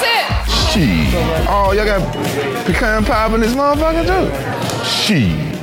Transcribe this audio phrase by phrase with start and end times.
[0.00, 0.72] That's.
[0.72, 1.14] Shit.
[1.48, 4.84] Oh, y'all got pecan pie in this motherfucker too?
[4.84, 5.55] Shit.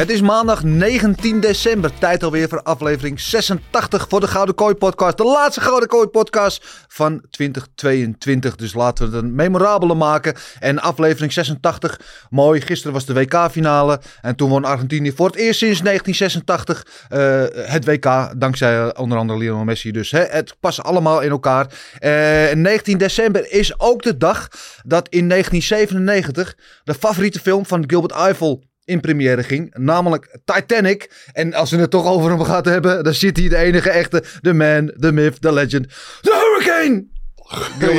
[0.00, 1.98] Het is maandag 19 december.
[1.98, 5.16] Tijd alweer voor aflevering 86 voor de Gouden Kooi podcast.
[5.16, 8.56] De laatste Gouden Kooi podcast van 2022.
[8.56, 10.34] Dus laten we het een memorabele maken.
[10.58, 12.00] En aflevering 86.
[12.30, 12.60] Mooi.
[12.60, 14.00] Gisteren was de WK-finale.
[14.20, 18.40] En toen won Argentinië voor het eerst sinds 1986 eh, het WK.
[18.40, 19.90] Dankzij eh, onder andere Lionel Messi.
[19.90, 21.66] Dus hè, het past allemaal in elkaar.
[21.98, 24.48] Eh, 19 december is ook de dag
[24.86, 31.28] dat in 1997 de favoriete film van Gilbert Eiffel in première ging, namelijk Titanic.
[31.32, 34.24] En als we het toch over hem gaat hebben, dan zit hij de enige echte,
[34.40, 35.88] de man, de myth, de legend,
[36.20, 37.06] de hurricane!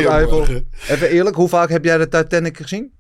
[0.10, 0.48] Eiffel.
[0.88, 2.94] Even eerlijk, hoe vaak heb jij de Titanic gezien?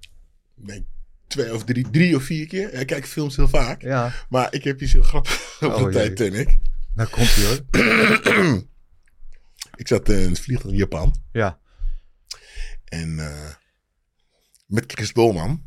[0.56, 0.88] Nee,
[1.28, 2.73] twee of drie, drie of vier keer.
[2.73, 3.81] Ik kijk films heel vaak.
[3.81, 6.14] Ja, Maar ik heb iets heel grappigs over Oh, jee.
[6.14, 6.58] Titanic.
[6.95, 8.59] daar komt hij hoor.
[9.75, 11.16] Ik zat in het vliegtuig in Japan.
[11.31, 11.59] Ja.
[12.86, 13.50] En eh,
[14.66, 15.64] met Chris Dolman.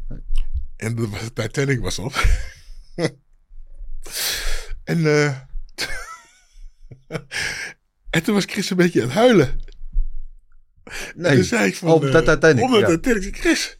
[0.84, 2.14] En de Titanic was op.
[4.84, 5.26] en, eh,
[8.10, 9.60] en toen was Chris een beetje aan het huilen.
[10.84, 11.88] En Nee, toen zei ik van...
[11.88, 12.86] op de Titanic, Op de ja.
[12.86, 13.36] Titanic.
[13.36, 13.78] Chris,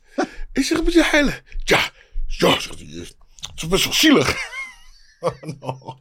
[0.53, 1.35] ik zeg, moet je huilen?
[1.65, 1.91] Ja,
[2.27, 2.89] ja, zegt hij.
[2.89, 4.37] Het is best wel zielig.
[5.21, 5.99] oh, no.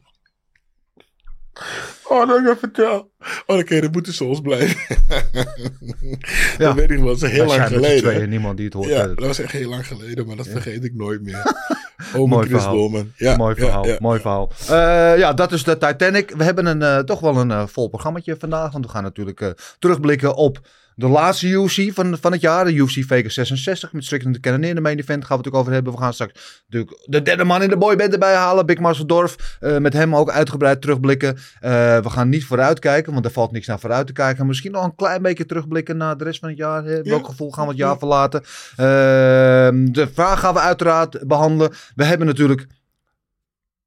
[2.08, 3.10] Oh, dat ik dat vertel.
[3.46, 4.76] Oh, dan kun je de moeten zoals blijven.
[6.58, 8.28] Dat weet ik wel, dat is heel Wij lang tweeën, geleden.
[8.28, 8.88] niemand die het hoort.
[8.88, 11.42] Ja, Eh, dat was echt heel lang geleden, maar dat vergeet ik nooit meer.
[12.16, 12.90] Oh, Mooi verhaal.
[13.16, 13.96] Ja, mooi ja, verhaal, ja.
[14.00, 14.50] mooi verhaal.
[14.68, 16.30] Eh, ja, dat is de Titanic.
[16.36, 18.72] We hebben een, eh, toch wel een vol programmaatje vandaag.
[18.72, 20.60] Want we gaan natuurlijk terugblikken op
[20.94, 22.64] de laatste UFC van, van het jaar.
[22.64, 25.24] De UFC Vegas 66 met Strickland de Cannon in de main event.
[25.24, 25.92] Gaan we het ook over hebben.
[25.92, 28.66] We gaan straks natuurlijk de derde man in de boyband erbij halen.
[28.66, 29.56] Big Marcel Dorf.
[29.60, 31.36] Eh, met hem ook uitgebreid terugblikken.
[31.60, 34.46] Eh, we gaan niet vooruit kijken, want er valt niks naar vooruit te kijken.
[34.46, 36.84] Misschien nog een klein beetje terugblikken naar de rest van het jaar.
[36.84, 37.02] Hè?
[37.02, 38.40] Welk gevoel gaan we het jaar verlaten?
[38.76, 41.72] Ehm, de vraag gaan we uiteraard behandelen.
[41.94, 42.66] We hebben natuurlijk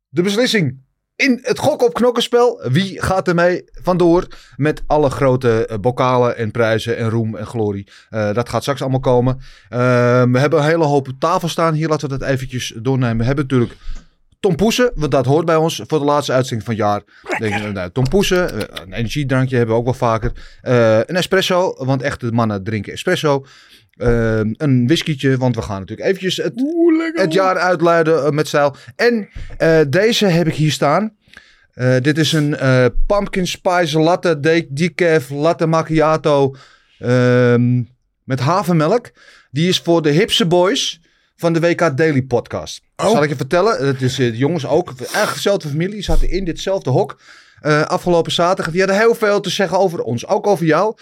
[0.09, 0.85] de beslissing
[1.17, 2.61] in het gok op knokkenspel.
[2.71, 7.87] Wie gaat ermee vandoor met alle grote eh, bokalen en prijzen en roem en glorie.
[8.09, 9.39] Eh, dat gaat straks allemaal komen.
[9.69, 11.89] Ehm, we hebben een hele hoop op tafel staan hier.
[11.89, 13.17] Laten we dat eventjes doornemen.
[13.17, 13.77] We hebben natuurlijk
[14.39, 17.01] Tom Poesen, want dat hoort bij ons voor de laatste uitzending van het jaar.
[17.39, 20.31] Denk, ik, nou, Tom Poesen, eh, een energiedrankje hebben we ook wel vaker.
[20.61, 23.45] Een espresso, want echte mannen drinken espresso.
[23.97, 28.47] Ehm, een whiskietje, want we gaan natuurlijk eventjes het, Oeh, het jaar uitluiden eh, met
[28.47, 28.75] stijl.
[28.95, 31.15] En eh, deze heb ik hier staan.
[31.73, 32.57] Eh, dit is een
[33.07, 36.55] pumpkin spice latte de- decaf latte macchiato
[36.99, 37.81] ehm,
[38.23, 39.11] met havermelk.
[39.51, 41.01] Die is voor de hipse boys
[41.35, 42.81] van de WK Daily podcast.
[42.95, 43.09] Oh.
[43.11, 43.87] Zal ik je vertellen?
[43.87, 47.19] Het is de jongens ook, eigenlijk dezelfde familie, zaten in ditzelfde hok.
[47.85, 48.71] afgelopen zaterdag.
[48.73, 50.27] Die hadden heel veel te zeggen over ons.
[50.27, 50.95] Ook over jou.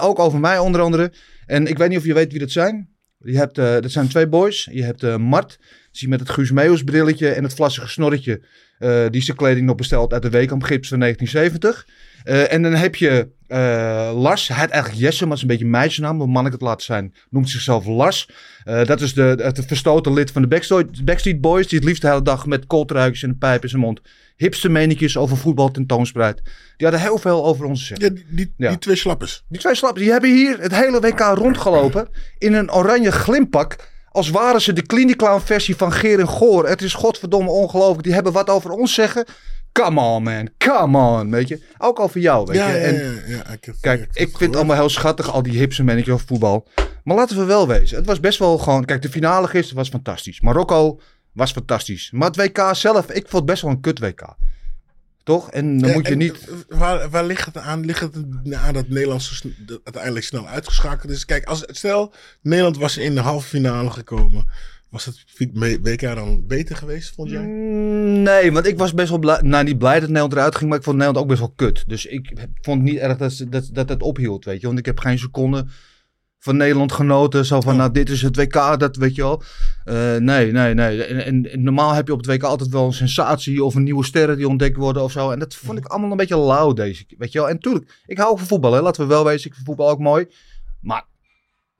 [0.00, 1.12] ook over mij onder andere.
[1.46, 2.88] En ik weet niet of je weet wie dat zijn.
[3.18, 4.68] Je hebt, eh, dat zijn twee boys.
[4.72, 5.58] Je hebt eh, Mart.
[5.90, 8.42] Zie met het Guus Meeuwis brilletje en het vlassige snorretje.
[8.78, 11.86] eh, die zijn kleding nog besteld uit de Weekamp Gips van 1970.
[12.24, 13.28] Eh, en dan heb je
[14.14, 14.48] Lars.
[14.48, 16.18] Hij heet eigenlijk Jesse, maar het is een beetje een meisjesnaam.
[16.18, 18.28] Hoe man ik het laten zijn, noemt zichzelf Lars.
[18.64, 21.68] Dat is de, het verstoten lid van de Backstreet, Backstreet Boys.
[21.68, 24.00] Die het liefst de hele dag met kooltruikjes en een pijp in zijn mond.
[24.36, 26.40] Hipste over voetbal tentoonspreidt.
[26.76, 28.06] Die hadden heel veel over ons te zeggen.
[28.08, 28.68] Ja, die, die, Ja.
[28.68, 29.44] die twee slappers.
[29.48, 32.08] Die twee slappen, die hebben hier het hele WK rondgelopen
[32.38, 33.76] in een oranje glimpak.
[34.10, 36.68] Als waren ze de Cliniclown versie van Geer en Goor.
[36.68, 38.02] Het is godverdomme ongelooflijk.
[38.02, 39.24] Die hebben wat over ons zeggen.
[39.72, 41.60] Come on man, come on, weet je.
[41.78, 42.76] Ook over jou, weet Ja, je.
[42.78, 45.58] ja, En ja, ja, ik heb- Kijk, ik vind het allemaal heel schattig, al die
[45.58, 46.66] hipse mannetjes over voetbal.
[47.04, 48.84] Maar laten we wel wezen, het was best wel gewoon...
[48.84, 50.40] Kijk, de finale gisteren was fantastisch.
[50.40, 51.00] Marokko
[51.36, 52.10] was fantastisch.
[52.10, 54.36] Maar het WK zelf, ik vond het best wel een kut WK.
[55.22, 55.50] Toch?
[55.50, 56.48] En dan Ja, moet je niet...
[56.68, 57.84] Waar, waar ligt het aan?
[57.84, 58.16] Ligt het
[58.54, 59.42] aan dat Nederland
[59.84, 61.24] uiteindelijk snel uitgeschakeld is?
[61.24, 62.12] Kijk, als, stel
[62.42, 64.48] Nederland was in de halve finale gekomen.
[64.88, 65.24] Was het
[65.82, 67.42] WK dan beter geweest, vond jij?
[67.42, 69.40] Mm, Nee, want ik was best wel blij.
[69.42, 71.84] Nou, niet blij dat Nederland eruit ging, maar ik vond Nederland ook best wel kut.
[71.86, 74.66] Dus ik vond het niet erg dat dat, dat het ophield, weet je.
[74.66, 75.66] Want ik heb geen seconde
[76.46, 77.44] van Nederland genoten.
[77.44, 79.42] Zo van, nou, dit is het WK, dat weet je wel.
[79.84, 81.04] Eh, nee, nee, nee.
[81.04, 83.82] En, en, en normaal heb je op het WK altijd wel een sensatie of een
[83.82, 85.30] nieuwe sterren die ontdekt worden of zo.
[85.30, 87.48] En dat vond ik allemaal een beetje lauw deze keer, weet je wel.
[87.48, 88.80] En tuurlijk, ik hou van voetbal, hè.
[88.80, 90.26] Laten we wel wezen, ik vind voetbal ook mooi.
[90.80, 91.04] Maar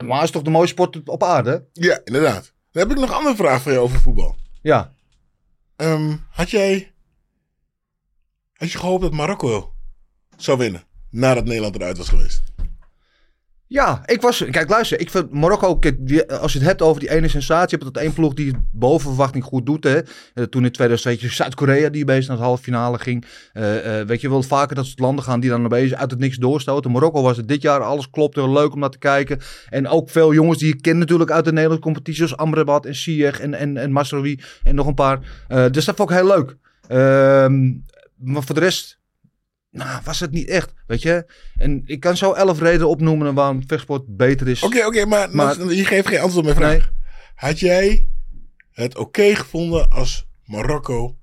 [0.04, 1.64] Maar het is toch de mooiste sport op aarde?
[1.72, 2.52] Ja, inderdaad.
[2.72, 4.36] Dan heb ik nog een andere vraag voor je over voetbal.
[4.62, 4.92] Ja.
[5.76, 6.92] Ehm, had jij...
[8.52, 9.72] Had je gehoopt dat Marokko
[10.36, 10.82] zou winnen?
[11.10, 12.42] Nadat Nederland eruit was geweest.
[13.68, 14.44] Ja, ik was.
[14.50, 15.00] Kijk, luister.
[15.00, 15.78] Ik vind Marokko.
[16.40, 17.78] als je het hebt over die ene sensatie.
[17.78, 19.84] Hebt het één ploeg die het boven verwachting goed doet.
[19.84, 20.00] Hè.
[20.34, 23.24] Eh, toen in 2002 Zuid-Korea die bezig naar de halve finale ging.
[23.52, 26.20] Eh, eh, weet je wel vaker dat soort landen gaan die dan opeens uit het
[26.20, 26.90] niks doorstoten.
[26.90, 27.80] Marokko was het dit jaar.
[27.80, 28.50] Alles klopte.
[28.50, 29.38] Leuk om naar te kijken.
[29.68, 32.26] En ook veel jongens die je kent natuurlijk uit de Nederlandse competitie.
[32.26, 34.40] Zoals Amrabat en Ziyech en, en, en Masraoui.
[34.62, 35.18] En nog een paar.
[35.70, 36.56] Dus dat vond ik heel leuk.
[36.88, 37.72] Ehm,
[38.16, 38.98] maar voor de rest.
[39.76, 41.26] Nou, was het niet echt, weet je.
[41.56, 44.62] En ik kan zo elf redenen opnoemen waarom vechtsport beter is.
[44.62, 46.90] Oké, oké, maar, Maar- je geeft geen antwoord op mijn vraag.
[46.90, 46.96] Nee.
[47.34, 48.08] Had jij
[48.70, 51.16] het oké gevonden als Marokko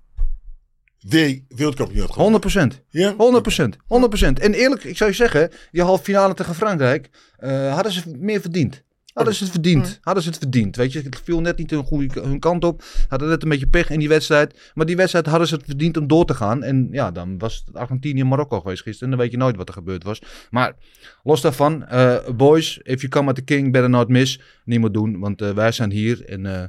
[1.00, 2.42] de wereldkampioen had gewonnen?
[2.42, 2.82] 100%.
[2.90, 3.14] Ja?
[3.18, 3.78] 100%.
[3.88, 4.40] 100%.
[4.40, 8.42] En eerlijk, ik zou je zeggen, die halve finale tegen Frankrijk, eh, hadden ze meer
[8.42, 8.84] verdiend.
[9.14, 10.00] Hadden ze het verdiend.
[10.02, 10.76] Hadden ze het verdiend.
[10.76, 12.84] Weet je, het viel net niet hun, goede, hun kant op.
[13.08, 14.72] Hadden net een beetje pech in die wedstrijd.
[14.74, 16.64] Maar die wedstrijd hadden ze het verdiend om door te gaan.
[16.64, 19.12] En ja, dan was het Argentinië-Marokko geweest gisteren.
[19.12, 20.22] En dan weet je nooit wat er gebeurd was.
[20.50, 20.76] Maar
[21.24, 24.42] los daarvan, eh, boys, if you come at the king, better not miss.
[24.66, 26.26] Niet meer doen, want eh, wij zijn hier.
[26.26, 26.64] En eh,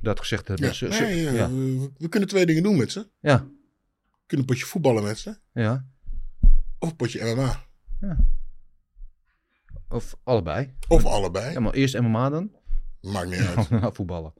[0.00, 0.72] dat gezegd hebben.
[0.72, 1.50] Ja, nee, ja.
[1.50, 3.00] We, we kunnen twee dingen doen met ze.
[3.00, 3.36] We ja,
[4.26, 5.36] kunnen een potje voetballen met ze.
[5.52, 5.84] ja.
[6.78, 7.62] Of een potje MMA.
[9.94, 10.74] Of allebei.
[10.88, 11.52] Of allebei.
[11.52, 12.50] Ja, maar eerst MMA dan.
[13.00, 13.70] Maakt niet uit.
[13.80, 14.32] Nou, voetballen.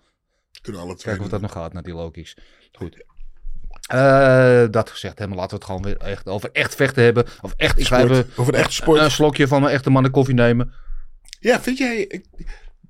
[0.62, 2.36] Kunnen alle twee Kijken of dat nog gaat naar die Loki's.
[2.72, 3.04] Goed.
[3.88, 7.24] Eh, dat gezegd hebben, laten we het gewoon weer echt over echt vechten hebben.
[7.42, 9.00] Of echt, ik even Over de echte sport.
[9.00, 10.72] een slokje van mijn echte mannen koffie nemen.
[11.40, 11.96] Ja, vind jij...
[11.96, 12.26] Ik,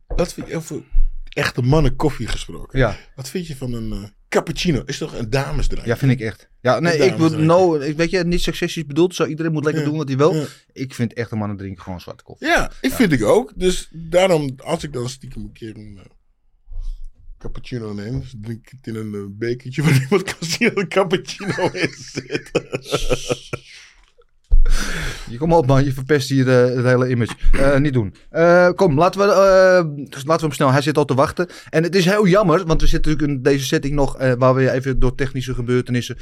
[0.06, 0.82] wat vind je over
[1.28, 2.78] echte mannen koffie gesproken?
[2.78, 4.82] Ja, Wat vind je van een eh, cappuccino?
[4.86, 5.86] Is toch een damesdrank?
[5.86, 6.48] ja vind ik echt.
[6.60, 9.14] Ja, nee, Een ik wil no, ik weet je, niet seksistisch bedoeld.
[9.14, 10.34] Zo, iedereen moet lekker Ja, doen wat hij wil.
[10.34, 10.44] ja.
[10.72, 12.46] Ik vind echte mannen drinken gewoon zwarte koffie.
[12.48, 13.52] Ja, ik vind ik ook.
[13.56, 16.10] Dus daarom, als ik dan stiekem een keer een eh,
[17.38, 20.76] cappuccino neem, dus drink ik het in een eh, bekertje waar niemand kan zien dat
[20.78, 22.50] een cappuccino in zit.
[25.38, 27.34] Kom op man, je verpest hier eh, het hele image.
[27.52, 28.14] Eh, niet doen.
[28.30, 30.72] Eh, kom, laten we, dus laten we hem snel.
[30.72, 31.48] Hij zit al te wachten.
[31.70, 34.70] En het is heel jammer, want we zitten natuurlijk in deze setting nog, waar we
[34.70, 36.16] even door technische gebeurtenissen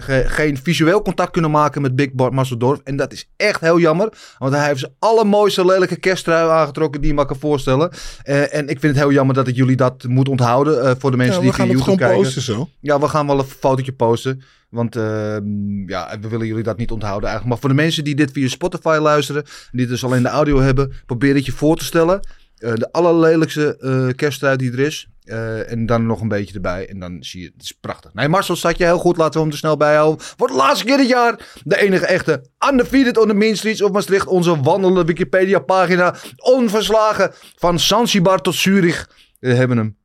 [0.00, 2.80] ge- geen visueel contact kunnen maken met Big Bart Massendorf.
[2.84, 7.10] En dat is echt heel jammer, want hij heeft zijn allermooiste lelijke kersttrui aangetrokken die
[7.10, 7.90] je maar kan voorstellen.
[8.22, 11.10] Eh, en ik vind het heel jammer dat ik jullie dat moet onthouden eh, voor
[11.10, 12.16] de mensen Ja, die gaan via YouTube kijken.
[12.22, 12.68] posten zo.
[12.80, 14.42] Ja, we gaan wel een fotootje posten.
[14.70, 17.48] Want ehm, ja, we willen jullie dat niet onthouden eigenlijk.
[17.48, 20.92] Maar voor de mensen die dit via Spotify luisteren, die dus alleen de audio hebben,
[21.06, 22.20] probeer het je voor te stellen.
[22.58, 25.08] Eh, de allerlelijkste eh kersttrui die er is.
[25.28, 26.88] Eh, en dan nog een beetje erbij.
[26.88, 28.14] En dan zie je, het is prachtig.
[28.14, 29.16] Nee, Marcel staat je heel goed.
[29.16, 30.24] Laten we hem er snel bij houden.
[30.24, 31.60] Voor de laatste keer dit jaar.
[31.64, 34.26] De enige echte undefeated on the main streets of Maastricht.
[34.26, 36.14] Onze wandelende Wikipedia pagina.
[36.36, 37.30] Onverslagen.
[37.56, 39.10] Van Zanzibar tot Zurich.
[39.38, 39.96] We hebben hem.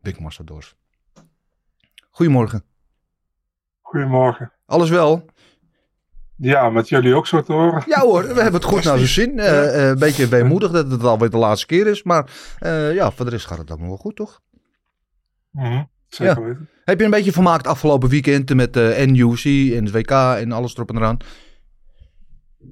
[0.00, 0.74] Big Marcel Dorf.
[2.10, 2.64] Goedemorgen.
[3.80, 4.52] Goedemorgen.
[4.66, 5.24] Alles wel?
[6.40, 7.82] Ja, met jullie ook zo te horen.
[7.86, 9.38] Ja hoor, we hebben het goed naar zijn zin.
[9.38, 12.02] Eh, eh, een beetje weemoedig dat het alweer de laatste keer is.
[12.02, 14.40] Maar eh, ja, voor de rest gaat het allemaal wel goed, toch?
[15.50, 16.42] Mhm, Zeker Ja.
[16.46, 16.68] weten.
[16.84, 20.74] Heb je een beetje vermaakt afgelopen weekend met de NUC en het WK en alles
[20.74, 21.16] erop en eraan?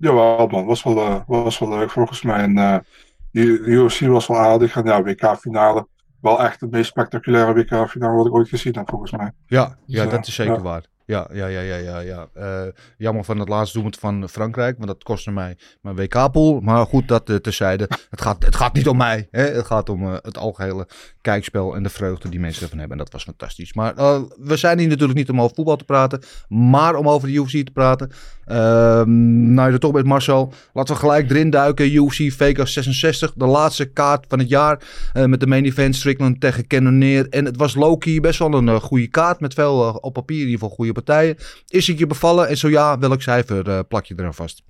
[0.01, 2.39] Jawel man, was wel, was wel leuk volgens mij.
[2.43, 2.85] En
[3.33, 4.77] UFC was wel aardig.
[4.77, 5.87] En ja, WK-finale.
[6.21, 9.33] Wel echt de meest spectaculaire WK-finale wat ik ooit gezien heb volgens mij.
[9.47, 10.61] Ja, ja Zo, dat is zeker ja.
[10.61, 10.85] waar.
[11.09, 11.99] Ja, ja, ja, ja, ja.
[11.99, 12.29] ja.
[12.35, 16.61] Eh, jammer van het laatste doelpunt van Frankrijk, want dat kostte mij mijn WK-pool.
[16.61, 17.89] Maar goed, dat eh, terzijde.
[18.11, 19.29] Het gaat, het gaat niet om mij.
[19.31, 19.43] Hè?
[19.43, 20.89] Het gaat om eh, het algehele
[21.21, 22.99] kijkspel en de vreugde die mensen ervan hebben.
[22.99, 23.75] En dat was fantastisch.
[23.75, 23.95] Maar
[24.39, 27.65] we zijn hier natuurlijk niet om over voetbal te praten, maar om over de UFC
[27.65, 28.11] te praten.
[28.45, 30.53] Ehm nou, je toch bent, Marcel.
[30.73, 31.95] Laten we gelijk erin duiken.
[31.95, 34.83] UFC Vegas 66, de laatste kaart van het jaar.
[35.13, 37.29] met de main event Strickland tegen Cannonier.
[37.29, 39.41] En het was low-key best wel een goede kaart.
[39.41, 41.37] Met veel op papier in ieder geval goede partijen.
[41.67, 42.49] Is het je bevallen?
[42.49, 44.63] En zo ja, welk cijfer eh, plak je er aan vast?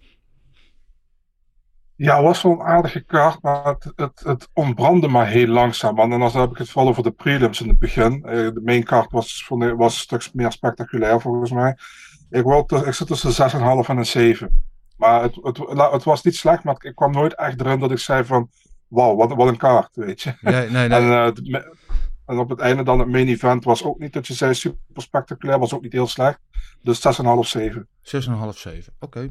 [1.97, 5.99] Ja, het was wel een aardige kaart, maar het, het, het ontbrandde maar heel langzaam.
[5.99, 8.25] En dan heb ik het vooral over de prelims in het begin.
[8.25, 11.76] Eh, de main kaart was, was een stuk meer spectaculair volgens mij.
[12.30, 14.66] Ik, wou, ik zit tussen 6,5 en een 7.
[14.97, 15.58] Maar het, het,
[15.92, 18.50] het was niet slecht, maar ik kwam nooit echt erin dat ik zei van...
[18.88, 20.35] Wauw, wat, wat een kaart, weet je.
[20.40, 21.61] Nee, nee, En, eh,
[22.28, 24.78] en op het einde dan het main event was ook niet dat je zei super
[25.02, 26.38] spectaculair, was ook niet heel slecht.
[26.82, 27.88] Dus 6,5, 7.
[28.02, 28.92] 6,5, 7.
[29.00, 29.30] Oké.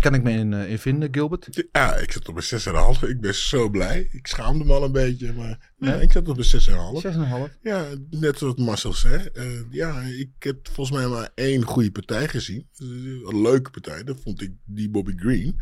[0.00, 1.68] Kan ik me in, eh, in vinden, Gilbert?
[1.72, 3.02] Ja, ik zit op een 6,5.
[3.08, 4.08] Ik ben zo blij.
[4.10, 7.00] Ik schaamde me al een beetje, maar ja, ik zat op een 6,5.
[7.00, 7.58] 6,5.
[7.62, 9.28] Ja, net zoals Marcel zei.
[9.32, 12.68] Eh, ja, ik heb volgens mij maar één goede partij gezien.
[12.76, 12.86] Eh,
[13.28, 14.04] Een leuke partij.
[14.04, 15.60] Dat vond ik die Bobby Green.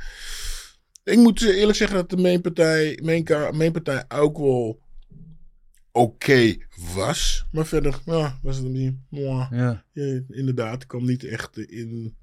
[1.05, 4.81] Ik moet eerlijk zeggen dat de mainpartij, main, ka- mainpartij ook wel
[5.95, 6.57] oké
[6.95, 7.47] was.
[7.53, 8.95] Maar verder, ja, was het niet.
[9.09, 9.51] mwah.
[9.51, 9.85] Ja.
[9.93, 12.17] Ja, inderdaad, kwam niet echt in.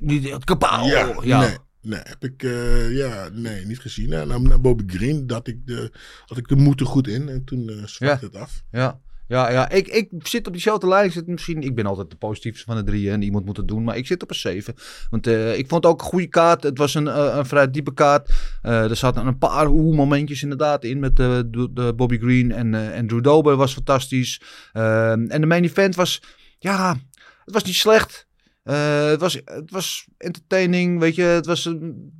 [0.00, 0.86] Niet het kapaal.
[0.86, 1.40] ja, Ja.
[1.40, 1.56] nee.
[1.82, 4.08] Nee, heb ik eh, ja, nee, niet gezien.
[4.08, 5.92] Nou, nou, naar Bobby Green dat ik de,
[6.26, 7.28] had ik de moed er goed in.
[7.28, 8.64] En toen eh zwakte het af.
[8.70, 9.00] Ja,
[9.32, 9.68] ja, ja.
[9.70, 11.04] Ik, ik zit op diezelfde lijn.
[11.04, 13.68] Ik, zit misschien, ik ben altijd de positiefste van de drie en iemand moet het
[13.68, 13.84] doen.
[13.84, 14.74] Maar ik zit op een 7.
[15.10, 16.62] Want eh, ik vond ook een goede kaart.
[16.62, 18.30] Het was een, eh, een vrij diepe kaart.
[18.62, 22.92] Eh, er zaten een paar oeh momentjes inderdaad in met de, de, Bobby Green en,
[22.92, 24.40] en Drew Dober was fantastisch.
[24.72, 26.22] En de main event was,
[26.58, 26.96] ja,
[27.44, 28.26] het was niet slecht.
[28.62, 31.22] Het, was, het was entertaining, weet je.
[31.22, 32.12] Het was, een-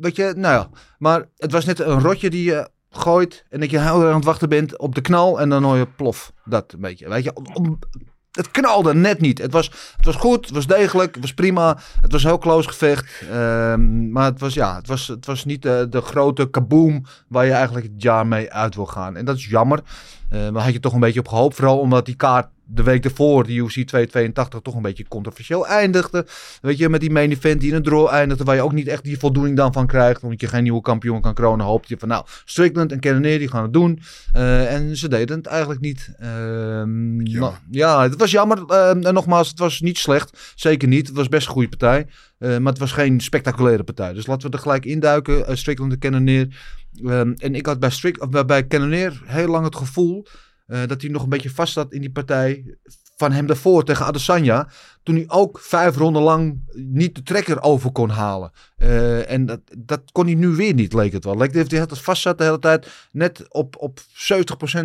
[0.00, 0.70] weet je, nou ja.
[0.98, 4.16] Maar het was net een rotje die je gooit en dat je heel erg aan
[4.16, 6.32] het wachten bent op de knal en dan hoor je plof.
[6.44, 7.32] Dat een beetje, weet je.
[8.32, 9.38] Het knalde net niet.
[9.38, 11.78] Het was, het was goed, het was degelijk, het was prima.
[12.00, 13.22] Het was heel close gevecht.
[13.30, 17.44] Ehm, maar het was, ja, het was, het was niet de, de grote kaboom waar
[17.44, 19.16] je eigenlijk het jaar mee uit wil gaan.
[19.16, 19.80] En dat is jammer.
[20.28, 21.54] Eh maar had je toch een beetje op gehoopt.
[21.54, 26.26] Vooral omdat die kaart de week ervoor, de UFC 282, toch een beetje controversieel eindigde.
[26.60, 28.88] Weet je, met die main event die in een draw eindigde, waar je ook niet
[28.88, 30.22] echt die voldoening dan van krijgt.
[30.22, 33.48] Omdat je geen nieuwe kampioen kan kronen, hoopte je van nou, Strickland en Cannonier die
[33.48, 34.00] gaan het doen.
[34.32, 36.14] Eh, en ze deden het eigenlijk niet.
[36.18, 38.64] Ehm, nou, ja, het was jammer.
[38.66, 40.52] Ehm, en nogmaals, het was niet slecht.
[40.54, 41.06] Zeker niet.
[41.06, 42.06] Het was best een goede partij.
[42.38, 44.12] Eh, maar het was geen spectaculaire partij.
[44.12, 45.38] Dus laten we er gelijk induiken.
[45.38, 46.48] Uh, Strickland en Cannonier.
[47.04, 50.26] Ehm, en ik had bij, Strick, of bij, bij Cannonier heel lang het gevoel
[50.66, 52.76] eh, dat hij nog een beetje vast zat in die partij
[53.16, 54.68] van hem daarvoor tegen Adesanya.
[55.02, 58.50] Toen hij ook vijf ronden lang niet de trekker over kon halen.
[58.76, 61.36] Eh, en dat, dat kon hij nu weer niet, leek het wel.
[61.36, 62.86] Leek dat hij het vast zat de hele tijd.
[63.12, 64.00] Net op, op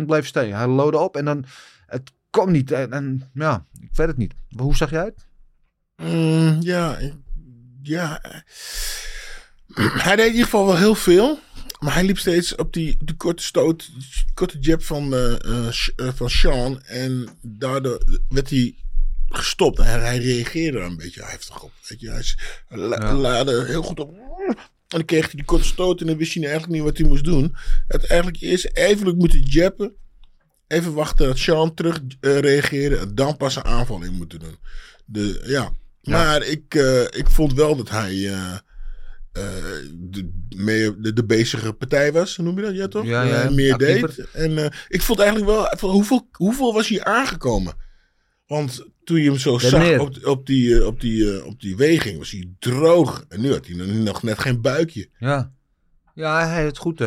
[0.00, 0.56] 70% bleef steken.
[0.56, 1.44] Hij loodde op en dan...
[1.86, 2.70] Het kwam niet.
[2.70, 4.34] En, ja, ik weet het niet.
[4.56, 5.26] Hoe zag jij het?
[5.96, 6.98] Mm, ja,
[7.82, 8.20] ja.
[9.74, 11.38] Hij deed in ieder geval wel heel veel.
[11.82, 13.90] Maar hij liep steeds op die, die korte stoot,
[14.34, 16.82] korte jab van, eh, eh, eh, van Sean.
[16.82, 18.74] En daardoor werd hij
[19.28, 19.78] gestopt.
[19.78, 21.72] En hij reageerde er een beetje heftig op.
[21.88, 22.24] Weet je, hij
[22.68, 24.14] hij la- laadde heel goed op.
[24.48, 27.06] En dan kreeg hij die korte stoot en dan wist hij eigenlijk niet wat hij
[27.06, 27.56] moest doen.
[27.88, 29.94] Het eigenlijk eerst even moeten jabben.
[30.66, 32.96] Even wachten dat Sean terug reageerde.
[32.96, 34.56] En dan pas een aanval in moeten doen.
[35.04, 35.72] De, ja.
[36.02, 36.74] Maar ik,
[37.10, 38.30] ik vond wel dat hij
[39.32, 39.42] eh,
[39.94, 42.36] de, meer de, de bezige partij was.
[42.36, 42.74] Noem je dat?
[42.74, 43.04] Ja, toch?
[43.04, 44.14] Ja, ja, Eh, meer actiever.
[44.16, 44.30] deed.
[44.32, 45.90] En eh, ik vond eigenlijk wel...
[45.90, 47.74] Hoeveel, hoeveel was hij aangekomen?
[48.46, 52.30] Want toen je hem zo zag op, op, die, op, die, op die weging, was
[52.30, 53.24] hij droog.
[53.28, 55.08] En nu had hij nog- net geen buikje.
[55.18, 55.52] Ja.
[56.14, 57.00] Ja, hij heeft goed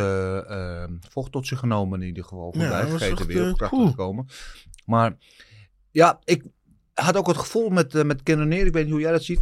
[1.10, 2.52] vocht tot zich genomen in ieder geval.
[2.52, 3.90] Goed Ja, hij bijgegeten weer op kracht poeh.
[3.90, 4.28] te komen.
[4.86, 5.18] Maar
[5.92, 6.44] ja, ik
[6.94, 9.40] had ook het gevoel met, met Cannonier, ik weet niet hoe jij dat ziet.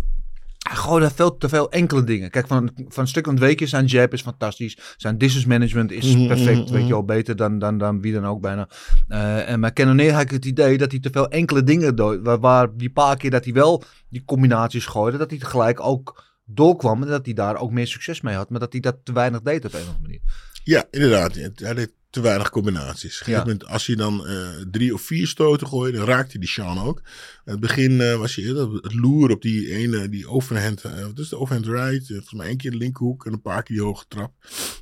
[0.64, 2.30] Hij gooide veel te veel enkele dingen.
[2.30, 4.78] Kijk, van, van Strickland Weekje, zijn jab is fantastisch.
[4.98, 6.58] Zijn distance management is Mhm, perfect.
[6.60, 6.90] mhm, Weet je mhm.
[6.92, 8.68] wel, beter dan, dan, dan wie dan ook bijna.
[9.08, 12.20] Eh, en met Cannonier had ik het idee dat hij te veel enkele dingen deed.
[12.22, 16.24] Waar, waar die paar keer dat hij wel die combinaties gooide, dat hij tegelijk ook
[16.46, 17.02] doorkwam.
[17.02, 18.50] En dat hij daar ook meer succes mee had.
[18.50, 20.22] Maar dat hij dat te weinig deed op een of andere manier.
[20.64, 21.36] Ja, inderdaad.
[21.56, 23.22] Hij deed te weinig combinaties.
[23.26, 23.40] Ja.
[23.40, 26.80] moment, als hij dan eh, drie of vier stoten gooide, dan raakte hij die Sean
[26.80, 27.02] ook.
[27.46, 31.06] In het begin eh, was hij eerder het loer op die ene, die overhand, eh,
[31.06, 32.08] wat is de overhand right?
[32.08, 34.34] Volgens mij één keer de linkerhoek en een paar keer die hoge trap.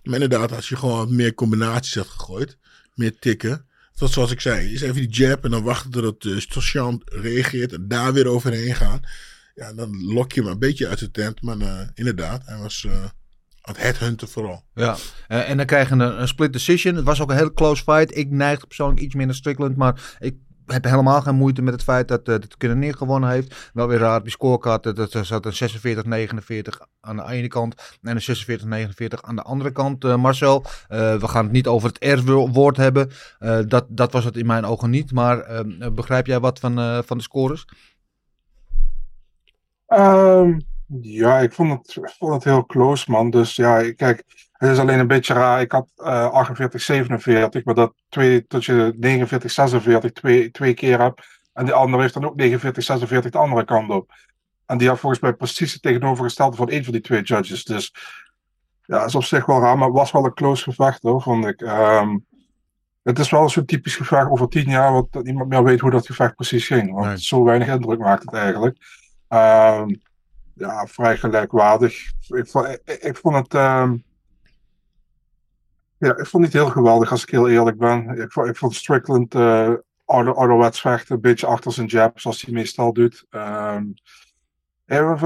[0.03, 2.57] Maar inderdaad, als je gewoon wat meer combinaties had gegooid,
[2.95, 3.65] meer tikken.
[3.95, 7.73] Dat zoals ik zei, is even die jab en dan wachten tot uh, Sean reageert
[7.73, 9.01] en daar weer overheen gaan.
[9.55, 11.41] Ja, dan lok je hem een beetje uit de tent.
[11.41, 12.87] Maar inderdaad, hij was
[13.61, 14.63] het headhunten vooral.
[14.73, 14.95] Ja,
[15.27, 16.95] eh, en dan krijg je een, een split decision.
[16.95, 18.17] Het was ook een hele close fight.
[18.17, 21.83] Ik neigde persoonlijk iets meer naar Strickland, maar ik heb helemaal geen moeite met het
[21.83, 23.71] feit dat uh, de Cannonier gewonnen heeft.
[23.73, 25.69] Wel weer raar, die scorecard, dat, dat zat een
[26.63, 30.63] 46-49 aan de ene kant en een 46-49 aan de andere kant, uh, Marcel.
[30.63, 33.11] Uh, we gaan het niet over het R-woord hebben.
[33.39, 36.79] Uh, dat, dat was het in mijn ogen niet, maar uh, begrijp jij wat van,
[36.79, 37.65] uh, van de scores?
[39.87, 43.29] Um, ja, ik vond, het, ik vond het heel close, man.
[43.29, 45.61] Dus ja, kijk, het is alleen een beetje raar.
[45.61, 50.99] Ik had uh, 48, 47, maar dat, twee, dat je 49, 46 twee, twee keer
[50.99, 51.39] hebt.
[51.53, 54.11] En die andere heeft dan ook 49, 46 de andere kant op.
[54.65, 57.63] En die had volgens mij precies het tegenovergestelde van een van die twee judges.
[57.63, 57.93] Dus
[58.85, 61.45] ja, is op zich wel raar, maar het was wel een close gevecht hoor, vond
[61.45, 61.61] ik.
[61.61, 62.25] Um,
[63.03, 66.05] het is wel zo'n typisch gevecht over tien jaar, want niemand meer weet hoe dat
[66.05, 66.93] gevecht precies ging.
[66.93, 67.21] Want nee.
[67.21, 68.77] zo weinig indruk maakt het eigenlijk.
[69.29, 70.01] Um,
[70.61, 72.11] ja, vrij gelijkwaardig.
[72.27, 73.53] Ik vond, ik, ik vond het.
[73.53, 74.03] Um,
[75.97, 78.21] ja, ik vond het niet heel geweldig als ik heel eerlijk ben.
[78.21, 79.73] Ik vond, ik vond Strickland uh,
[80.05, 83.25] ouder, ouderwets vechten, een beetje achter zijn jab, zoals hij meestal doet.
[83.29, 83.93] Um,
[84.85, 85.17] ja,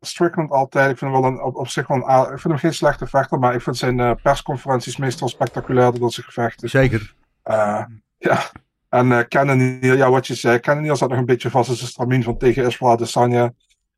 [0.00, 0.90] Strickland altijd.
[0.90, 3.06] Ik vind hem wel een, op, op zich wel een, ik vind hem geen slechte
[3.06, 6.68] vechter, maar ik vind zijn eh, persconferenties meestal spectaculairder dan zijn gevechten.
[6.68, 7.14] Zeker.
[7.42, 7.84] Eh,
[8.18, 8.50] ja.
[8.88, 11.88] En eh Cannonier, ja, wat je zei, Cannonier zat nog een beetje vast in zijn
[11.88, 13.52] stramien van tegen Israël Adesanya.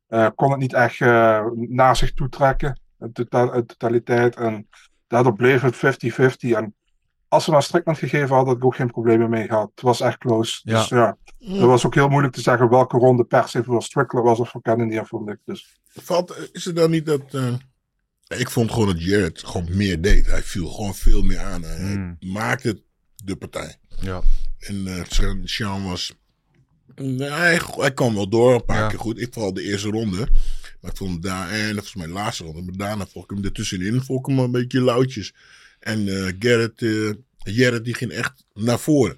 [0.09, 2.79] Eh kon het niet echt eh, naar zich toe trekken,
[3.13, 4.35] tota- in totaliteit.
[4.35, 4.67] En
[5.07, 6.55] daardoor bleef het 50-50.
[6.55, 6.75] En
[7.27, 9.69] als ze naar Strickland gegeven hadden, had ik ook geen problemen mee gehad.
[9.75, 10.59] Het was echt close.
[10.63, 10.77] Ja.
[10.79, 14.25] Dus ja, het was ook heel moeilijk te zeggen welke ronde per se voor Strickland
[14.25, 15.37] was of voor Cannonier, vond ik.
[15.45, 17.21] Dus Valt, is het dan niet dat...
[17.33, 17.53] eh,
[18.39, 20.25] ik vond gewoon dat Jared gewoon meer deed.
[20.25, 21.63] Hij viel gewoon veel meer aan.
[21.63, 22.17] Hij Hmm.
[22.19, 22.81] maakte
[23.23, 23.75] de partij.
[24.01, 24.21] Ja.
[24.59, 26.15] En eh Sean was...
[26.95, 28.87] Nee, hij, hij kwam wel door een paar Ja.
[28.87, 29.19] keer goed.
[29.21, 30.27] Ik vooral de eerste ronde.
[30.81, 31.49] Maar ik vond hem daar...
[31.49, 32.61] En volgens mij de laatste ronde.
[32.61, 34.01] Maar daarna vond ik hem ertussenin.
[34.01, 35.33] Vond ik hem een beetje lauwtjes.
[35.79, 36.31] En eh
[36.81, 39.17] eh Jared die ging echt naar voren.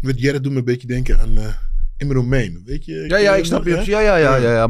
[0.00, 1.56] Met Jared doet me een beetje denken aan...
[1.96, 2.62] Imro Main.
[2.64, 3.04] Weet je?
[3.08, 3.70] Ja, ja, ik snap je.
[3.84, 4.66] Ja, ja, ja, ja, ja.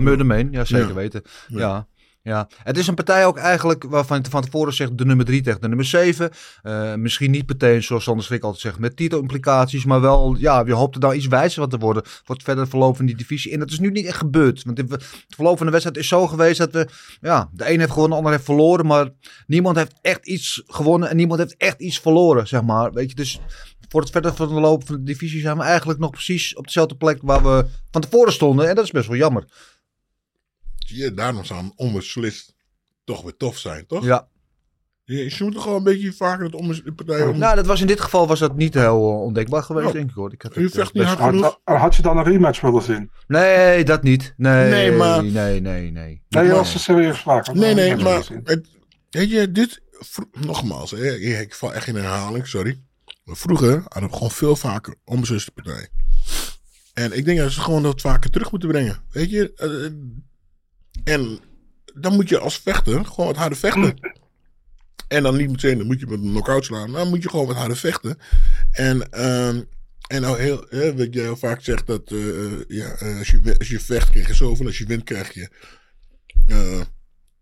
[0.53, 0.95] Ja, zeker Ja.
[0.95, 1.23] weten.
[1.49, 1.87] Ja.
[2.23, 2.49] Ja.
[2.63, 5.61] Het is een partij ook eigenlijk waarvan je van tevoren zegt de nummer 3 tegen
[5.61, 6.31] de nummer 7.
[6.63, 10.73] Eh, misschien niet meteen zoals Sander Schrik altijd zegt met titelimplicaties, maar wel, ja, je
[10.73, 13.53] hoopt er dan iets wijzer van te worden voor het verder verloop van die divisie.
[13.53, 16.27] En dat is nu niet echt gebeurd, want het verloop van de wedstrijd is zo
[16.27, 16.89] geweest dat we,
[17.21, 19.11] ja, de een heeft gewonnen, de ander heeft verloren, maar
[19.47, 22.93] niemand heeft echt iets gewonnen en niemand heeft echt iets verloren, zeg maar.
[22.93, 23.41] Weet je, dus
[23.89, 27.19] voor het verder verloop van de divisie zijn we eigenlijk nog precies op dezelfde plek
[27.23, 29.45] waar we van tevoren stonden en dat is best wel jammer.
[30.97, 32.55] Ja, daarom zou een onbeslist
[33.05, 34.05] toch weer tof zijn, toch?
[34.05, 34.29] Ja.
[35.05, 37.39] Je, je moet toch gewoon een beetje vaker het onbes- de partij om...
[37.39, 39.93] Nou, dat was in dit geval was dat niet heel eh, ondenkbaar geweest, Ja.
[39.93, 40.33] denk ik hoor.
[40.33, 41.59] Ik had Je het, eh, vecht niet hard genoeg.
[41.65, 43.11] had, had je dan een rematch willen zien?
[43.27, 44.35] Nee, dat niet.
[44.37, 46.23] Nee, Nee, maar- Nee, nee, nee.
[46.29, 47.47] Nee, dat was een vraag.
[47.47, 48.69] Je Nee, nee, maar het,
[49.11, 49.83] weet je, dit,
[50.41, 52.81] nogmaals, hè, ik, ik val echt in herhaling, sorry.
[53.25, 55.89] Maar vroeger hadden we gewoon veel vaker onbesliste partijen.
[56.95, 59.03] En ik denk dat ze gewoon dat vaker terug moeten brengen.
[59.11, 59.93] Weet je, eh,
[61.05, 61.39] en
[61.95, 64.21] dan moet je als vechter gewoon wat harder vechten.
[65.09, 66.91] En dan niet meteen, dan moet je met een knockout slaan.
[66.91, 68.19] maar Dan moet je gewoon wat harder vechten.
[68.71, 69.63] En, ehm,
[70.07, 73.29] en nou heel, hè, wat jij heel vaak zegt, dat eh, eh, ja, eh, als,
[73.29, 75.49] je, als je vecht krijg je zoveel, als je wint krijg je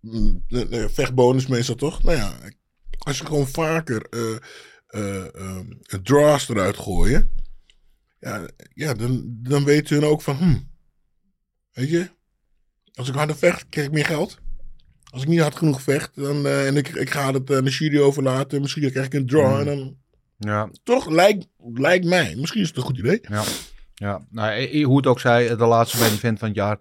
[0.00, 0.44] mm,
[0.90, 2.02] vechtbonus meestal toch?
[2.02, 2.38] Nou ja,
[2.98, 4.36] als je gewoon vaker eh
[4.90, 5.66] eh, ehm,
[6.02, 7.30] draws eruit gooien,
[8.20, 10.58] ja, ja dan, dan weten hun ook van, hm,
[11.72, 12.10] weet je,
[12.94, 14.38] als ik harder vecht, krijg ik meer geld.
[15.10, 17.70] Als ik niet hard genoeg vecht dan, eh, en ik, ik ga het aan de
[17.70, 19.96] jury overlaten, misschien krijg ik een draw en dan,
[20.38, 23.20] Ja, toch, lijkt, lijkt mij, misschien is het een goed idee.
[23.28, 23.42] ja.
[23.94, 26.78] Ja, nou, eh, hoe het ook zij, de laatste main event van het jaar.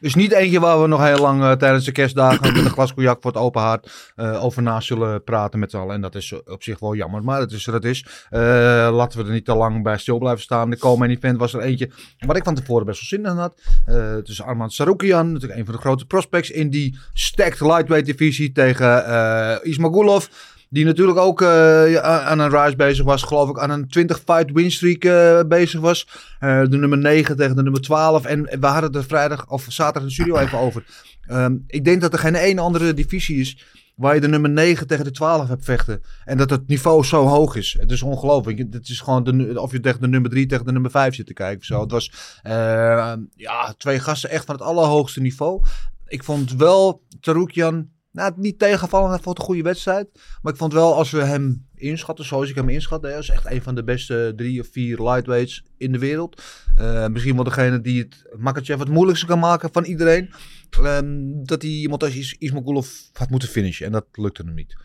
[0.00, 2.94] Is niet eentje waar we nog heel lang eh, tijdens de kerstdagen met een glas
[2.94, 5.94] cognac voor het open haard eh, over na zullen praten met z'n allen.
[5.94, 8.06] En dat is op zich wel jammer, maar het is wat het is.
[8.30, 8.40] Eh,
[8.92, 10.70] laten we er niet te lang bij stil blijven staan.
[10.70, 11.90] De co-main event was er eentje
[12.26, 13.60] waar ik van tevoren best wel zin in had.
[13.86, 18.06] Eh, het is Arman Sarukian, natuurlijk een van de grote prospects in die stacked lightweight
[18.06, 20.26] divisie tegen eh Ismagulov.
[20.68, 23.22] Die natuurlijk ook eh, aan een rise bezig was.
[23.22, 26.08] Geloof ik aan een 20-fight winstreak eh, bezig was.
[26.38, 28.24] Eh, de nummer 9 tegen de nummer 12.
[28.24, 30.84] En we hadden het er vrijdag of zaterdag in de studio even over.
[31.26, 33.64] Ehm, ik denk dat er geen één andere divisie is
[33.96, 36.02] waar je de nummer 9 tegen de 12 hebt vechten.
[36.24, 37.76] En dat het niveau zo hoog is.
[37.80, 38.58] Het is ongelooflijk.
[38.58, 41.26] Het is gewoon de, of je tegen de nummer 3 tegen de nummer 5 zit
[41.26, 41.66] te kijken.
[41.66, 41.80] Zo.
[41.80, 42.12] Het was
[43.34, 45.62] ja, twee gasten echt van het allerhoogste niveau.
[46.06, 49.10] Ik vond wel Tarukian nou, niet tegenvallen.
[49.10, 50.08] Hij vond een goede wedstrijd.
[50.42, 53.02] Maar ik vond wel als we hem inschatten, zoals ik hem inschat.
[53.02, 56.42] Hij is echt een van de beste drie of vier lightweights in de wereld.
[56.76, 60.32] Eh, misschien wel degene die het Makachev het moeilijkste kan maken van iedereen.
[60.70, 63.86] Ehm, dat hij iemand als Is Ismagulov had moeten finishen.
[63.86, 64.76] En dat lukte hem niet.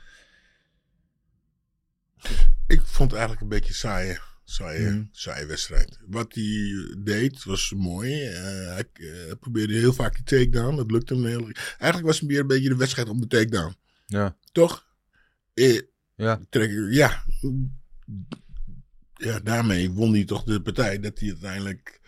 [2.67, 4.19] Ik vond het eigenlijk een beetje een
[4.51, 5.03] saaie, Mhm.
[5.11, 5.97] saaie wedstrijd.
[6.07, 8.23] Wat hij deed was mooi.
[8.23, 10.75] Eh, hij eh, probeerde heel vaak die takedown.
[10.75, 11.49] Dat lukte hem heel...
[11.77, 13.75] Eigenlijk was het meer een beetje de wedstrijd om de takedown.
[14.05, 14.37] Ja.
[14.51, 14.85] Toch?
[15.53, 15.79] Eh,
[16.15, 16.41] Ja.
[16.49, 17.23] trek- ja.
[19.13, 20.99] Ja, daarmee won hij toch de partij.
[20.99, 21.99] Dat hij uiteindelijk...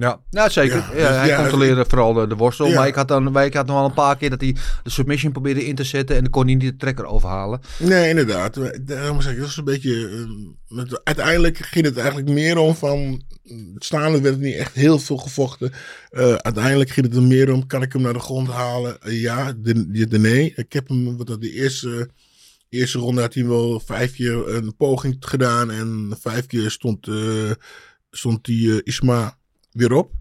[0.00, 0.76] Ja, ja zeker.
[0.76, 2.70] Ja, Ja, dus hij ja, controleerde vooral de, de worstel.
[2.70, 5.32] Maar ik had, dan, ik had nog wel een paar keer dat hij de submission
[5.32, 6.16] probeerde in te zetten.
[6.16, 7.60] En dan kon hij niet de trekker overhalen.
[7.78, 8.58] Nee, inderdaad.
[8.86, 10.26] Daarom zeg ik, dat is een beetje...
[10.68, 13.22] eh, uiteindelijk ging het eigenlijk meer om van...
[13.76, 15.72] Staande werd niet echt heel veel gevochten.
[16.10, 19.02] Eh, uiteindelijk ging het er meer om, kan ik hem naar de grond halen?
[19.02, 20.52] Eh, ja, de, nee.
[20.56, 22.10] Ik heb hem, wat dat de eerste,
[22.68, 25.70] eerste ronde had hij wel vijf keer een poging gedaan.
[25.70, 27.50] En vijf keer stond, eh,
[28.10, 29.38] stond die eh, Isma
[29.70, 30.12] weer op.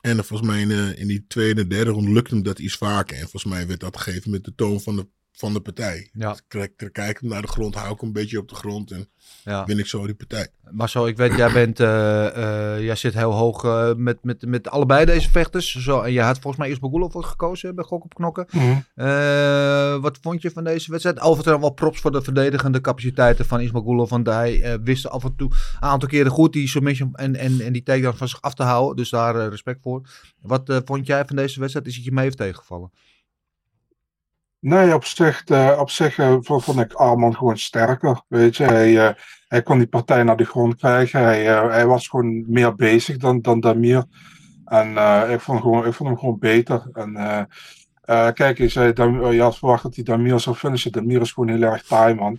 [0.00, 2.76] En volgens mij in, eh, in die tweede en derde ronde lukte hem dat iets
[2.76, 3.16] vaker.
[3.16, 6.10] En volgens mij werd dat gegeven met de toon van de van de partij.
[6.12, 6.30] Ja.
[6.30, 8.54] Dus Kijk, kijk ik hem naar de grond, hou ik hem een beetje op de
[8.54, 9.08] grond en
[9.44, 9.64] Ja.
[9.64, 10.48] win ik zo die partij.
[10.70, 14.68] Marcel, ik weet, jij, bent, eh, eh, jij zit heel hoog eh, met, met, met
[14.68, 15.74] allebei deze vechters.
[15.74, 18.46] Zo, en jij had volgens mij Ismagulov voor gekozen bij Gok op Knokken.
[18.50, 18.76] Mhm.
[18.94, 21.20] Eh, wat vond je van deze wedstrijd?
[21.20, 24.10] Overigens wel props voor de verdedigende capaciteiten van Ismagulov.
[24.10, 27.60] Want hij eh, wist af en toe een aantal keren goed die submission en, en,
[27.60, 28.96] en die takedown van zich af te houden.
[28.96, 30.08] Dus daar respect voor.
[30.40, 31.86] Wat eh, vond jij van deze wedstrijd?
[31.86, 32.90] Is het je mee heeft tegengevallen?
[34.66, 38.22] Nee, op zich, eh, op zich eh, vond, ik Arman gewoon sterker.
[38.28, 39.14] Weet je, hij, eh,
[39.48, 41.20] hij kon die partij naar de grond krijgen.
[41.20, 44.04] Hij, hij was gewoon meer bezig dan, dan Damir.
[44.64, 44.88] En
[45.30, 46.88] ik, vond gewoon, ik vond hem gewoon beter.
[46.92, 47.48] En
[48.34, 48.92] kijk, je, zei,
[49.34, 50.92] je had verwacht dat hij Damir zou finishen.
[50.92, 52.36] Damir is gewoon heel erg taai, man.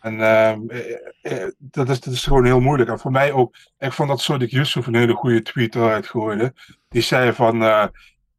[0.00, 2.90] En ehm, eh, eh, dat, is, dat is gewoon heel moeilijk.
[2.90, 6.54] En voor mij ook, ik vond dat Sodik Yusuf een hele goede tweet eruit gooide.
[6.88, 7.60] Die zei van,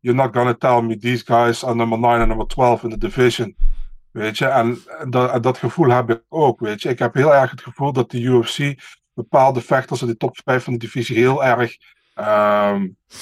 [0.01, 2.97] you're not gonna tell me these guys are number 9 en number 12 in the
[2.97, 3.55] division.
[4.11, 6.89] Weet je, en, en dat, en dat gevoel heb ik ook, weet je.
[6.89, 8.73] Ik heb heel erg het gevoel dat de UFC
[9.13, 11.75] bepaalde vechters in de top 5 van de divisie heel erg,
[12.13, 12.79] ehm,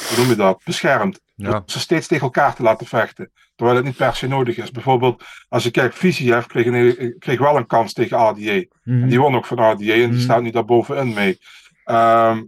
[0.08, 1.20] hoe noem je dat, beschermt.
[1.36, 1.50] Ja.
[1.50, 3.32] Door ze steeds tegen elkaar te laten vechten.
[3.56, 4.72] Terwijl het niet per se nodig is.
[4.72, 8.64] Bijvoorbeeld, als je kijkt, Viziev kreeg, een, kreeg wel een kans tegen RDA.
[8.84, 9.02] Mhm.
[9.02, 10.20] En die won ook van RDA en die Mhm.
[10.20, 11.38] staat nu daar bovenin mee.
[11.84, 12.42] Ehm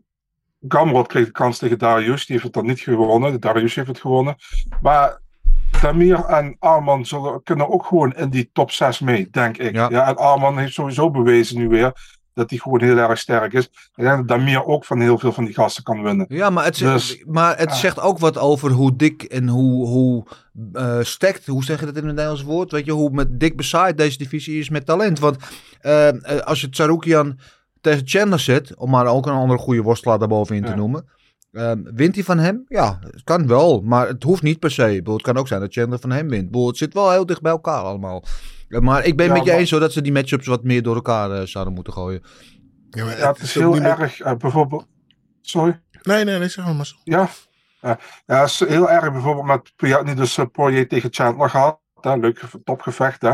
[0.68, 3.40] Gamrot kreeg de kans tegen Darius, die heeft het dan niet gewonnen.
[3.40, 4.36] Darius heeft het gewonnen.
[4.82, 5.20] Maar
[5.82, 9.74] Damir en Arman zullen, kunnen ook gewoon in die top 6 mee, denk ik.
[9.74, 9.90] Ja.
[9.90, 10.08] Ja.
[10.08, 13.66] en Arman heeft sowieso bewezen nu weer dat hij gewoon heel erg sterk is.
[13.66, 16.26] Ik denk dat Damir ook van heel veel van die gasten kan winnen.
[16.30, 19.88] Ja, maar het, zegt, Dus, maar het zegt ook wat over hoe dik en hoe,
[19.88, 20.26] hoe
[20.74, 22.72] eh stekt, hoe zeg je dat in het Nederlands woord?
[22.72, 25.20] Weet je, hoe met dik bezaaid deze divisie is met talent.
[25.20, 25.38] Want
[25.82, 27.40] eh, eh, als je Tsaroukian
[27.82, 31.06] tegen Chandler zet, om maar ook een andere goede worstelaar daarbovenin te noemen.
[31.52, 32.66] eh, wint hij van hem?
[32.68, 33.82] Ja, het kan wel.
[33.82, 34.84] Maar het hoeft niet per se.
[34.96, 36.46] Bedoel, Het kan ook zijn dat Chandler van hem wint.
[36.46, 38.24] Bedoel, Het zit wel heel dicht bij elkaar allemaal.
[38.68, 40.64] Eh, Maar ik ben Ja, met je maar- eens hoor, dat ze die matchups wat
[40.64, 42.22] meer door elkaar eh, zouden moeten gooien.
[42.90, 44.88] Ja, maar ja, het is heel meer- erg, eh, bijvoorbeeld...
[45.42, 45.82] Sorry?
[46.04, 46.96] Nee, nee, nee, zeg maar zo.
[47.04, 47.30] Ja,
[47.82, 51.50] ja, ja het is heel erg bijvoorbeeld met je had nu dus Poirier tegen Chandler
[51.50, 51.80] gehad.
[52.02, 53.34] Hè, leuk ge- topgevecht hè.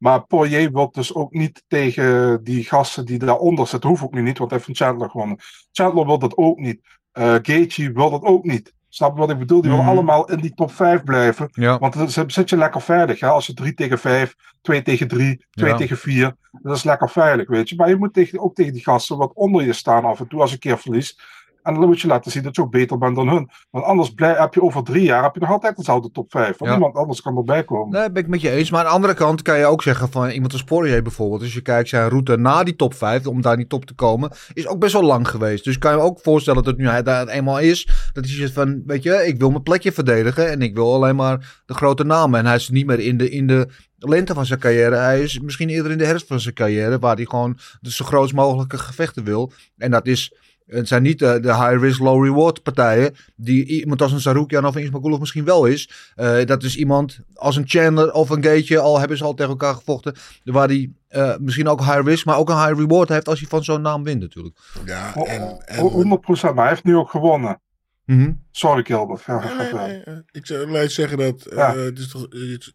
[0.00, 3.88] Maar Poirier wil dus ook niet tegen die gasten die daaronder zitten.
[3.90, 5.38] Hoeft ook nu niet, want hij heeft van Chandler gewonnen.
[5.72, 6.80] Chandler wil dat ook niet.
[7.12, 8.72] Gaethje wil dat ook niet.
[8.88, 9.60] Snap je wat ik bedoel?
[9.60, 9.94] Die willen Mhm.
[9.94, 11.48] allemaal in die top 5 blijven.
[11.52, 11.78] Ja.
[11.78, 13.20] Want dan zit je lekker veilig.
[13.20, 13.28] Hè?
[13.28, 15.76] Als je 3 tegen 5, 2 tegen 3, 2 Ja.
[15.76, 16.36] tegen 4.
[16.62, 17.76] Dat is lekker veilig, weet je.
[17.76, 20.40] Maar je moet tegen, ook tegen die gasten wat onder je staan af en toe
[20.40, 21.22] als een keer verliest.
[21.62, 23.50] En dan moet je laten zien dat je ook beter bent dan hun.
[23.70, 26.46] Want anders blij, heb je over drie jaar heb je nog altijd dezelfde top 5.
[26.46, 26.70] Want Ja.
[26.70, 27.98] niemand anders kan erbij komen.
[28.00, 28.70] Nee, ben ik met je eens.
[28.70, 31.42] Maar aan de andere kant kan je ook zeggen van iemand als Poirier bijvoorbeeld.
[31.42, 33.94] Als je kijkt zijn route na die top 5, om daar in die top te
[33.94, 35.64] komen, is ook best wel lang geweest.
[35.64, 37.86] Dus kan je ook voorstellen dat nu hij daar eenmaal is.
[38.12, 41.16] Dat hij zegt van, weet je, ik wil mijn plekje verdedigen en ik wil alleen
[41.16, 42.38] maar de grote namen.
[42.38, 44.96] En hij is niet meer in de, in de lente van zijn carrière.
[44.96, 48.04] Hij is misschien eerder in de herfst van zijn carrière, waar hij gewoon de zo
[48.04, 49.52] grootst mogelijke gevechten wil.
[49.76, 50.34] En dat is...
[50.70, 53.14] Het zijn niet de, de high-risk, low-reward partijen.
[53.36, 55.90] Die iemand als een Sarukian of een Ismagulov misschien wel is.
[56.14, 58.78] Eh, dat is iemand als een Chandler of een Gaetje.
[58.78, 60.14] Al hebben ze al tegen elkaar gevochten.
[60.44, 63.48] Waar die eh, misschien ook high risk, maar ook een high reward heeft als hij
[63.48, 64.56] van zo'n naam wint natuurlijk.
[64.84, 67.60] Ja, en, en 100%, maar hij heeft nu ook gewonnen.
[68.04, 68.32] Mhm.
[68.50, 69.26] Sorry Gilbert.
[69.26, 71.76] Nee, nee, nee, eh, Ik zou alleen zeggen dat eh, Ja.
[71.76, 72.74] het, is toch, het,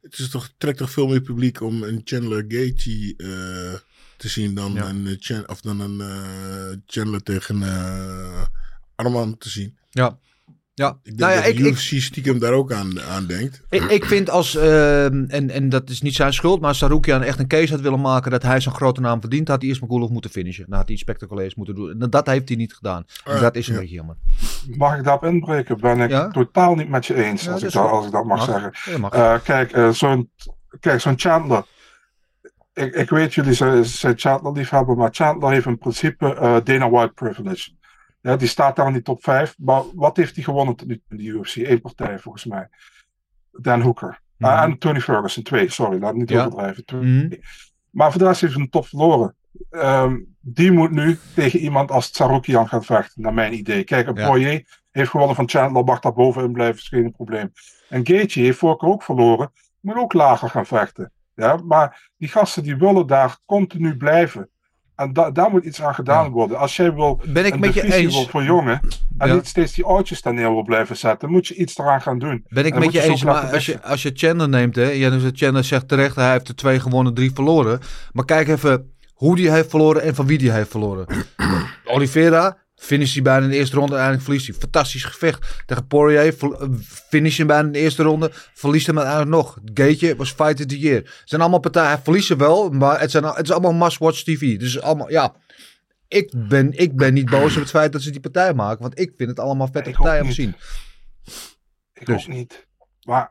[0.00, 3.80] het is toch, trekt toch veel meer publiek om een Chandler Gaethje eh,
[4.16, 4.88] te zien dan Ja.
[4.88, 8.42] een, eh, Chan- of dan een eh, Chandler tegen eh
[8.94, 9.76] Arman te zien.
[9.90, 10.18] Ja.
[10.74, 13.26] Ja, Ik denk nou ja, dat ik, de ik, UFC stiekem daar ook aan, aan
[13.26, 13.62] denkt.
[13.70, 17.22] ik, ik vind als, ehm, en, en dat is niet zijn schuld, maar als Sarukian
[17.22, 19.80] echt een case had willen maken dat hij zo'n grote naam verdient, had hij eerst
[19.80, 20.64] Magulov moeten finishen.
[20.68, 22.00] Dan had hij iets spectaculairs moeten doen.
[22.00, 23.04] En dat heeft hij niet gedaan.
[23.24, 23.80] En Ah, dat is een ja.
[23.80, 24.16] beetje jammer.
[24.76, 25.80] Mag ik daarop inbreken?
[25.80, 26.28] Ben ik Ja?
[26.28, 28.46] totaal niet met je eens, Ja, als, ik dat, als ik dat mag, mag.
[28.46, 28.70] zeggen.
[28.84, 29.12] Ja, dat mag.
[29.12, 30.30] Eh, kijk, eh, zo'n
[30.80, 31.64] kijk, zo'n Chandler.
[32.76, 36.90] Ik, ik weet, jullie zijn, zijn Chandler liefhebber, maar Chandler heeft in principe eh, Dana
[36.90, 37.70] White privilege.
[38.20, 39.54] Ja, die staat daar in die top 5.
[39.58, 41.56] Maar wat heeft hij gewonnen tot nu toe in de UFC?
[41.56, 42.68] Eén partij volgens mij.
[43.52, 44.20] Dan Hooker.
[44.36, 44.50] Mhm.
[44.50, 45.70] Ah, en Tony Ferguson, twee.
[45.70, 46.38] Sorry, laat het niet Ja.
[46.44, 46.84] overdrijven.
[46.84, 47.00] Twee.
[47.00, 47.34] Mhm.
[47.90, 49.34] Maar voor de rest heeft hij een top verloren.
[49.70, 53.84] Ehm, die moet nu tegen iemand als Tsaroukian gaan vechten, naar mijn idee.
[53.84, 54.26] Kijk, een Ja.
[54.28, 57.52] Poirier heeft gewonnen van Chandler, mag daar bovenin blijven, is geen probleem.
[57.88, 61.12] En Gaethje heeft vorige ook verloren, moet ook lager gaan vechten.
[61.36, 64.48] Ja, maar die gasten die willen daar continu blijven.
[64.94, 66.30] En da- daar moet iets aan gedaan Ja.
[66.30, 66.58] worden.
[66.58, 68.14] Als jij wil Ben ik een met je eens.
[68.14, 68.80] wil verjongen
[69.18, 69.34] en Ja.
[69.34, 72.44] niet steeds die oudjes daar neer wil blijven zetten, moet je iets eraan gaan doen.
[72.48, 75.30] Ben ik met je je eens, maar als je, als je Chandler neemt, hè, dus
[75.34, 77.80] Chandler zegt terecht, hij heeft er twee gewonnen, drie verloren.
[78.12, 81.06] Maar kijk even hoe die heeft verloren en van wie die heeft verloren.
[81.84, 84.56] Oliveira Finish hij bijna in de eerste ronde, uiteindelijk verliest hij.
[84.56, 86.34] Fantastisch gevecht tegen Poirier.
[86.38, 86.68] eh,
[87.08, 89.58] Finish hem bijna in de eerste ronde, verliest hem uiteindelijk nog.
[89.64, 90.96] Gateje was fight of the year.
[90.96, 94.22] Het zijn allemaal partijen, hij verliest ze wel, maar het, zijn, het is allemaal must-watch
[94.22, 94.58] TV.
[94.58, 95.34] Dus allemaal, ja...
[96.08, 98.98] Ik ben, ik ben niet boos op het feit dat ze die partij maken, want
[98.98, 100.54] ik vind het allemaal vette partijen om te zien.
[101.92, 102.22] Ik Dus.
[102.22, 102.66] ook niet.
[103.02, 103.30] Maar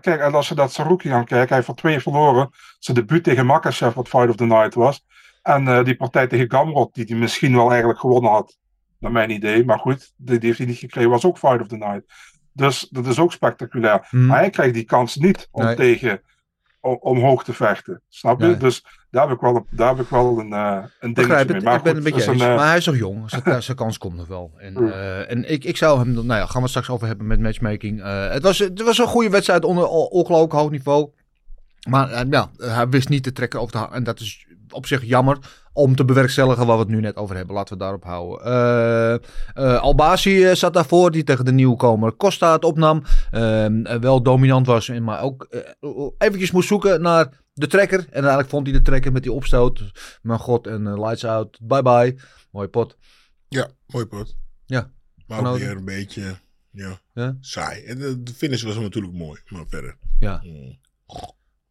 [0.00, 2.50] kijk, als je dat Saruki gaan kijken, hij heeft er twee verloren.
[2.78, 5.04] Zijn debuut tegen Makachev, wat Fight of the Night was.
[5.48, 8.56] En eh, die partij tegen Gamrot, die hij misschien wel eigenlijk gewonnen had.
[8.98, 9.64] Naar mijn idee.
[9.64, 12.02] Maar goed, die, die heeft hij niet gekregen, was ook Fight of the Night.
[12.52, 14.06] Dus dat is ook spectaculair.
[14.08, 14.26] Hmm.
[14.26, 15.74] Maar hij krijgt die kans niet om Nee.
[15.76, 16.20] tegen
[16.80, 18.02] om, omhoog te vechten.
[18.08, 18.46] Snap je?
[18.46, 18.56] Nee.
[18.56, 21.62] Dus daar heb ik wel, daar heb ik wel een, eh een dingetje mee.
[21.62, 22.40] Maar ik ben goed, een beetje eens.
[22.42, 24.52] een, eh, maar hij is nog jong, zijn, zijn kans komt nog wel.
[24.56, 27.26] En, eh, en ik, ik zou hem, nou ja, gaan we het straks over hebben
[27.26, 28.02] met matchmaking.
[28.02, 31.10] Het, was, het was een goede wedstrijd onder on- ongelooflijk hoog niveau.
[31.88, 35.38] Maar ja, hij wist niet te trekken over de En dat is op zich jammer
[35.72, 37.54] om te bewerkstelligen waar we het nu net over hebben.
[37.54, 38.44] Laten we daarop houden.
[38.44, 39.14] Eh
[39.54, 43.02] eh, Albasi eh, zat daarvoor, die tegen de nieuwkomer Costa het opnam.
[43.30, 45.48] Ehm, eh, wel dominant was, maar ook
[46.18, 47.98] eventjes moest zoeken naar de trekker.
[47.98, 49.82] En uiteindelijk vond hij de trekker met die opstoot.
[50.22, 52.18] Mijn god, en lights out, bye bye.
[52.50, 52.96] Mooie pot.
[53.48, 54.36] Ja, mooi pot.
[54.66, 54.90] Ja.
[55.26, 56.36] Maar ook weer een beetje
[56.70, 57.36] ja, Ja?
[57.40, 57.84] saai.
[57.84, 59.96] En de, de finish was natuurlijk mooi, maar verder.
[60.18, 60.40] Ja.
[60.44, 60.78] Mm.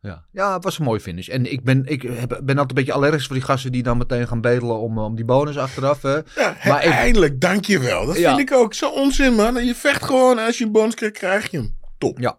[0.08, 0.24] Ja.
[0.32, 1.28] ja, het was een mooie finish.
[1.28, 3.98] En ik ben, ik heb, ben altijd een beetje allergisch voor die gasten die dan
[3.98, 6.02] meteen gaan bedelen om, om die bonus achteraf.
[6.02, 6.14] Hè.
[6.16, 8.06] Ja, Maar ik- eindelijk, dankjewel.
[8.06, 8.36] Dat Ja.
[8.36, 9.66] vind ik ook zo onzin, man.
[9.66, 11.76] Je vecht gewoon en als je een bonus krijgt, krijg je hem.
[11.98, 12.20] Top.
[12.20, 12.38] Ja.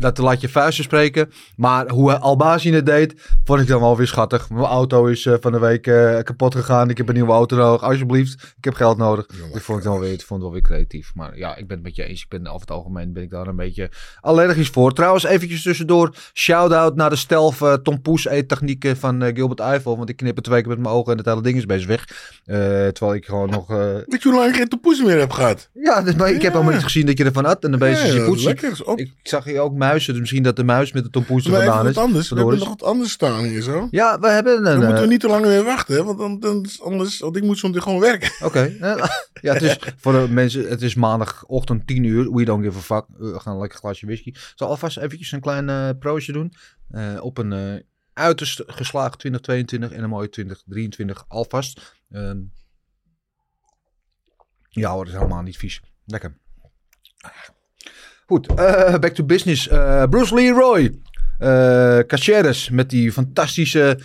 [0.00, 1.30] Dat laat je vuisten spreken.
[1.56, 4.50] Maar hoe Albazien het deed, vond ik dan wel weer schattig.
[4.50, 6.90] Mijn auto is eh, van de week eh, kapot gegaan.
[6.90, 7.82] Ik heb een nieuwe auto nodig.
[7.82, 9.26] Alsjeblieft, ik heb geld nodig.
[9.36, 11.10] Jongen, Dat vond ik dan wel weer, ik vond het wel weer creatief.
[11.14, 12.22] Maar ja, ik ben het met je eens.
[12.22, 14.92] Ik ben over het algemeen ben ik daar een beetje allergisch voor.
[14.92, 16.14] Trouwens, eventjes tussendoor.
[16.34, 19.96] Shout-out naar de stelf uh, Tom Poes eettechnieken van eh, Gilbert Eiffel.
[19.96, 21.86] Want ik knip het twee keer met mijn ogen en het hele ding is best
[21.86, 22.04] weg.
[22.44, 22.56] Eh,
[22.88, 23.70] terwijl ik gewoon nog...
[23.70, 25.68] eh, Weet je lang ik geen topoes meer heb gehad?
[25.72, 27.64] Ja, dus, maar ik heb helemaal niet gezien dat je ervan had.
[27.64, 28.98] En dan ben je Ja, je dat.
[28.98, 30.10] Ik zag hier ook muizen.
[30.12, 31.96] Dus misschien dat de muis met de tompoes er vandaan is.
[31.96, 32.28] anders.
[32.28, 33.88] We hebben is- nog wat anders staan hier zo.
[33.90, 34.62] Ja, we hebben een...
[34.64, 36.04] Dan moeten we eh, niet te lang meer wachten, hè?
[36.04, 38.46] Want dan, dan is anders, want ik moet zo gewoon werken.
[38.46, 38.60] Oké.
[38.80, 38.96] Eh,
[39.46, 40.68] ja, het is voor de mensen...
[40.68, 42.32] Het is maandagochtend 10 uur.
[42.32, 43.04] We don't give a fuck.
[43.18, 44.32] We gaan een lekker glasje whisky.
[44.54, 46.52] Zal alvast eventjes een klein eh proostje doen.
[46.90, 51.94] eh, op een eh, uiterst geslaagd 2022 en een mooie 2023 alvast.
[52.10, 52.38] Ehm,
[54.68, 55.80] ja hoor, dat is helemaal niet vies.
[56.06, 56.38] Lekker.
[58.30, 59.68] Goed, eh, back to business.
[59.68, 60.94] Eh, Bruce Leroy.
[61.38, 63.98] eh Caceres met die fantastische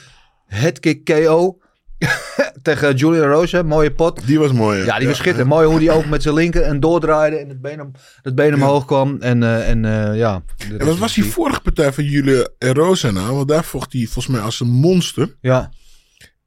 [0.45, 1.57] headkick KO.
[2.61, 3.63] tegen Julian Rosa.
[3.63, 4.27] Mooie pot.
[4.27, 4.83] Die was mooi.
[4.85, 5.49] Ja, die was schitterend.
[5.49, 8.53] Mooi hoe die ook met zijn linker en doordraaide en het been, om, het been
[8.53, 9.21] omhoog kwam.
[9.21, 9.83] En, en
[10.15, 10.43] ja.
[10.79, 13.35] En wat was die vorige partij van jullie Rosa nou?
[13.35, 15.35] Want daar vocht hij volgens mij als een monster.
[15.41, 15.69] Ja,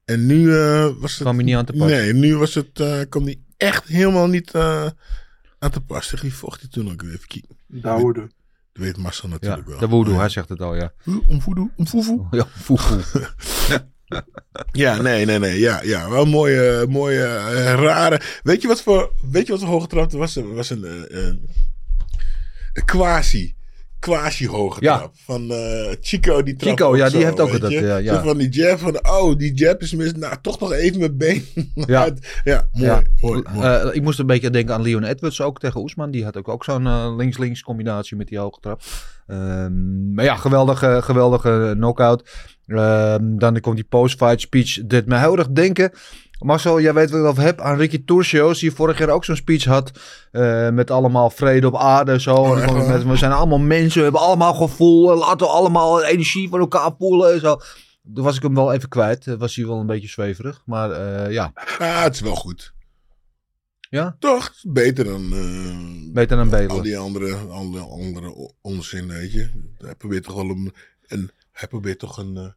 [0.04, 0.50] En nu
[1.00, 1.20] was het...
[1.22, 1.90] kwam hij niet aan te pas.
[1.90, 4.54] Nee, nu was het, kwam hij echt helemaal niet
[5.58, 6.08] aan te pas.
[6.08, 7.20] Tegen wie vocht hij toen ook weer?
[7.68, 8.20] Dawoode.
[8.72, 9.78] Dat weet Marcel Ja, natuurlijk wel.
[9.78, 10.18] de voodoo, Ja.
[10.18, 10.92] hij zegt het al, ja.
[11.26, 12.26] Om voodoo, om foefoe.
[12.36, 13.00] Ja, foefoe.
[14.72, 15.58] Ja, nee, nee, nee.
[15.58, 18.20] Ja, ja wel mooie, mooie, eh, rare.
[18.42, 20.34] Weet je wat voor, weet je wat voor hoge trap was?
[20.34, 20.92] Was een, eh,
[21.24, 21.48] een,
[22.72, 23.54] een quasi,
[23.98, 24.96] quasi hoge Ja.
[24.96, 25.12] trap.
[25.24, 28.22] Van eh, Chico, die trap Chico, ja, die heeft ook dat, ja, ja.
[28.22, 30.12] Van die jab, van oh, die jab is mis.
[30.14, 31.44] Nou, toch nog even mijn been.
[31.86, 32.08] Ja.
[32.44, 33.66] ja, mooi, mooi, mooi.
[33.66, 36.10] Eh, ik moest een beetje denken aan Leon Edwards ook tegen Oesman.
[36.10, 38.82] Die had ook, ook zo'n eh, links-links combinatie met die hoge trap.
[39.26, 42.28] Ehm, maar ja, geweldige, geweldige knockout.
[42.66, 44.86] Ehm, dan komt die post-fight speech.
[44.86, 45.92] Dit me heel erg denken.
[46.38, 47.60] Marcel, jij weet wat ik het over heb.
[47.60, 49.90] Aan Ricky Turcios, die vorig jaar ook zo'n speech had.
[50.32, 52.20] eh, met allemaal vrede op aarde.
[52.20, 52.54] Zo.
[52.54, 55.10] En met, we zijn allemaal mensen, we hebben allemaal gevoel.
[55.12, 57.32] en Laten we allemaal energie van elkaar voelen.
[57.32, 57.56] En zo.
[58.14, 59.26] Toen was ik hem wel even kwijt.
[59.26, 60.62] Eh, Was hij wel een beetje zweverig.
[60.66, 61.52] Maar eh, ja.
[61.78, 62.72] Ah, het is wel goed.
[63.90, 64.16] Ja?
[64.18, 64.52] Toch?
[64.62, 66.70] Beter dan, eh, Beter dan bedelen.
[66.70, 69.50] al die andere, andere, andere onzin, weet je.
[69.78, 70.72] Hij probeert toch wel een,
[71.06, 72.54] een hij probeert toch een,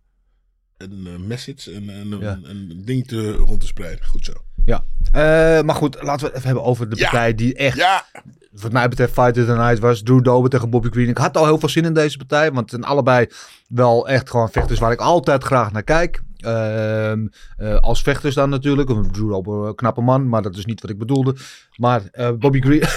[0.84, 2.32] een eh, message, een, een, Ja.
[2.44, 4.06] een, een ding te, rond te spreiden.
[4.06, 4.34] Goed zo.
[4.66, 7.02] Ja, Eh, maar goed, laten we het even hebben over de Ja.
[7.04, 8.06] partij die echt, Ja,
[8.52, 10.02] wat mij betreft, Fight of the Night was.
[10.04, 11.08] Drew Dober tegen Bobby Green.
[11.10, 13.28] Ik had al heel veel zin in deze partij, want het zijn allebei
[13.68, 16.22] wel echt gewoon vechters waar ik altijd graag naar kijk.
[16.38, 18.90] Ehm, eh, als vechters dan natuurlijk.
[19.14, 21.36] Drew Dober, een knappe man, maar dat is niet wat ik bedoelde.
[21.76, 22.84] Maar eh, Bobby Green...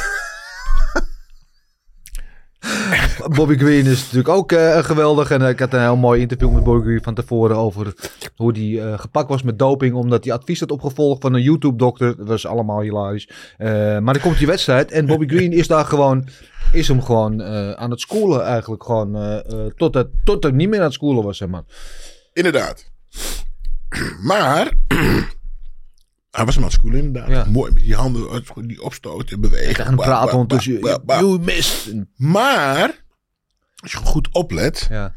[3.35, 5.31] Bobby Green is natuurlijk ook eh, geweldig.
[5.31, 7.95] En ik had een heel mooi interview met Bobby Green van tevoren over
[8.37, 9.95] hoe hij eh, gepakt was met doping.
[9.95, 12.17] Omdat hij advies had opgevolgd van een YouTube-dokter.
[12.17, 13.29] Dat was allemaal hilarisch.
[13.59, 16.29] Eh, maar dan komt die wedstrijd en Bobby Green is daar gewoon...
[16.73, 17.43] Is hem gewoon
[17.77, 18.85] aan het schoolen eigenlijk.
[18.85, 19.43] Gewoon
[19.77, 21.63] tot, het, tot het niet meer aan het schoolen was, zeg maar.
[22.33, 22.91] inderdaad.
[24.23, 24.73] Maar,
[26.35, 27.31] Hij was hem aan het schoolen inderdaad.
[27.31, 27.45] Ja.
[27.51, 29.67] Mooi met die handen, die opstoten, bewegen.
[29.67, 30.81] Tegen hem Bah, praten ondertussen.
[31.07, 31.95] You missed.
[32.17, 33.04] Maar,
[33.85, 35.15] als je goed oplet, Ja,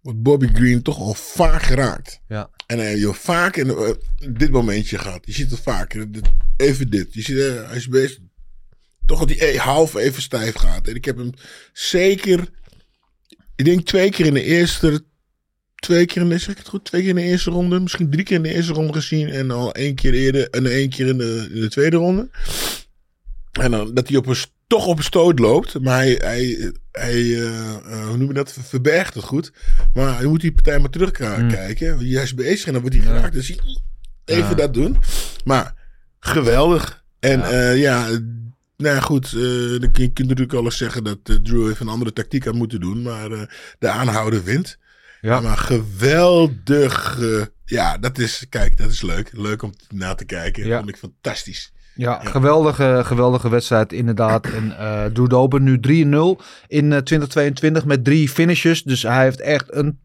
[0.00, 2.20] wordt Bobby Green toch al vaak geraakt.
[2.28, 2.50] ja.
[2.66, 3.90] En hij heeft vaak in eh,
[4.32, 5.20] dit momentje gehad.
[5.26, 5.92] Je ziet het vaak.
[5.92, 7.14] Dit- Even dit.
[7.14, 8.18] Je ziet, eh, hij is bezig.
[9.06, 10.88] Toch dat hij half even stijf gaat.
[10.88, 11.30] En ik heb hem
[11.72, 12.48] zeker,
[13.56, 15.04] ik denk twee keer in de eerste,
[15.74, 16.84] twee keer in de, zeg ik het goed?
[16.84, 17.80] Twee keer in de eerste ronde.
[17.80, 19.28] Misschien drie keer in de eerste ronde gezien.
[19.28, 22.28] En al één keer eerder, en één keer in de, in de tweede ronde.
[23.52, 24.36] En dan dat hij op een,
[24.70, 25.80] toch op stoot loopt.
[25.80, 28.56] Maar hij, hij, hij eh, eh, hoe noem je dat?
[28.62, 29.52] Verbergt het goed.
[29.94, 31.98] Maar hij moet die partij maar terugkijken.
[31.98, 33.32] Hij is bezig en dan wordt hij geraakt.
[33.32, 33.50] Dus
[34.24, 34.54] even Ja.
[34.54, 34.96] dat doen.
[35.44, 35.74] Maar
[36.20, 37.04] geweldig.
[37.20, 38.08] En ja, ja
[38.76, 39.24] nou ja, goed.
[39.26, 42.44] eh, dan kun je kunt natuurlijk alles zeggen dat eh, Drew even een andere tactiek
[42.44, 43.02] had moeten doen.
[43.02, 43.42] Maar eh,
[43.78, 44.78] de aanhouder wint.
[45.20, 45.40] Ja.
[45.40, 47.18] Maar geweldig.
[47.20, 49.30] eh, ja, dat is, kijk, dat is leuk.
[49.32, 50.66] Leuk om na te kijken.
[50.66, 50.76] Ja.
[50.78, 51.72] Vond ik fantastisch.
[52.00, 54.46] Ja, Geweldige, geweldige wedstrijd inderdaad.
[54.46, 55.80] En eh Drew Dober nu 3-0
[56.66, 58.82] in eh, 2022 met drie finishes.
[58.82, 59.98] Dus hij heeft echt een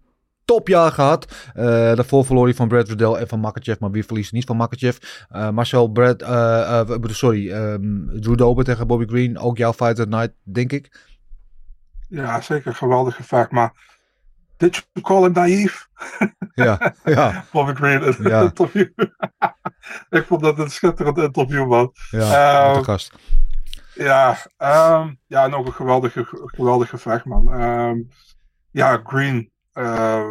[0.46, 1.34] topjaar gehad.
[1.54, 3.80] Eh, daarvoor verloor hij van Brad Riddell en van Makachev.
[3.80, 4.98] Maar wie verliest niet van Makachev?
[5.30, 9.38] Eh, Marcel Brad, eh, eh, sorry, ehm, Drew Dober tegen Bobby Green.
[9.38, 11.00] Ook jouw fight night, denk ik.
[12.10, 13.52] Ja, zeker een geweldig gevecht.
[13.52, 13.74] Maar
[14.58, 15.88] did you call him naïef?
[16.54, 18.42] Ja, ja, Bobby Green in het Ja.
[18.42, 18.88] interview.
[20.10, 21.92] ik vond dat een schitterend interview, man.
[22.10, 22.74] ja.
[22.74, 23.14] De gast.
[23.94, 27.54] Ja, ehm, ja, en ook een geweldige, geweldig gevecht, man.
[27.54, 27.98] Ehm,
[28.72, 29.52] ja, Green.
[29.74, 30.30] eh,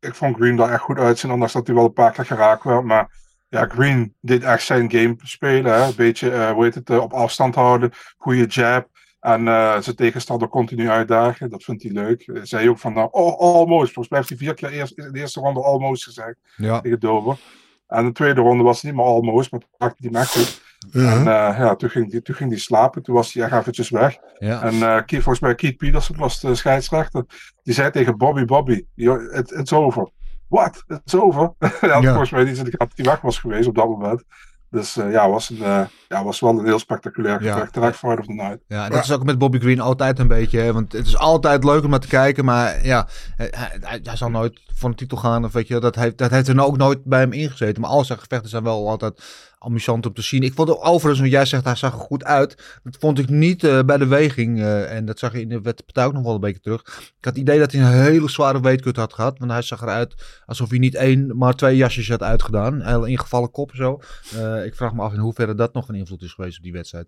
[0.00, 2.64] ik vond Green daar echt goed uitzien, ondanks dat hij wel een paar keer geraakt
[2.64, 2.84] werd.
[2.84, 3.10] Maar
[3.48, 5.72] ja, Green deed echt zijn game spelen.
[5.74, 5.86] Hè?
[5.86, 7.92] Een beetje, eh, hoe heet het, eh, op afstand houden.
[8.16, 8.88] Goede jab.
[9.20, 11.50] En eh, zijn tegenstander continu uitdagen.
[11.50, 12.30] Dat vindt hij leuk.
[12.42, 13.92] Zei ook van, nou, oh, almost.
[13.92, 17.00] Volgens mij heeft hij vier keer eerst, in de eerste ronde almost gezegd Ja, tegen
[17.00, 17.38] Dover.
[17.86, 20.30] En de tweede ronde was het niet meer almost, maar toen pakte hij hem echt
[20.36, 20.62] goed.
[20.90, 21.10] Ja.
[21.12, 23.02] En eh, ja, toen ging, die, toen ging die slapen.
[23.02, 24.16] Toen was hij echt eventjes weg.
[24.38, 24.62] ja.
[24.62, 27.24] En eh, Keith- volgens mij Keith Peterson was de scheidsrechter.
[27.62, 30.10] Die zei tegen Bobby, Bobby, "Yo, it, it's over.
[30.48, 30.84] What?
[30.86, 31.52] It's over?
[31.80, 32.08] Hij had Ja.
[32.08, 34.22] volgens mij niet in de gaten dat hij weg was geweest op dat moment.
[34.70, 37.52] Dus eh, ja, was, een, eh, ja, was wel een heel spectaculair Ja.
[37.52, 37.72] gevecht.
[37.72, 38.58] Terecht fight of the night.
[38.66, 40.60] Ja, dat is ook met Bobby Green altijd een beetje.
[40.60, 40.72] Hè?
[40.72, 42.44] Want het is altijd leuk om naar te kijken.
[42.44, 43.06] Maar ja,
[43.36, 45.44] hij, hij, hij zal nooit voor een titel gaan.
[45.44, 47.80] Of weet je, dat heeft, dat heeft er nou ook nooit bij hem ingezeten.
[47.82, 49.22] Maar al zijn gevechten zijn wel altijd
[49.62, 50.42] amusant om te zien.
[50.42, 52.80] Ik vond het overigens, wat jij zegt, hij zag er goed uit.
[52.82, 54.58] Dat vond ik niet eh, bij de weging.
[54.60, 56.80] eh, en dat zag je in de partij ook nog wel een beetje terug.
[56.80, 59.38] Ik had het idee dat hij een hele zware weetkut had gehad.
[59.38, 60.14] Want hij zag eruit
[60.46, 62.82] alsof hij niet één, maar twee jasjes had uitgedaan.
[62.82, 64.00] Heel ingevallen kop en zo.
[64.34, 66.72] Eh, ik vraag me af in hoeverre dat nog een invloed is geweest op die
[66.72, 67.06] wedstrijd.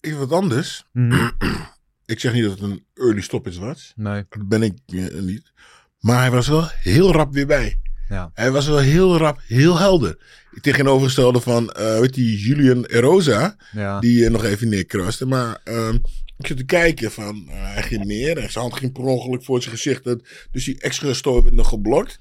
[0.00, 0.84] Even wat anders.
[0.92, 1.30] Mhm.
[2.06, 3.92] Ik zeg niet dat het een early stoppage was.
[3.96, 4.24] Nee.
[4.28, 4.78] Dat ben ik
[5.20, 5.52] niet.
[6.00, 7.80] Maar hij was wel heel rap weer bij.
[8.08, 8.30] Ja.
[8.34, 10.18] Hij was wel heel rap, heel helder.
[10.60, 14.00] Tegenovergestelde van, eh weet die Julian Erosa, Ja.
[14.00, 15.26] die eh, nog even neerkraste.
[15.26, 15.94] Maar ehm,
[16.38, 19.44] ik zit te kijken van, eh, hij ging neer en zijn hand ging per ongeluk
[19.44, 20.04] voor zijn gezicht.
[20.04, 22.18] Dat- Dus die extra stoot werd nog geblokt.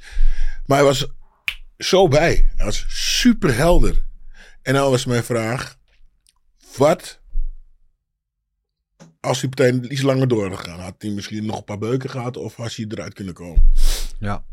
[0.66, 1.08] Maar hij was
[1.78, 2.52] zo bij.
[2.56, 4.06] Hij was super helder.
[4.62, 5.78] En nou was mijn vraag,
[6.78, 7.20] wat
[9.20, 10.80] als die partij iets langer doorgegaan?
[10.80, 13.72] Had hij misschien nog een paar beuken gehad of was hij eruit kunnen komen?
[14.20, 14.44] Ja.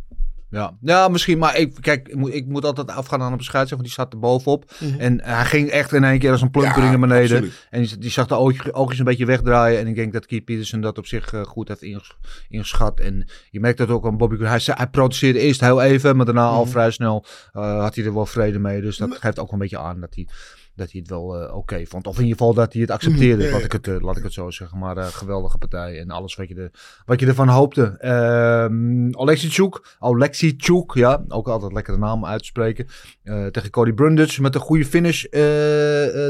[0.51, 0.77] Ja.
[0.81, 1.39] ja, misschien.
[1.39, 4.13] Maar ik, kijk, ik moet, ik moet altijd afgaan aan een bescheidsrechter, want die staat
[4.13, 4.73] er bovenop.
[4.99, 7.37] En hij ging echt in één keer als een plumpering Ja, naar beneden.
[7.37, 7.67] absoluut.
[7.71, 9.79] En die, die zag de oogjes, oogjes een beetje wegdraaien.
[9.81, 12.17] En ik denk dat Keith Peterson dat op zich eh, goed heeft inges-
[12.49, 13.01] ingeschat.
[13.01, 14.49] En je merkt dat ook aan Bobby Green.
[14.51, 18.15] Hij, hij protesteerde eerst heel even, maar daarna al vrij snel eh, had hij er
[18.15, 18.81] wel vrede mee.
[18.81, 20.27] Dus dat geeft ook wel een beetje aan dat hij,
[20.75, 22.07] dat hij het wel eh, oké vond.
[22.07, 24.23] Of in ieder geval dat hij het accepteerde, Ja, laat, ik het, eh, laat ik
[24.23, 24.79] het zo zeggen.
[24.79, 26.71] Maar eh, geweldige partij en alles wat je, er,
[27.05, 27.97] wat je ervan hoopte.
[27.99, 32.87] Ehm Oleksichuk, Oleksichuk, ja, ook altijd lekkere naam uit te spreken.
[33.23, 35.25] Eh, tegen Cody Brundage met een goede finish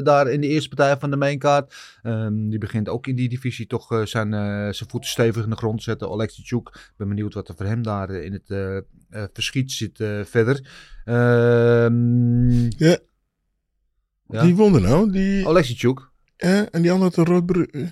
[0.03, 1.75] daar in de eerste partij van de maincard.
[2.03, 4.31] Ehm, die begint ook in die divisie toch zijn,
[4.75, 6.11] zijn voeten stevig in de grond te zetten.
[6.11, 8.85] Oleksichuk, ik ben benieuwd wat er voor hem daar in het
[9.33, 10.69] verschiet zit verder.
[11.05, 12.99] Ehm Ja.
[14.31, 14.43] Ja.
[14.43, 15.13] Die won er nou.
[15.13, 16.09] Die, Oleksichuk.
[16.37, 17.83] eh, en die andere had een rood bru- eh.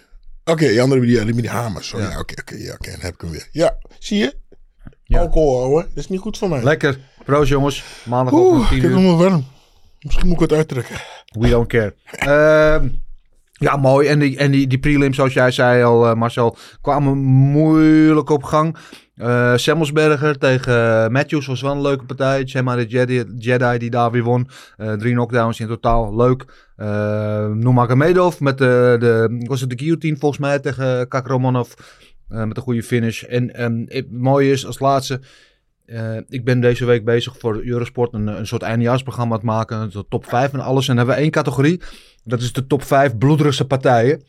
[0.45, 1.85] Oké, die andere die, die die hamer.
[1.85, 2.05] Sorry.
[2.07, 2.91] Ja, Oké, oké, ja, oké.
[2.91, 3.49] dan heb ik hem weer.
[3.53, 4.35] Ja, zie je?
[5.05, 5.21] Ja.
[5.21, 5.89] Alcohol houden.
[5.89, 6.63] Dat is niet goed voor mij.
[6.63, 6.99] Lekker.
[7.25, 7.85] Proost jongens.
[8.05, 9.45] Maandagochtend Oeh, 10 ik heb wel warm.
[10.01, 10.97] Misschien moet ik wat uittrekken.
[11.27, 11.95] We don't care.
[12.11, 12.89] Ehm,
[13.53, 14.09] ja, mooi.
[14.09, 18.43] En die, en die, die prelims, zoals jij zei al, eh, Marcel, kwamen moeilijk op
[18.43, 18.77] gang.
[19.19, 22.47] Eh Semmelsberger tegen Matthews was wel een leuke partij.
[22.47, 22.87] Gemma de
[23.39, 24.49] Jedi, die daar weer won.
[24.77, 26.17] Eh, drie knockdowns in totaal.
[26.17, 26.45] Leuk.
[26.77, 26.87] Uh,
[27.47, 31.73] Nurmagomedov met de, de, was het de guillotine volgens mij tegen Kakramonov.
[32.29, 33.23] eh, met een goede finish.
[33.23, 35.21] En ehm, het mooie is als laatste,
[35.87, 39.91] eh, ik ben deze week bezig voor Eurosport een, een soort eindejaarsprogramma te maken.
[39.91, 40.89] De top 5 en alles.
[40.89, 41.81] En dan hebben we één categorie.
[42.25, 44.23] Dat is de top 5 bloederigste partijen.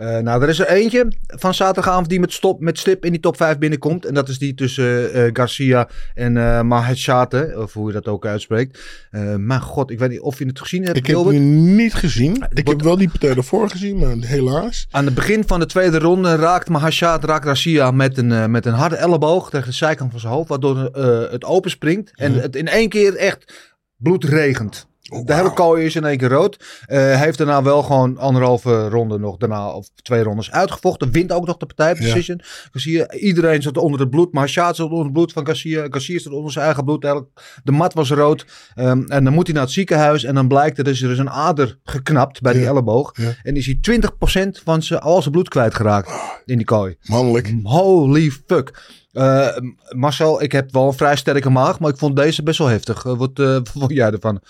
[0.00, 3.20] Eh, nou, er is er eentje van zaterdagavond die met, stop, met stip in die
[3.20, 4.04] top 5 binnenkomt.
[4.06, 8.26] En dat is die tussen eh, Garcia en eh Maheshate, of hoe je dat ook
[8.26, 8.78] uitspreekt.
[9.10, 11.94] Eh maar god, ik weet niet of je het gezien hebt, Ik heb die niet
[11.94, 12.32] gezien.
[12.34, 14.86] Ik wordt- heb wel die partij ervoor gezien, maar helaas.
[14.90, 18.66] Aan het begin van de tweede ronde raakt Mahashat raakt Garcia met een, eh, met
[18.66, 20.48] een harde elleboog tegen de zijkant van zijn hoofd.
[20.48, 22.10] Waardoor eh, het open springt.
[22.14, 24.88] En het in één keer echt bloed regent.
[25.24, 26.56] De hele kooi is in één keer rood.
[26.86, 31.10] Eh, hij heeft daarna wel gewoon anderhalve ronde nog daarna, of twee rondes uitgevochten.
[31.10, 32.40] Wint ook nog de partij Precision.
[32.72, 34.32] Garcia, iedereen zat onder het bloed.
[34.32, 35.86] Mahashat zat onder het bloed van Garcia.
[35.90, 37.04] Garcia zat onder zijn eigen bloed.
[37.04, 38.46] Eigenlijk, De mat was rood.
[38.74, 40.24] Ehm, en dan moet hij naar het ziekenhuis.
[40.24, 42.68] En dan blijkt er is er is een ader geknapt bij die Ja.
[42.68, 43.12] elleboog.
[43.16, 43.32] Ja.
[43.42, 46.10] En is hij 20% van zijn, al zijn bloed kwijtgeraakt
[46.44, 46.96] in die kooi.
[47.02, 47.54] Mannelijk.
[47.62, 48.98] Holy fuck.
[49.12, 49.48] Eh,
[49.96, 53.02] Marcel, ik heb wel een vrij sterke maag, maar ik vond deze best wel heftig.
[53.02, 54.40] Wat, eh, wat vond jij ervan?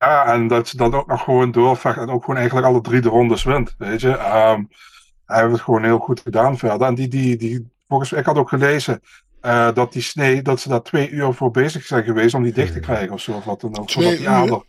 [0.00, 3.00] Ja, en dat ze dan ook nog gewoon doorvecht en ook gewoon eigenlijk alle drie
[3.00, 3.74] de rondes wint.
[3.78, 4.64] Weet je, Ehm,
[5.26, 6.86] hij heeft het gewoon heel goed gedaan verder.
[6.86, 9.00] En die, die, die, volgens mij, ik had ook gelezen
[9.40, 12.52] eh, dat die snee, dat ze daar twee uur voor bezig zijn geweest om die
[12.52, 13.32] dicht te krijgen of zo.
[13.32, 13.88] Of wat dan ook.
[13.88, 14.62] Twee uur?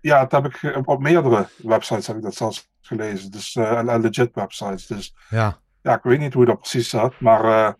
[0.00, 3.30] Ja, dat heb ik op meerdere websites heb ik dat zelfs gelezen.
[3.30, 4.86] Dus en legit websites.
[4.86, 5.58] Dus Ja.
[5.82, 7.20] ja, ik weet niet hoe dat precies zat.
[7.20, 7.72] Maar eh,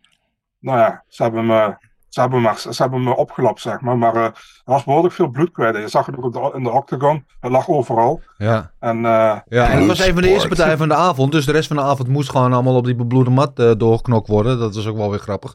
[0.59, 1.77] nou ja, ze hebben me,
[2.15, 3.99] ze hebben me, ze hebben me opgelapt, zeg maar.
[3.99, 4.33] Maar eh, er
[4.65, 5.77] was behoorlijk veel bloed kwijt.
[5.77, 7.27] Je zag het ook in de, in de octagon.
[7.41, 8.21] Het lag overal.
[8.39, 8.71] Ja.
[8.81, 11.33] En eh, Ja, en het was een van de eerste partijen van de avond.
[11.33, 14.29] Dus de rest van de avond moest gewoon allemaal op die bebloede mat eh, doorgeknokt
[14.29, 14.59] worden.
[14.59, 15.55] Dat was ook wel weer grappig.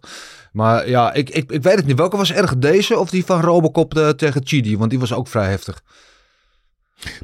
[0.52, 1.98] Maar ja, ik, ik, ik weet het niet.
[1.98, 4.78] Welke was erg deze of die van Robocop tegen Chidi?
[4.78, 5.82] Want die was ook vrij heftig.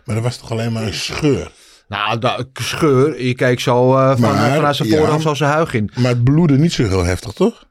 [0.06, 1.52] Maar dat was toch alleen maar een scheur.
[1.88, 3.24] Nou, da- scheur.
[3.24, 4.98] Je kijkt zo eh, van, Maar, vanuit zijn ja.
[4.98, 5.92] voorhoofd zo zijn huig in.
[5.96, 7.64] Maar het bloedde niet zo heel heftig, toch?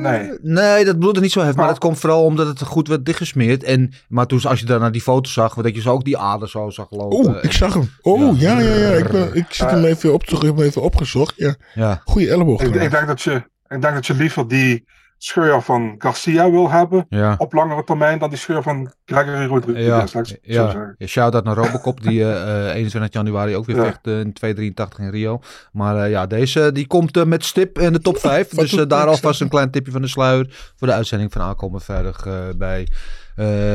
[0.00, 0.30] Nee.
[0.42, 1.56] Nee, dat bloedde niet zo heftig.
[1.56, 1.70] Maar Oh.
[1.70, 3.62] dat komt vooral omdat het goed werd dichtgesmeerd.
[3.62, 6.48] En, maar toen, als je daarna die foto zag, dat je zo ook die ader
[6.48, 7.18] zo zag lopen.
[7.18, 7.90] Oeh, ik zag hem.
[8.02, 8.88] Oh, ja, ja, ja.
[8.90, 9.90] Ik, ben, ik zit hem Eh.
[9.90, 11.34] even op te ik heb hem even opgezocht.
[11.36, 12.60] Ja, Ja, goede elleboog.
[12.62, 13.34] ik, ik, denk dat je,
[13.68, 14.84] ik denk dat je liever die
[15.18, 17.06] scheur van Garcia wil hebben.
[17.08, 17.34] ja.
[17.38, 19.86] Op langere termijn dan die scheur van Gregory Rodriguez.
[19.86, 20.94] Ja, laat ja.
[20.98, 23.82] ja shout-out naar Robocop, die eh, eh, 21 januari ook weer Ja.
[23.84, 25.40] vecht eh, in 283 in Rio.
[25.72, 28.50] Maar eh, ja, deze die komt eh, met stip in de top 5.
[28.54, 31.42] Wat dus eh, daar alvast een klein tipje van de sluier voor de uitzending van
[31.42, 32.86] aankomen veilig eh, bij, eh,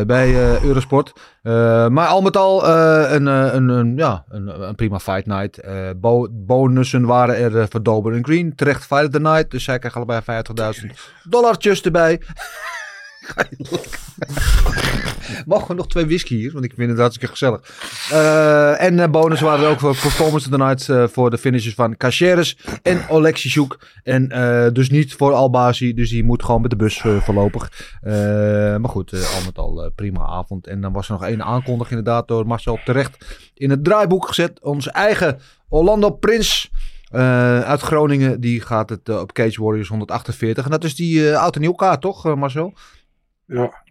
[0.08, 1.14] bij eh, Eurosport.
[1.44, 5.26] Eh, maar al met al eh, een, eh, een, een, ja, een, een prima fight
[5.26, 5.58] night.
[5.58, 8.56] Eh, bo- bonussen waren er eh, voor Dober en Green.
[8.56, 9.52] Terecht fight of the night.
[9.52, 10.44] Dus zij krijgen allebei
[10.82, 10.86] 50.000
[11.24, 12.22] dollartjes erbij.
[15.46, 16.52] Mogen we nog twee whisky hier?
[16.52, 17.62] Want ik vind het hartstikke gezellig.
[18.12, 21.38] Eh, en eh, bonus waren er ook voor Performance of the Night eh, voor de
[21.38, 24.00] finishes van Caceres en Oleksichuk.
[24.04, 24.28] En
[24.74, 25.94] dus niet voor Albazi.
[25.94, 27.72] Dus die moet gewoon met de bus voorlopig.
[28.02, 30.68] Maar goed, al met al prima avond.
[30.68, 34.62] En dan was er nog één aankondiging inderdaad door Marcel terecht in het draaiboek gezet.
[34.62, 36.72] Onze eigen Orlando Prins.
[37.12, 40.66] uit Groningen, die gaat het op Cage Warriors 148.
[40.66, 42.74] En dat is die eh oud nieuw kaart, toch, Marcel?
[43.46, 43.84] Ja.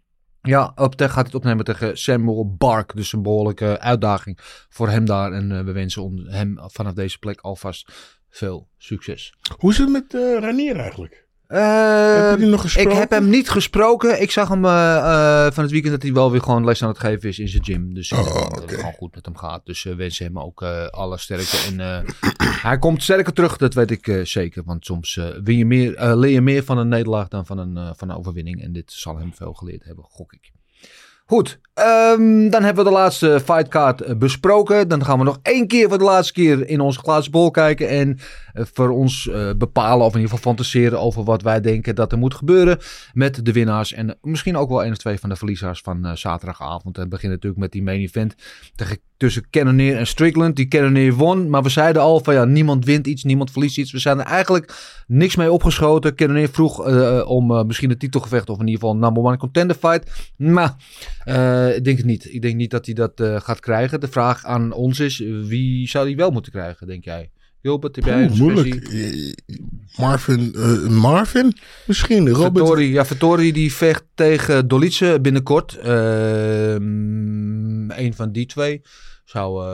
[0.43, 2.97] Ja, op gaat het opnemen tegen Samuel Bark.
[2.97, 4.39] Dus een behoorlijke uitdaging
[4.69, 5.33] voor hem daar.
[5.33, 7.93] En eh, we wensen hem vanaf deze plek alvast
[8.29, 9.35] veel succes.
[9.59, 11.29] Hoe is het met eh Ranier eigenlijk?
[11.51, 12.99] Eh, heb je die nog ik gesproken?
[12.99, 14.21] heb hem niet gesproken.
[14.23, 16.89] Ik zag hem eh, eh, van het weekend dat hij wel weer gewoon les aan
[16.89, 17.95] het geven is in zijn gym.
[17.95, 19.67] Dus ik Oh, denk dat het gewoon goed met hem gaat.
[19.67, 21.57] Dus we wensen hem ook eh, alle sterkte.
[21.71, 24.63] En eh, hij komt sterker terug, dat weet ik eh, zeker.
[24.65, 27.59] Want soms eh, win je meer, eh, leer je meer van een nederlaag dan van
[27.59, 28.63] een, eh, van een overwinning.
[28.63, 30.51] En dit zal hem veel geleerd hebben, gok ik.
[31.31, 34.89] Goed, ehm, dan hebben we de laatste fightcard eh, besproken.
[34.89, 37.89] Dan gaan we nog één keer voor de laatste keer in onze glazen bol kijken.
[37.89, 38.19] En
[38.53, 42.13] eh, voor ons eh, bepalen of in ieder geval fantaseren over wat wij denken dat
[42.13, 42.79] er moet gebeuren.
[43.13, 46.97] Met de winnaars en misschien ook wel één of twee van de verliezers van zaterdagavond.
[46.97, 48.35] En we beginnen natuurlijk met die main event
[48.75, 50.57] tegen, tussen Cannonier en Strickland.
[50.57, 53.93] Die Cannonier won, maar we zeiden al van ja, niemand wint iets, niemand verliest iets.
[53.93, 54.75] We zijn er eigenlijk
[55.07, 56.15] niks mee opgeschoten.
[56.15, 59.37] Cannonier vroeg eh, om eh, misschien een titelgevecht of in ieder geval een number one
[59.37, 60.33] contender fight.
[60.37, 60.77] Maar
[61.25, 62.35] eh, ik denk het niet.
[62.35, 64.01] Ik denk niet dat hij dat eh, gaat krijgen.
[64.01, 67.31] De vraag aan ons is, eh, wie zou hij wel moeten krijgen, denk jij?
[67.63, 68.75] Gilbert, heb jij een moeilijk.
[68.75, 69.35] Eh,
[69.97, 71.57] Marvin, eh, Marvin?
[71.87, 72.29] Misschien.
[72.29, 72.81] Robert.
[72.81, 75.79] Ja, Vettori die vecht tegen Dolice binnenkort.
[75.79, 77.41] Ehm
[77.91, 78.83] een van die twee
[79.31, 79.67] zou,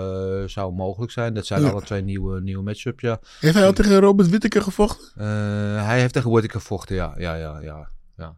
[0.43, 1.35] eh, zou mogelijk zijn.
[1.35, 1.71] Dat zijn Ja.
[1.71, 3.19] alle twee nieuwe, nieuwe matchups, ja.
[3.41, 5.07] Heeft hij al tegen Robert Whittaker gevochten?
[5.17, 7.15] Eh, hij heeft tegen Whittaker gevochten, ja.
[7.17, 8.37] ja, ja, ja, ja.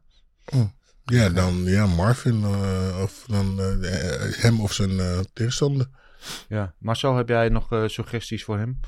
[1.04, 2.42] Ja, dan ja, Marvin.
[2.42, 3.58] eh, of dan
[4.40, 5.86] hem of zijn eh, tegenstander.
[6.48, 6.74] ja.
[6.78, 8.80] Marcel, heb jij nog eh, suggesties voor hem?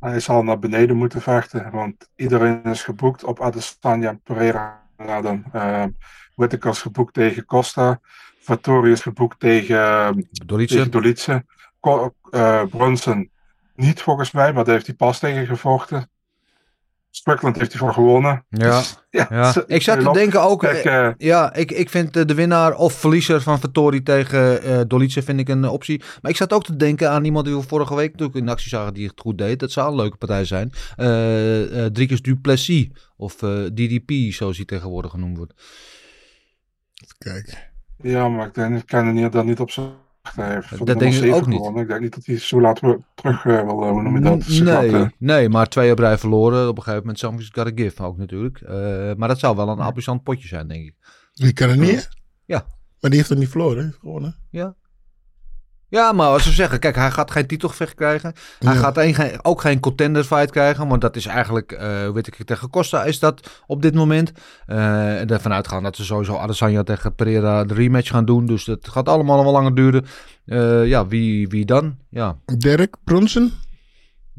[0.00, 4.86] Hij zal naar beneden moeten vechten, want iedereen is geboekt op Adesanya Pereira.
[4.96, 5.84] Nou, dan, uh,
[6.34, 8.00] Whittaker is geboekt tegen Costa.
[8.48, 10.74] Fattori is geboekt tegen, Dolice.
[10.74, 11.44] tegen Dolice.
[11.80, 13.30] Co- eh, Brunson
[13.74, 16.10] niet volgens mij, maar daar heeft hij pas tegen gevochten.
[17.10, 18.44] Strickland heeft hij voor gewonnen.
[18.48, 18.78] Ja.
[18.78, 20.60] Dus, ja, Ik zat te denken ook...
[20.60, 24.80] Kijk, eh, Ja, ik, ik vind eh, de winnaar of verliezer van Vittori tegen eh
[24.86, 26.02] Dolice vind ik een optie.
[26.22, 28.68] Maar ik zat ook te denken aan iemand die we vorige week natuurlijk in actie
[28.68, 29.60] zagen die het goed deed.
[29.60, 30.72] Dat zou een leuke partij zijn.
[30.96, 35.52] Eh eh Driekers Duplessis of eh, DDP, zoals hij tegenwoordig genoemd wordt.
[37.18, 37.70] Kijk.
[38.02, 39.90] Ja, maar ik denk ik kan er niet, dat niet op zijn
[40.36, 41.56] heeft Dat denk ik ook niet.
[41.56, 41.82] gewonnen.
[41.82, 44.20] Ik denk niet dat hij zo laat weer terug eh, wil, eh, hoe noem je
[44.20, 44.48] dat?
[44.48, 46.68] Nee, nee, maar twee op rij verloren.
[46.68, 48.60] Op een gegeven moment something's gotta give ook natuurlijk.
[48.60, 50.94] Eh, maar dat zou wel een amusant potje zijn, denk ik.
[51.34, 52.08] Wie kan er niet?
[52.44, 52.64] Ja.
[53.00, 54.36] Maar die heeft er niet verloren, heeft gewonnen.
[54.50, 54.74] Ja.
[55.90, 58.32] Ja, maar als we zeggen, kijk, hij gaat geen titelgevecht krijgen.
[58.58, 58.78] Hij Ja.
[58.80, 62.44] gaat een, geen- ook geen contender fight krijgen, want dat is eigenlijk, eh weet ik,
[62.46, 64.32] tegen Costa is dat op dit moment.
[64.66, 68.46] En ervan uitgaan dat ze sowieso Adesanya tegen Pereira de rematch gaan doen.
[68.46, 70.06] Dus dat gaat allemaal nog wel langer duren.
[70.46, 71.96] Eh, ja, wie, wie dan?
[72.10, 72.36] Ja.
[72.58, 73.52] Derek Bronson?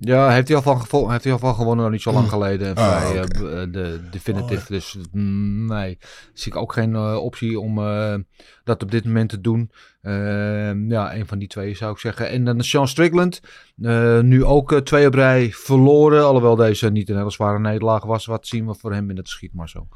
[0.02, 2.24] Ja, heeft hij al van, gevo- heeft hij al van gewonnen, nog niet zo lang
[2.24, 2.30] Mm.
[2.30, 2.68] geleden.
[2.68, 4.72] En Ah, vrij, eh, b- de definitive.
[4.74, 5.98] Dus mm, nee,
[6.34, 8.16] zie ik ook geen eh, optie om eh,
[8.64, 9.72] dat op dit moment te doen.
[10.02, 12.30] Eh, ja, een van die twee zou ik zeggen.
[12.30, 13.40] En dan Sean Strickland.
[13.82, 16.26] eh, nu ook eh, twee op rij verloren.
[16.26, 18.26] Alhoewel deze niet een hele zware nederlaag was.
[18.26, 19.88] Wat zien we voor hem in het schiet, maar zo.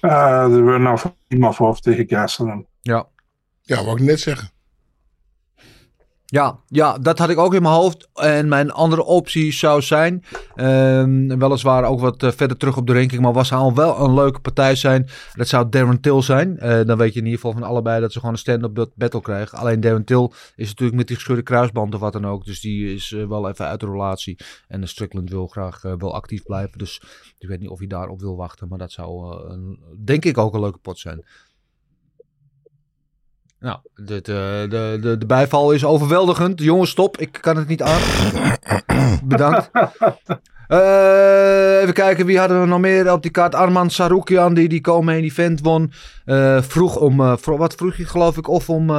[0.00, 2.66] Eh, de van Imavov tegen Gastelum.
[2.82, 3.06] Ja.
[3.62, 4.50] Ja, wou ik net zeggen.
[6.26, 8.08] Ja, ja, dat had ik ook in mijn hoofd.
[8.14, 12.92] En mijn andere optie zou zijn, ehm, weliswaar ook wat eh, verder terug op de
[12.92, 15.08] ranking, maar was al wel een leuke partij zijn.
[15.34, 16.58] Dat zou Darren Till zijn.
[16.58, 19.20] Eh, dan weet je in ieder geval van allebei dat ze gewoon een stand-up battle
[19.20, 19.58] krijgen.
[19.58, 22.44] Alleen Darren Till is natuurlijk met die gescheurde kruisband of wat dan ook.
[22.44, 24.38] Dus die is eh, wel even uit de relatie.
[24.68, 26.78] En de Strickland wil graag wel actief blijven.
[26.78, 27.02] Dus
[27.38, 28.68] ik weet niet of hij daarop wil wachten.
[28.68, 31.24] Maar dat zou een, denk ik ook een leuke pot zijn.
[33.64, 36.60] Nou, dit, eh, de, de, de bijval is overweldigend.
[36.60, 37.18] Jongens, stop.
[37.18, 38.00] Ik kan het niet aan.
[39.24, 39.70] Bedankt.
[40.68, 43.54] Eh, even kijken, wie hadden we nog meer op die kaart?
[43.54, 45.92] Arman Sarukian, die die komen event won.
[46.24, 48.48] Eh, vroeg om, vro- wat vroeg je geloof ik?
[48.48, 48.90] Of om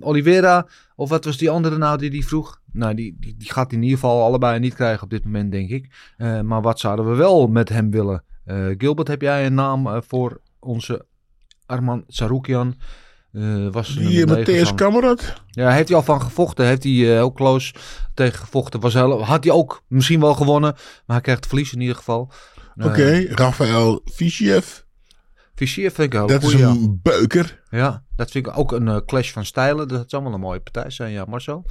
[0.00, 0.66] Oliveira.
[0.96, 2.60] Of wat was die andere nou die die vroeg?
[2.72, 5.70] Nou, die, die, die gaat in ieder geval allebei niet krijgen op dit moment, denk
[5.70, 6.12] ik.
[6.42, 8.24] Maar wat zouden we wel met hem willen?
[8.78, 11.06] Gilbert, heb jij een naam voor onze
[11.66, 12.74] Arman Sarukian?
[13.32, 14.74] Eh, was Die uh, Matthäus
[15.46, 16.66] ja, heeft hij al van gevochten.
[16.66, 17.74] Heeft hij eh, ook close
[18.14, 18.80] tegen gevochten.
[18.80, 20.72] Was heel, had hij ook misschien wel gewonnen.
[20.72, 22.32] Maar hij krijgt verlies in ieder geval.
[22.76, 24.78] Eh, Oké, Rafael Fischiev.
[25.54, 26.68] Fischer vind ik ook Dat is ja.
[26.68, 27.62] een beuker.
[27.70, 29.88] Ja, dat vind ik ook een clash van stijlen.
[29.88, 31.66] Dat zou wel een mooie partij zijn, ja, Marcel.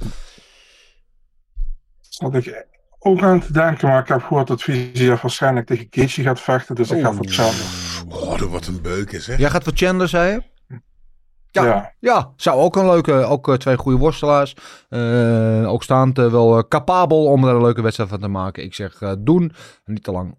[2.00, 2.66] Zat ik
[2.98, 6.74] ook aan te denken, maar ik heb gehoord dat Viziev waarschijnlijk tegen Gaethje gaat vechten,
[6.74, 7.66] dus ik ga voor Chandler.
[8.08, 9.38] Oh, dat wat een beuker zeg.
[9.38, 10.42] Jij gaat voor Chandler, zei je?
[11.50, 11.64] Ja.
[11.64, 11.92] Ja.
[11.98, 14.54] Ja, zou ook een leuke, ook eh, twee goede worstelaars.
[14.88, 18.64] Eh, ook staand eh, wel capabel om er een leuke wedstrijd van te maken.
[18.64, 19.52] Ik zeg doen,
[19.84, 20.38] niet te lang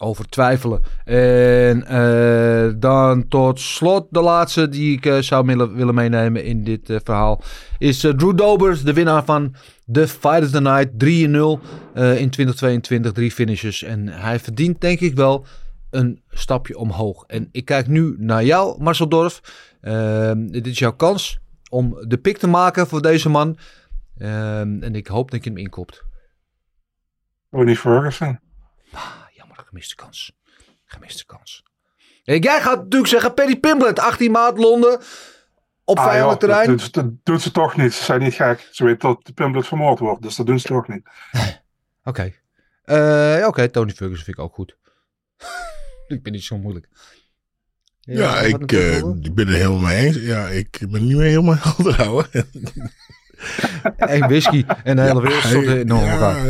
[0.00, 0.82] over twijfelen.
[1.04, 1.84] En
[2.78, 7.42] dan tot slot de laatste die ik zou willen, willen meenemen in dit verhaal.
[7.78, 9.54] Is Drew Dober, de winnaar van
[9.92, 10.90] The Fight of the Night.
[10.92, 11.60] 3-0
[11.94, 13.82] eh, in 2022, drie finishes.
[13.82, 15.44] En hij verdient denk ik wel
[15.90, 17.24] een stapje omhoog.
[17.26, 19.40] En ik kijk nu naar jou, Marcel Dorf.
[19.80, 21.38] Ehm, dit is jouw kans
[21.70, 23.58] om de pick te maken voor deze man.
[24.18, 26.04] Ehm, en ik hoop dat je hem inkopt.
[27.50, 28.40] Ronnie Ferguson.
[29.34, 30.32] Jammer, gemiste kans.
[30.84, 31.62] Gemiste kans.
[32.24, 35.00] En jij gaat natuurlijk zeggen, Paddy Pimblett, 18 maart Londen.
[35.84, 36.66] Op Ah, dat, terrein.
[36.68, 37.94] doet, dat doet ze toch niet.
[37.94, 38.68] Ze zijn niet gek.
[38.72, 41.08] Ze weten dat de Pimblet vermoord wordt, dus dat doen ze toch niet.
[42.04, 42.32] Oké.
[42.84, 44.76] Eh, Oké, Tony Ferguson vind ik ook goed.
[46.08, 46.88] ik ben niet zo moeilijk.
[48.00, 50.16] Ja, ik, eh, ik ben het helemaal mee eens.
[50.16, 52.30] Ja, ik ben niet meer helemaal helder houden.
[53.96, 56.44] Eén whisky en de hele wereld stort in ja, elkaar.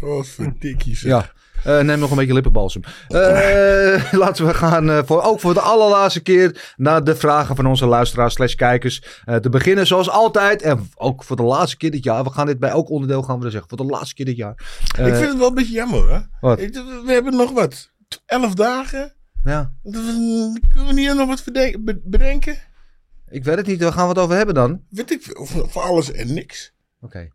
[0.00, 1.10] wat verdikkie zeg.
[1.10, 1.32] Ja.
[1.64, 2.82] Eh, neem nog een beetje lippenbalsem.
[3.08, 7.66] Eh, laten we gaan eh, voor, ook voor de allerlaatste keer naar de vragen van
[7.66, 9.02] onze luisteraars slash kijkers.
[9.24, 10.62] Eh, te beginnen zoals altijd.
[10.62, 12.24] En ook voor de laatste keer dit jaar.
[12.24, 13.68] We gaan dit bij elk onderdeel gaan we er zeggen.
[13.68, 14.54] Voor de laatste keer dit jaar.
[14.82, 16.18] Ik vind het wel een beetje jammer, hè?
[16.40, 16.60] Wat?
[16.60, 17.90] Ik- We hebben nog wat.
[18.26, 19.14] Elf dagen.
[19.44, 19.74] Ja.
[19.82, 21.44] Kunnen we niet nog wat
[22.04, 22.56] bedenken?
[23.28, 23.82] Ik weet het niet.
[23.82, 24.82] Waar gaan we het over hebben dan?
[24.88, 26.72] Weet ik veel, voor, alles en niks.
[27.00, 27.28] Oké.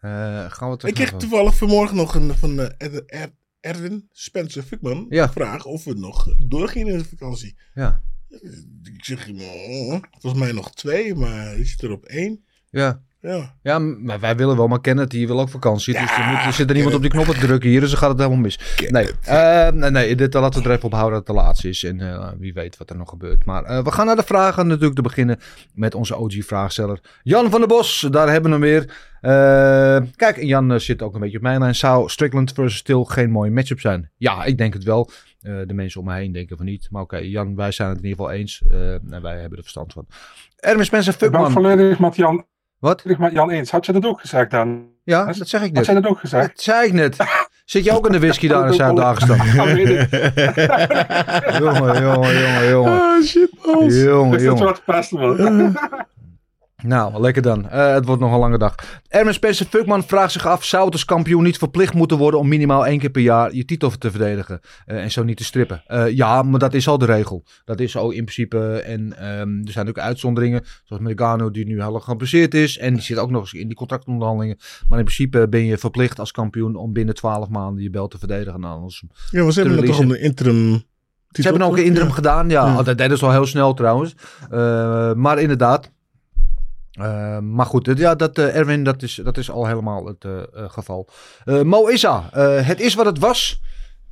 [0.00, 4.62] Eh, gaan we het Ik kreeg toevallig vanmorgen nog een van Ed- Ed- Erwin Spencer
[4.62, 5.32] Fikman Ja.
[5.32, 7.58] vraag of we nog doorgingen in de vakantie.
[7.74, 8.02] Ja.
[8.82, 12.44] Ik zeg, "Mm, volgens mij nog twee, maar is het er op één?
[12.70, 13.02] Ja.
[13.22, 13.54] Ja.
[13.62, 15.92] Ja, maar wij willen wel, maar Kenneth die wil ook vakantie.
[15.92, 17.98] dus er, moet, er zit er niemand op die knoppen te drukken hier, dus dan
[17.98, 18.58] gaat het helemaal mis.
[18.88, 21.68] Nee, eh, nee, nee dit, laten we er even op houden dat het de laatste
[21.68, 21.84] is.
[21.84, 23.44] En eh, wie weet wat er nog gebeurt.
[23.44, 25.38] Maar eh, we gaan naar de vragen natuurlijk te beginnen
[25.74, 27.00] met onze OG-vraagsteller.
[27.22, 29.10] Jan van der Bos, daar hebben we hem weer.
[29.20, 31.74] Eh, kijk, Jan eh, zit ook een beetje op mijn lijn.
[31.74, 34.10] Zou Strickland versus Stil geen mooie matchup zijn?
[34.16, 35.10] Ja, ik denk het wel.
[35.42, 36.88] Eh, de mensen om me heen denken van niet.
[36.90, 38.62] Maar oké, Jan, wij zijn het in ieder geval eens.
[38.70, 40.06] Eh, en wij hebben er verstand van.
[40.56, 41.50] Erwin Spencer, Ik ben fuckman.
[41.52, 42.44] volledig met Jan,
[42.82, 43.00] Wat?
[43.02, 43.70] volledig met Jan eens.
[43.70, 44.86] Had je dat ook gezegd dan?
[45.04, 45.86] Ja, dat zeg ik Had net.
[45.86, 46.48] jij dat ook gezegd?
[46.48, 47.16] Dat zei ik net.
[47.64, 49.36] Zit je ook in de whisky daar in Zuid-Dagestan?
[49.40, 49.46] Ik.
[51.58, 53.00] jongen, jongen, jongen, jongen.
[53.00, 53.94] Ah, shit, Hans.
[54.02, 54.64] Jongen, Is dat jongen.
[54.64, 55.36] wat festival?
[56.82, 57.68] Nou, lekker dan.
[57.68, 58.74] Eh, het wordt nog een lange dag.
[59.08, 60.64] Erwin Spencer Fuckman vraagt zich af...
[60.64, 62.40] zou het als kampioen niet verplicht moeten worden...
[62.40, 64.60] om minimaal één keer per jaar je titel te verdedigen?
[64.86, 65.82] eh, en zo niet te strippen?
[65.86, 67.44] Eh, ja, maar dat is al de regel.
[67.64, 68.58] Dat is zo in principe.
[68.76, 70.64] En ehm, er zijn ook uitzonderingen.
[70.84, 72.78] Zoals Megano die nu heel geblesseerd is.
[72.78, 74.56] En die zit ook nog eens in die contractonderhandelingen.
[74.88, 76.76] Maar in principe ben je verplicht als kampioen...
[76.76, 78.60] om binnen 12 maanden je bel te verdedigen.
[78.60, 80.82] Nou, anders Ja, ze hebben toch een interim...
[81.30, 82.14] Ze hebben ook een interim Ja.
[82.14, 82.48] gedaan.
[82.48, 82.82] Ja, Ja.
[82.82, 84.14] Dat deden ze al heel snel trouwens.
[85.16, 85.90] Maar inderdaad.
[86.92, 90.42] Eh, maar goed, ja, dat, eh, Erwin, dat is, dat is al helemaal het eh,
[90.52, 91.08] geval.
[91.44, 93.60] Mo Issa, eh, het is wat het was.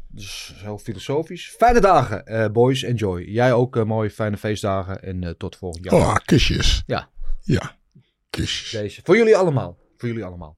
[0.08, 1.54] Dus heel filosofisch.
[1.58, 2.82] Fijne dagen, boys.
[2.82, 3.22] Enjoy.
[3.22, 5.02] Jij ook mooie fijne feestdagen.
[5.02, 5.94] En tot volgend jaar.
[5.94, 6.82] Oh, kusjes.
[6.86, 7.08] Ja.
[7.40, 7.76] Ja,
[8.30, 8.70] kusjes.
[8.70, 9.00] Deze.
[9.04, 9.78] Voor jullie allemaal.
[9.96, 10.56] Voor jullie allemaal.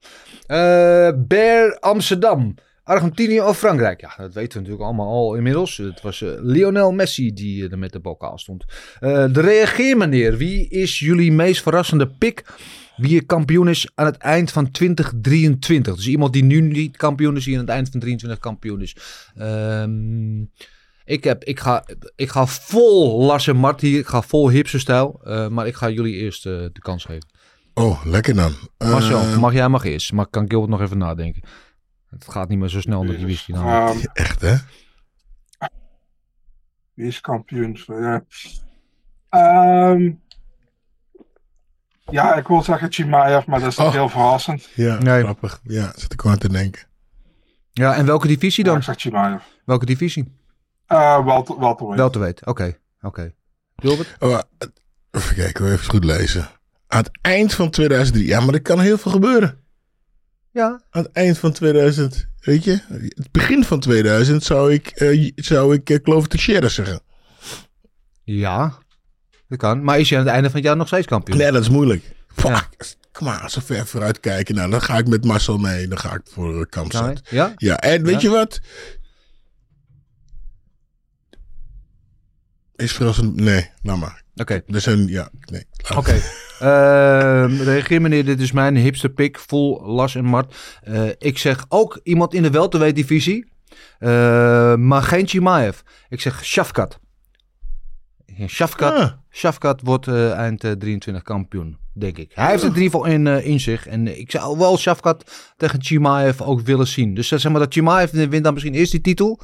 [1.27, 2.55] Bear Amsterdam.
[2.85, 4.01] Argentinië of Frankrijk?
[4.01, 5.77] Ja, dat weten we natuurlijk allemaal al inmiddels.
[5.77, 8.65] Het was eh, Lionel Messi die eh, er met de bokaal stond.
[9.01, 10.37] Eh, de reageermeneer.
[10.37, 12.45] Wie is jullie meest verrassende pick?
[12.97, 15.95] Wie kampioen is aan het eind van 2023.
[15.97, 18.97] Dus iemand die nu niet kampioen is, die aan het eind van 23 kampioen is.
[19.37, 20.41] Ehm,
[21.05, 21.85] ik, heb, ik, ga,
[22.17, 23.99] ik ga vol Lars en Mart hier.
[23.99, 25.21] Ik ga vol hipsterstijl.
[25.25, 27.29] Eh, maar ik ga jullie eerst de kans geven.
[27.75, 28.53] Oh, lekker dan.
[28.79, 30.13] Marcel, Eh, mag jij mag eerst.
[30.13, 31.43] Maar kan Gilbert nog even nadenken?
[32.13, 33.53] Het gaat niet meer zo snel met die whisky.
[33.53, 33.67] Nou.
[33.97, 34.55] Ehm, Echt, hè?
[36.95, 37.79] Wie is kampioen?
[37.87, 38.25] Ja.
[39.29, 40.11] Ehm,
[42.11, 43.93] ja, ik wil zeggen Chimaev, maar dat is niet Oh.
[43.93, 44.69] heel verrassend.
[44.75, 45.23] Ja, Nee.
[45.23, 45.61] grappig.
[45.65, 46.83] Ja, zit ik gewoon aan te denken.
[47.73, 48.79] Ja, en welke divisie Ja, dan?
[48.79, 49.43] ik zeg Chimaev.
[49.65, 50.37] Welke divisie?
[50.87, 51.25] Eh.
[51.25, 52.47] Wel te weten.
[52.47, 53.35] Oké, oké.
[53.77, 54.17] Gilbert?
[54.19, 54.39] Oh, eh,
[55.11, 56.49] even kijken, even goed lezen.
[56.87, 58.27] Aan het eind van 2003.
[58.27, 59.62] Ja, maar er kan heel veel gebeuren.
[60.53, 60.83] Ja.
[60.91, 62.29] Aan het eind van 2000.
[62.41, 62.71] Weet je?
[62.89, 67.01] Het begin van 2000 zou ik, eh zou ik uh, Clover Teixeira zeggen.
[68.25, 68.79] Ja,
[69.49, 69.85] dat kan.
[69.85, 71.39] Maar is je aan het einde van het jaar nog steeds kampioen?
[71.39, 72.15] Nee, dat is moeilijk.
[72.35, 72.51] Fuck.
[72.51, 72.69] Ja.
[73.13, 74.55] Kom maar, zo ver vooruit kijken.
[74.55, 75.89] Nou, dan ga ik met Marcel mee.
[75.89, 77.21] Dan ga ik voor uh, Kampstad.
[77.31, 77.53] Ja?
[77.57, 78.21] Ja, en weet Ja?
[78.21, 78.61] je wat?
[82.77, 83.41] Is verrassend.
[83.41, 84.22] Nee, laat maar.
[84.37, 84.63] Oké.
[84.67, 85.65] Er zijn, ja, nee.
[85.97, 86.21] Oké.
[86.63, 89.39] Ehm, reageer meneer, dit is mijn hipster pick.
[89.39, 90.55] Vol Lars en Mart.
[90.83, 93.53] Eh, ik zeg ook iemand in de welterweight divisie.
[93.99, 95.79] Eh, maar geen Chimaev.
[96.09, 97.01] Ik zeg Shafkat.
[98.47, 98.93] Shafkat.
[98.93, 99.13] Ah.
[99.31, 102.31] Shafkat wordt eh, eind eh, 23 kampioen, denk ik.
[102.35, 103.87] Hij heeft het in ieder geval in, in zich.
[103.87, 107.15] En ik zou wel Shafkat tegen Chimaev ook willen zien.
[107.15, 109.41] Dus zeg maar dat Chimaev wint dan misschien eerst die titel.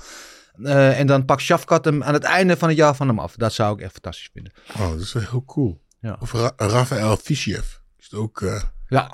[0.63, 3.35] Eh, en dan pakt Shafkat hem aan het einde van het jaar van hem af.
[3.37, 4.53] Dat zou ik echt fantastisch vinden.
[4.79, 5.81] Oh, dat is wel heel cool.
[6.01, 6.17] Ja.
[6.21, 7.65] Of Ra Rafael Fisiev.
[7.99, 8.41] Is het ook...
[8.43, 9.11] eh, Ja,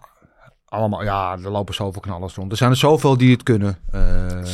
[0.65, 1.03] allemaal.
[1.05, 2.51] Ja, er lopen zoveel knallers rond.
[2.51, 3.79] Er zijn er zoveel die het kunnen.
[3.91, 4.45] Ehm,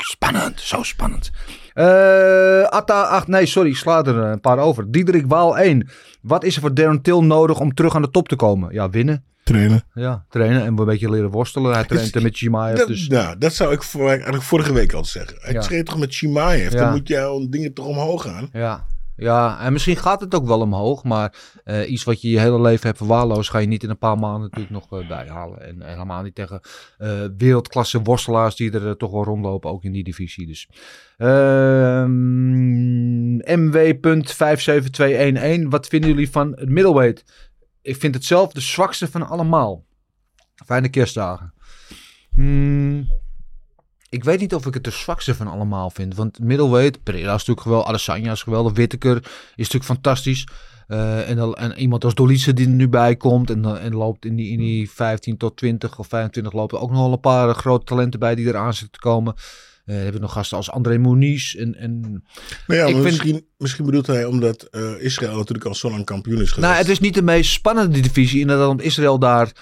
[0.00, 0.60] spannend.
[0.60, 1.30] Zo spannend.
[1.74, 4.90] Eh, Atta 8, nee, sorry, ik sla er een paar over.
[4.90, 5.88] Diederik Waal 1.
[6.20, 8.72] Wat is er voor Darren Till nodig om terug aan de top te komen?
[8.72, 9.24] Ja, winnen.
[9.48, 9.82] Trainen.
[9.94, 11.72] Ja, trainen en een beetje leren worstelen.
[11.72, 12.84] Hij traint met Chimaev.
[12.86, 15.36] Dus, Nou, dat zou ik voor, eigenlijk vorige week al zeggen.
[15.40, 15.60] Hij Ja.
[15.60, 16.72] treedt toch met Chimaev.
[16.72, 16.78] Ja.
[16.78, 18.48] Dan moet jouw dingen toch omhoog gaan.
[18.52, 18.84] ja.
[19.16, 21.04] ja, en misschien gaat het ook wel omhoog.
[21.04, 21.34] Maar
[21.64, 23.50] eh, iets wat je je hele leven hebt verwaarloosd...
[23.50, 25.60] ga je niet in een paar maanden natuurlijk nog eh, bijhalen.
[25.66, 26.60] En helemaal niet tegen
[26.98, 28.56] eh, wereldklasse worstelaars...
[28.56, 30.46] die er eh, toch wel rondlopen, ook in die divisie.
[30.46, 30.68] Dus
[31.18, 32.06] Ehm,
[33.36, 35.68] MW.57211.
[35.68, 37.24] Wat vinden jullie van het middleweight?
[37.88, 39.84] Ik vind het zelf de zwakste van allemaal.
[40.66, 41.52] Fijne kerstdagen.
[42.30, 43.06] Hmm,
[44.08, 46.14] ik weet niet of ik het de zwakste van allemaal vind.
[46.14, 47.88] Want middleweight, Pereira is natuurlijk geweldig.
[47.88, 48.72] Adesanya is geweldig.
[48.72, 50.46] Whittaker is natuurlijk fantastisch.
[50.86, 53.50] Eh, en, en iemand als Dolice die er nu bij komt.
[53.50, 56.90] En, dan- en loopt in die, in die 15 tot 20 of 25 lopen ook
[56.90, 59.34] nog wel een paar eh, grote talenten bij die eraan zitten te komen.
[59.88, 61.54] Eh dan heb ik nog gasten als André Moniz.
[61.54, 62.20] En, en Nou
[62.66, 66.04] ja, Ik maar vind- misschien, misschien bedoelt hij omdat eh, Israël natuurlijk al zo lang
[66.04, 66.66] kampioen is geweest.
[66.72, 68.40] Nou, het is niet de meest spannende divisie.
[68.40, 69.52] Inderdaad, omdat Israël daar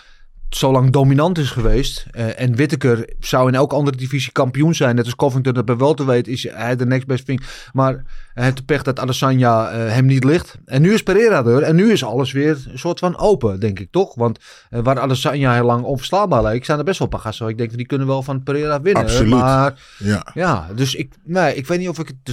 [0.49, 2.07] zo lang dominant is geweest.
[2.11, 4.95] eh, en Whittaker zou in elke andere divisie kampioen zijn.
[4.95, 7.43] Net als Covington dat bij wel te weten is hij de next best thing.
[7.73, 8.03] Maar
[8.35, 10.59] hij heeft de pech dat Adesanya eh, hem niet ligt.
[10.65, 11.63] En nu is Pereira er.
[11.63, 14.15] En nu is alles weer een soort van open, denk ik toch?
[14.15, 14.39] Want
[14.71, 17.49] eh, waar Adesanya heel lang onverslaanbaar leek, zijn er best wel een paar gasten.
[17.49, 19.03] Ik denk, die kunnen wel van Pereira winnen.
[19.03, 19.31] Absoluut.
[19.31, 20.27] Maar Ja.
[20.35, 22.33] ja, dus ik, nee, ik weet niet of ik het de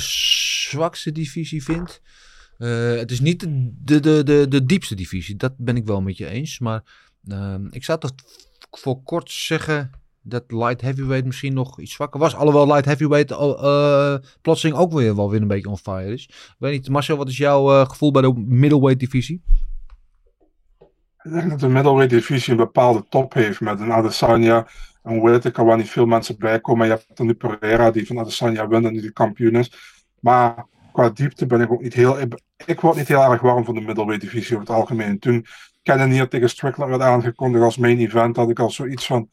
[0.69, 2.01] zwakste divisie vind.
[2.57, 5.35] Het is niet de, de, de, de, de diepste divisie.
[5.35, 6.59] Dat ben ik wel met je eens.
[6.59, 6.81] Maar
[7.27, 8.11] ehm, ik zou toch
[8.71, 9.91] voor kort zeggen
[10.23, 12.35] dat light heavyweight misschien nog iets zwakker was.
[12.35, 16.29] Alhoewel light heavyweight uh, plotseling ook weer wel weer een beetje on fire is.
[16.57, 19.41] Weet niet, Marcel, wat is jouw eh, gevoel bij de middleweight divisie?
[21.23, 24.67] Ik denk dat de middleweight divisie een bepaalde top heeft met een Adesanya,
[25.03, 26.85] een Whittaker waar niet veel mensen bij komen.
[26.85, 29.71] Je hebt dan nu Pereira die van Adesanya wint en die de kampioen is.
[30.19, 32.17] Maar qua diepte ben ik ook niet heel...
[32.65, 35.19] Ik word niet heel erg warm van de middleweight divisie over het algemeen.
[35.19, 35.45] Toen
[35.83, 39.29] Cannonier tegen Strickland werd aangekondigd als main event, had ik al zoiets van...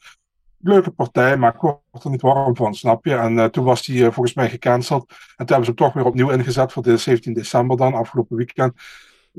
[0.63, 3.15] Leuke partij, maar ik word er niet warm van, snap je?
[3.15, 5.09] En uh, toen was die uh, volgens mij gecanceld.
[5.09, 8.37] En toen hebben ze hem toch weer opnieuw ingezet voor de 17 december dan, afgelopen
[8.37, 8.73] weekend.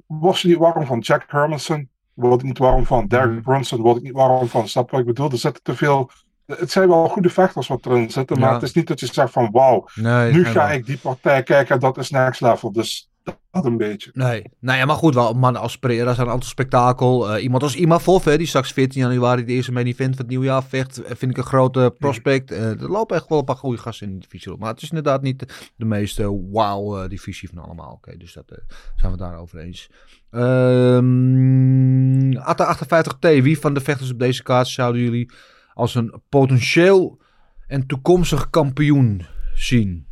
[0.06, 1.90] Was je niet warm van Jack Hermanson?
[2.14, 3.06] word ik niet warm van.
[3.06, 3.42] Derek mm.
[3.42, 4.68] Brunson word ik niet warm van.
[4.68, 5.30] Snap wat ik bedoel?
[5.30, 6.10] Er zitten te veel.
[6.46, 8.54] Het zijn wel goede vechters wat erin zitten, maar ja.
[8.54, 11.80] het is niet dat je zegt van wauw, nee, nu ga ik die partij kijken,
[11.80, 12.72] dat is next level.
[12.72, 13.10] Dus
[13.50, 14.10] dat een beetje.
[14.14, 17.36] Nee, nou ja, maar goed, wel, man als Pereira zijn een aantal spektakel.
[17.36, 20.24] Uh, iemand als Ima Voff, hè, die straks 14 januari de eerste main event van
[20.24, 22.52] het nieuwjaar vecht, vind ik een grote prospect.
[22.52, 24.58] Uh, er lopen echt wel een paar goede gasten in de divisie op.
[24.58, 25.46] Maar het is inderdaad niet de,
[25.76, 27.92] de meeste wow uh, divisie van allemaal.
[27.92, 28.60] Oké, okay, dus dat
[28.96, 29.90] zijn we daarover eens.
[30.30, 35.30] Um, Atta 58T, wie van de vechters op deze kaart zouden jullie
[35.74, 37.20] als een potentieel
[37.66, 40.06] en toekomstig kampioen zien?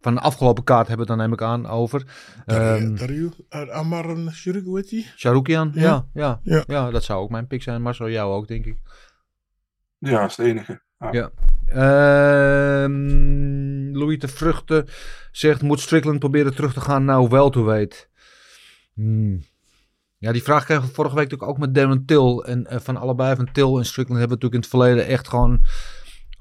[0.00, 2.04] Van de afgelopen kaart hebben we het dan neem ik aan over.
[2.46, 5.04] Dario Amaran Sharukian?
[5.16, 6.08] Sharukian, ja.
[6.12, 6.90] Ja, ja, ja.
[6.90, 7.82] dat zou ook mijn pick zijn.
[7.82, 8.78] Maar zo jou ook, denk ik.
[9.98, 10.82] Ja, dat is het enige.
[10.98, 11.30] Ja.
[11.72, 12.82] ja.
[12.84, 14.86] Um, Louis de Vruchten
[15.30, 18.08] zegt, moet Strickland proberen terug te gaan naar welterweight?
[18.94, 19.42] Hmm.
[20.18, 22.42] Ja, die vraag kregen we vorige week natuurlijk ook met Darren Till.
[22.46, 25.28] En uh, van allebei van Till en Strickland hebben we natuurlijk in het verleden echt
[25.28, 25.64] gewoon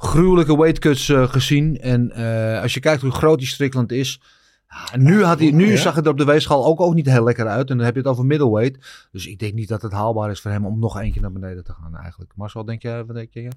[0.01, 1.77] gruwelijke weightcuts uh, gezien.
[1.79, 4.21] En uh, als je kijkt hoe groot die Strickland is.
[4.67, 7.23] Ja, nu, had hij, nu zag het er op de weegschaal ook, ook niet heel
[7.23, 7.69] lekker uit.
[7.69, 9.07] En dan heb je het over middleweight.
[9.11, 11.63] Dus ik denk niet dat het haalbaar is voor hem om nog eentje naar beneden
[11.63, 12.31] te gaan eigenlijk.
[12.35, 13.49] Marcel, denk jij, wat denk je?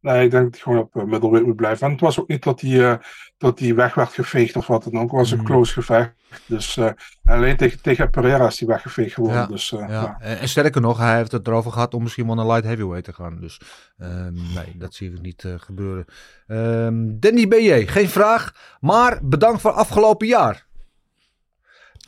[0.00, 1.86] Nee, ik denk dat hij gewoon op uh, middleweight moet blijven.
[1.86, 2.94] En het was ook niet dat hij, uh,
[3.38, 5.00] dat hij weg werd geveegd of wat dan ook.
[5.00, 5.44] Het was een mm.
[5.44, 6.12] close gevecht.
[6.46, 6.90] Dus uh,
[7.24, 9.40] alleen tegen, tegen Pereira is hij weggeveegd geworden.
[9.40, 9.88] Ja, dus, ja.
[9.88, 10.20] ja.
[10.20, 13.12] En, sterker nog, hij heeft het erover gehad om misschien wel naar light heavyweight te
[13.12, 13.40] gaan.
[13.40, 13.60] Dus
[13.98, 16.04] ehm, nee, dat zie ik niet gebeuren.
[16.46, 18.54] Um, Danny BJ, geen vraag.
[18.80, 20.68] Maar bedankt voor afgelopen jaar.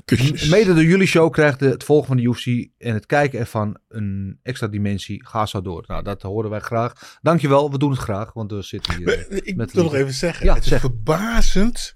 [0.04, 0.48] Kusjes.
[0.48, 2.46] Mede door jullie show krijgt het volgen van de UFC
[2.78, 5.26] en het kijken ervan een extra dimensie.
[5.26, 5.84] Ga zo door.
[5.86, 7.18] Nou, dat horen wij graag.
[7.22, 9.06] Dankjewel, we doen het graag, want we zitten hier.
[9.28, 10.74] Maar, ik moet nog even zeggen, ja, het zeg.
[10.74, 11.94] is verbazend.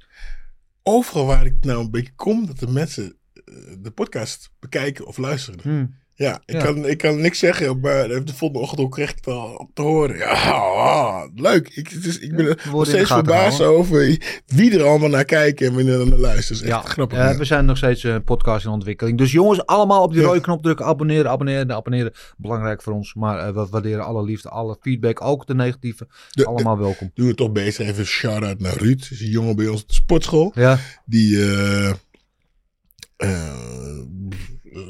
[0.83, 3.19] Overal waar ik nou een beetje kom, dat de mensen
[3.79, 5.61] de podcast bekijken of luisteren.
[5.63, 5.95] Hmm.
[6.19, 6.65] Ja, ik, ja.
[6.65, 9.83] Kan, ik kan niks zeggen, maar de volgende ochtend ook kreeg ik het al te
[9.83, 10.17] horen.
[10.17, 11.69] Ja, oh, leuk.
[11.75, 15.75] Ik, dus, ik ben ja, nog steeds verbaasd over wie er allemaal naar kijkt en
[15.75, 16.61] wanneer er naar luistert.
[16.61, 17.19] Echt ja, grappig.
[17.19, 19.19] Uh, we zijn nog steeds een podcast in ontwikkeling.
[19.19, 20.87] Dus jongens, allemaal op die rode knop drukken.
[20.87, 22.13] Abonneren, abonneren, abonneren.
[22.37, 23.15] Belangrijk voor ons.
[23.15, 26.09] Maar uh, we waarderen alle liefde, alle feedback, ook de negatieve.
[26.31, 27.11] De, allemaal welkom.
[27.15, 27.89] Doen we toch bezig.
[27.89, 29.01] Even shout-out naar Ruud.
[29.01, 30.53] Dat is een jongen bij ons op de sportschool.
[30.55, 30.79] Ja.
[31.05, 31.37] Die...
[31.37, 31.93] Uh,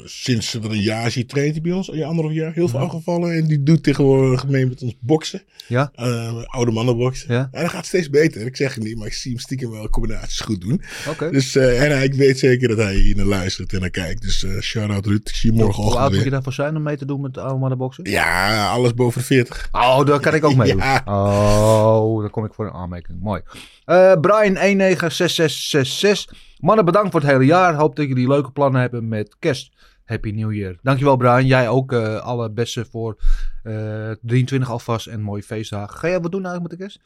[0.03, 2.85] sinds we een jaar zie traint hij bij ons, een anderhalf jaar, heel veel ja.
[2.85, 3.35] afgevallen.
[3.35, 5.41] En die doet tegenwoordig mee met ons boksen.
[5.67, 5.91] Ja.
[5.99, 7.33] Uh, oude mannen boksen.
[7.33, 7.49] Ja.
[7.51, 8.45] En dat gaat steeds beter.
[8.45, 10.81] Ik zeg het niet, maar ik zie hem stiekem wel combinaties goed doen.
[10.99, 11.09] Oké.
[11.09, 11.31] Okay.
[11.31, 14.21] Dus, uh, en ik weet zeker dat hij hier naar luistert en naar kijkt.
[14.21, 15.29] Dus uh, shout-out Ruud.
[15.29, 17.37] Ik zie je morgenochtend Hoe oud moet je daarvoor zijn om mee te doen met
[17.37, 18.09] oude mannen boksen?
[18.09, 19.67] Ja, alles boven de 40.
[19.71, 21.01] Oh, daar kan ik ook mee ja.
[21.05, 21.13] doen.
[21.13, 23.19] Oh, daar kom ik voor een aanmerking.
[23.21, 23.41] Mooi.
[23.85, 26.45] Brian 196666.
[26.59, 27.73] Mannen, bedankt voor het hele jaar.
[27.73, 29.71] Hoop dat jullie leuke plannen hebben met kerst.
[30.07, 30.75] Happy New Year.
[30.81, 31.45] Dankjewel Brian.
[31.45, 33.17] Jij ook uh, alle beste voor
[33.63, 35.97] uh, 23 alvast en mooie feestdagen.
[35.97, 36.99] Ga jij wat doen eigenlijk met de kerst?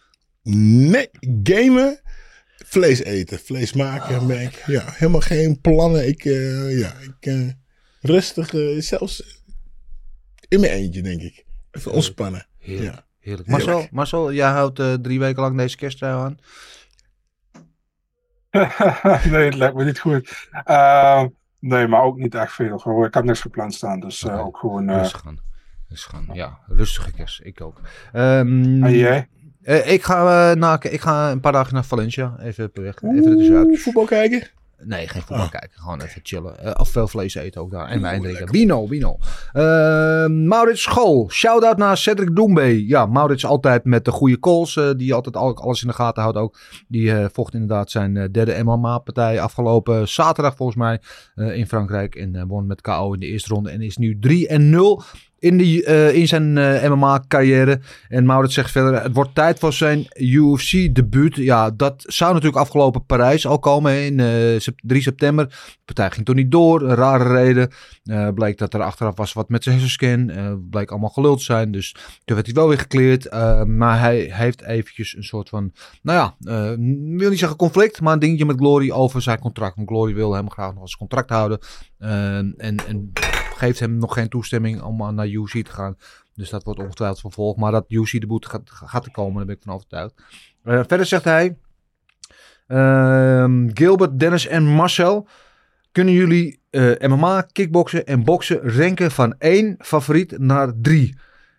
[0.90, 1.10] Nee,
[1.44, 2.00] gamen.
[2.66, 4.20] Vlees eten, vlees maken.
[4.20, 6.08] Oh, ben ik, ja, helemaal geen plannen.
[6.08, 7.56] Ik, uh, ja, ik
[8.02, 8.50] rustig,
[8.84, 9.42] zelfs
[10.48, 11.46] in mijn eentje denk ik.
[11.72, 12.48] Even ontspannen.
[12.58, 12.94] Heerlijk.
[12.94, 13.06] Ja.
[13.20, 13.48] Heerlijk.
[13.48, 13.92] Marcel, Heerlijk.
[13.92, 16.38] Marcel, jij houdt drie weken lang deze kersttrui aan.
[19.32, 20.50] nee, het lijkt me niet goed.
[21.62, 22.78] Uh, nee, maar ook niet echt veel.
[22.78, 24.90] Gewoon, ik heb niks gepland staan, dus uh, ook gewoon...
[24.90, 24.98] Uh...
[24.98, 25.40] Rustig gaan.
[25.88, 26.60] Rustig gaan, ja.
[26.68, 27.82] Rustige kerst, ik ook.
[28.14, 29.28] Um, en jij?
[29.86, 33.02] ik, ga, na, ik ga een paar dagen naar Valencia, even weg.
[33.02, 34.48] Even Oeh, voetbal kijken?
[34.84, 35.70] Nee, geen voetbal kijken.
[35.80, 36.60] Gewoon even chillen.
[36.60, 37.88] Eh, of veel vlees eten ook daar.
[37.88, 38.52] En wijn drinken.
[38.52, 39.18] Wino, wino.
[39.52, 39.64] Eh,
[40.28, 41.30] Maurits School.
[41.30, 42.88] Shout-out naar Cedric Doembe.
[42.88, 44.76] Ja, Maurits altijd met de goede calls.
[44.78, 46.60] eh, die altijd al- alles in de gaten houdt ook.
[46.88, 51.00] Die vocht inderdaad zijn derde MMA-partij afgelopen zaterdag volgens mij.
[51.36, 52.16] in Frankrijk.
[52.16, 53.70] En won met KO in de eerste ronde.
[53.70, 55.04] En is nu 3 en 0
[55.42, 57.80] in, de, eh, in zijn eh, MMA-carrière.
[58.08, 61.36] En Maurits zegt verder, het wordt tijd voor zijn UFC-debuut.
[61.36, 65.48] Ja, dat zou natuurlijk afgelopen Parijs al komen in eh, sep- 3 september.
[65.48, 65.54] De
[65.86, 67.72] partij ging toen niet door, een rare reden.
[68.04, 70.30] Eh bleek dat er achteraf was wat met zijn hersenscan.
[70.30, 71.92] Eh bleek allemaal geluld zijn, dus
[72.26, 73.26] toen werd hij wel weer gekleerd.
[73.26, 75.72] Eh, maar hij heeft eventjes een soort van,
[76.02, 76.78] nou ja, eh,
[77.18, 79.76] wil niet zeggen conflict, maar een dingetje met Glory over zijn contract.
[79.76, 81.60] Want Glory wil hem graag nog als contract houden.
[81.98, 83.12] Eh, en, en
[83.62, 85.96] geeft hem nog geen toestemming om naar UC te gaan.
[86.36, 87.60] Dus dat wordt ongetwijfeld vervolgd.
[87.60, 90.14] Maar dat UC-debuut gaat, gaat er komen, daar ben ik van overtuigd.
[90.64, 91.58] Eh, verder zegt hij...
[92.68, 95.28] ehm, Gilbert, Dennis en Marcel...
[95.92, 101.18] Kunnen jullie eh, MMA, kickboksen en boksen ranken van één favoriet naar drie?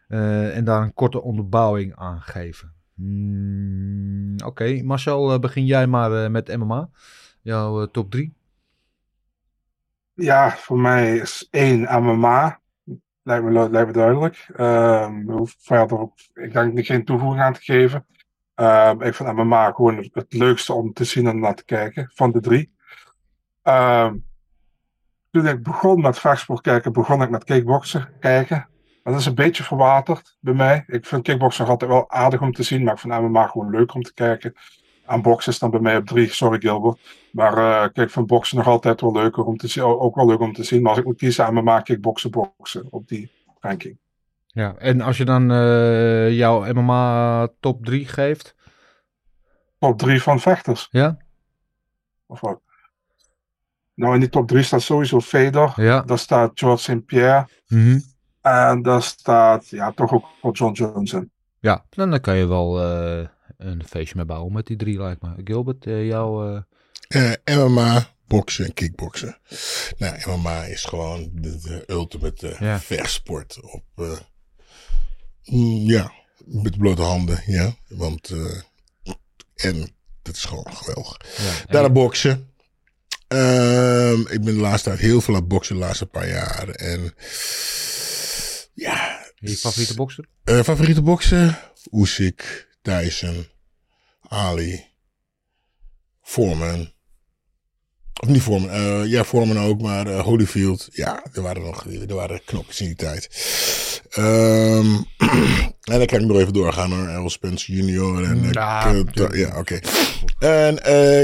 [0.08, 2.72] Eh, en daar een korte onderbouwing aan geven.
[2.94, 6.88] Hmm, Oké, Marcel, begin jij maar met MMA.
[7.42, 8.34] Jouw top drie.
[10.14, 12.60] Ja, voor mij is één MMA.
[13.22, 14.48] Lijkt me, lijkt me duidelijk.
[14.56, 18.06] Er hoeft verder ik denk geen toevoeging aan te geven.
[18.54, 22.32] Ehm, ik vind MMA gewoon het, leukste om te zien en naar te kijken van
[22.32, 22.74] de drie.
[23.62, 24.16] Ehm,
[25.30, 28.68] toen ik begon met vechtsport kijken, begon ik met kickboksen kijken.
[29.02, 30.84] Dat is een beetje verwaterd bij mij.
[30.86, 33.94] Ik vind kickboksen altijd wel aardig om te zien, maar ik vind MMA gewoon leuk
[33.94, 34.54] om te kijken.
[35.12, 37.00] Aan boksen is dan bij mij op drie, sorry Gilbert.
[37.32, 39.82] Maar eh, kijk, ik vind boksen nog altijd wel leuker om te zien.
[39.84, 40.82] Ook wel leuk om te zien.
[40.82, 43.98] Maar als ik moet kiezen aan MMA, kickboksen, boksen op die ranking.
[44.46, 48.54] Ja, en als je dan eh, jouw MMA top 3 geeft.
[49.78, 50.88] Top drie van vechters.
[50.90, 51.16] Ja?
[52.26, 52.60] Of wat?
[53.94, 55.72] Nou, in die top drie staat sowieso Fedor.
[55.76, 56.02] Ja.
[56.02, 57.06] Daar staat George St.
[57.06, 57.48] Pierre.
[57.68, 57.98] Mhm.
[58.40, 61.30] En daar staat ja, toch ook John Jones in.
[61.60, 63.26] Ja, dan, dan kan je wel eh,
[63.66, 65.28] een feestje mee bouwen met die drie, lijkt me.
[65.44, 66.54] Gilbert, eh, jouw...
[67.08, 69.38] eh, Eh, MMA, boksen en kickboksen.
[69.98, 72.80] Nou, MMA is gewoon de, de ultimate Ja.
[72.80, 73.84] vechtsport op...
[75.44, 76.12] mm, ja,
[76.44, 77.74] met blote handen, ja.
[77.88, 78.30] Want...
[79.54, 79.90] en
[80.22, 81.16] dat is gewoon geweldig.
[81.36, 81.52] ja.
[81.72, 82.50] Daarna boksen.
[83.28, 86.68] Ehm, ik ben de laatste tijd heel veel aan het boksen de laatste paar jaar.
[86.68, 87.14] En
[88.74, 89.20] ja.
[89.34, 90.24] Je favoriete bokser?
[90.44, 91.58] Favoriete boksen?
[91.90, 93.46] Usyk, Tyson,
[94.28, 94.84] Ali,
[96.22, 96.92] Foreman.
[98.20, 100.88] Of niet Foreman, eh, ja Foreman ook, maar eh, Holyfield.
[100.92, 103.28] Ja, er waren nog er waren knopjes in die tijd.
[104.10, 104.94] Ehm,
[105.92, 107.08] en dan kan ik nog even doorgaan hoor.
[107.08, 108.24] Errol Spence Jr.
[108.24, 108.50] En, eh,
[109.12, 109.78] Ja, ja oké.
[110.38, 110.78] En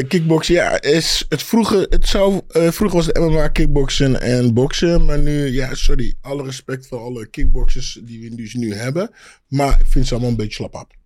[0.09, 5.18] kickboksen, ja, is het vroeger, het zou, vroeger was het MMA kickboksen en boksen, maar
[5.18, 9.11] nu, ja, sorry, alle respect voor alle kickboxers die we dus nu hebben,
[9.48, 10.97] maar ik vind ze allemaal een beetje slap op.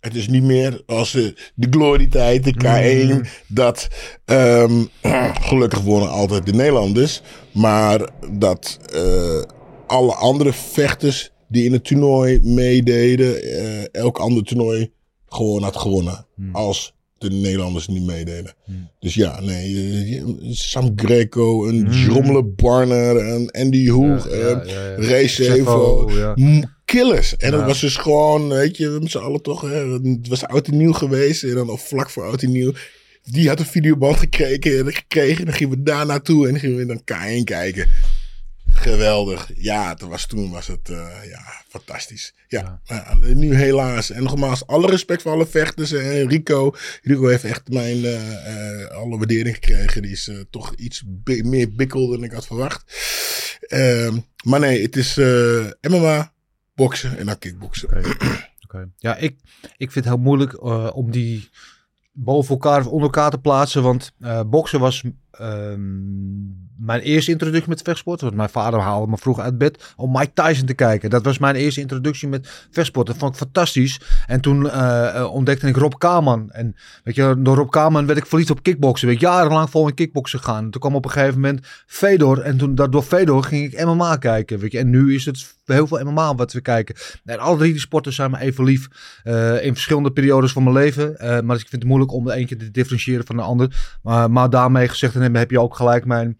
[0.00, 3.88] Het is niet meer als de, de glory-tijd, de K1, dat
[4.24, 4.84] ehm,
[5.48, 7.22] gelukkig wonen altijd de Nederlanders,
[7.52, 9.42] maar dat eh,
[9.86, 14.92] alle andere vechters die in het toernooi meededen, eh, elk ander toernooi
[15.26, 16.26] gewoon had gewonnen.
[16.52, 18.54] Als de Nederlanders niet meededen.
[19.00, 20.22] Dus ja, nee.
[20.50, 24.62] Sam Greco, een Jerome Barner, een Andy Hoeg, Ja.
[24.96, 26.10] Ray Sevo.
[26.84, 27.36] Killers.
[27.36, 29.60] En dat was dus gewoon, weet je, met z'n allen toch.
[29.60, 31.42] Hè, het was oud en nieuw geweest.
[31.42, 32.72] En dan of vlak voor oud en nieuw.
[33.22, 35.38] Die had een videoband gekregen, en gekregen.
[35.38, 36.46] En dan gingen we daar naartoe.
[36.46, 37.88] En dan gingen we dan K1 kijken.
[38.80, 39.50] Geweldig.
[39.54, 40.96] Ja, toen was, toen was het eh,
[41.30, 42.34] ja, fantastisch.
[42.48, 44.10] Ja, maar nu helaas.
[44.10, 45.92] En nogmaals, alle respect voor alle vechters.
[45.92, 46.74] En Rico.
[47.02, 50.02] Rico heeft echt mijn eh, eh, alle waardering gekregen.
[50.02, 52.84] Die is eh, toch iets bi- meer bikkel dan ik had verwacht.
[53.60, 56.32] Ehm, maar nee, het is eh, MMA,
[56.74, 57.88] boksen en dan kickboksen.
[58.64, 58.88] Oké.
[58.98, 59.36] Ja, ik,
[59.76, 61.48] ik vind het heel moeilijk eh, om die
[62.12, 63.82] boven elkaar of onder elkaar te plaatsen.
[63.82, 65.80] Want eh, boksen was ehm,
[66.78, 68.20] mijn eerste introductie met vechtsport.
[68.20, 71.10] Want mijn vader haalde me vroeg uit bed om Mike Tyson te kijken.
[71.10, 73.06] Dat was mijn eerste introductie met vechtsport.
[73.06, 74.00] Dat vond ik fantastisch.
[74.26, 76.50] En toen eh, eh, ontdekte ik Rob Kaman.
[76.50, 79.06] En weet je, door Rob Kaman werd ik verliefd op kickboksen.
[79.06, 80.64] Ben ik jarenlang vol in kickboksen gegaan.
[80.64, 82.40] En toen kwam op een gegeven moment Fedor.
[82.40, 84.58] En toen, door Fedor ging ik MMA kijken.
[84.58, 84.78] Weet je.
[84.78, 86.94] En nu is het heel veel MMA wat we kijken.
[87.24, 88.88] En alle drie die sporten zijn me even lief.
[89.22, 91.16] eh, in verschillende periodes van mijn leven.
[91.18, 93.96] Maar ik vind het moeilijk om de eentje te differentiëren van de ander.
[94.30, 96.38] Maar, daarmee gezegd hebben, heb je ook gelijk mijn,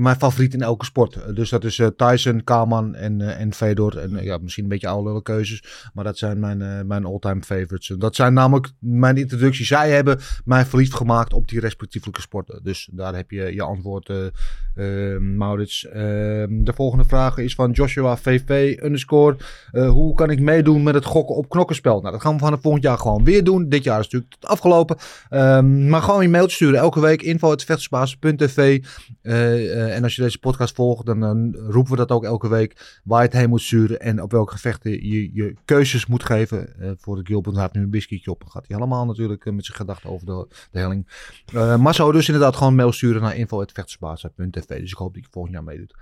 [0.00, 1.16] mijn favoriet in elke sport.
[1.16, 3.98] Eh, Dus dat is eh, Tyson, Kaman en, eh, en Fedor.
[3.98, 5.90] En ja, misschien een beetje oude keuzes.
[5.94, 7.96] Maar dat zijn mijn, mijn all-time favorites.
[7.98, 9.68] Dat zijn namelijk mijn introducties.
[9.68, 12.60] Zij hebben mij verliefd gemaakt op die respectievelijke sporten.
[12.62, 15.86] Dus daar heb je je antwoord, eh, Maurits.
[15.86, 19.36] Ehm, de volgende vraag is van Joshua VV underscore.
[19.72, 22.00] Hoe kan ik meedoen met het gokken op knokkenspel?
[22.00, 23.68] Nou, dat gaan we van het volgend jaar gewoon weer doen.
[23.68, 24.96] Dit jaar is natuurlijk het afgelopen.
[25.28, 26.78] Ehm, maar gewoon je mailtje sturen.
[26.80, 28.82] Elke week info.vechtersbasis.tv
[29.22, 33.00] eh, En als je deze podcast volgt, dan, dan roepen we dat ook elke week.
[33.04, 36.80] Waar je het heen moet sturen en op welke gevechten je je keuzes moet geven.
[36.80, 38.40] Eh, voor de Gilbert gaat nu een biscuitje op.
[38.40, 41.08] Dan gaat hij helemaal natuurlijk eh, met zijn gedachten over de, de helling.
[41.52, 45.30] Eh, maar zo dus inderdaad gewoon mail sturen naar info.vechtersbasis.tv Dus ik hoop dat je
[45.30, 45.94] volgend jaar meedoet.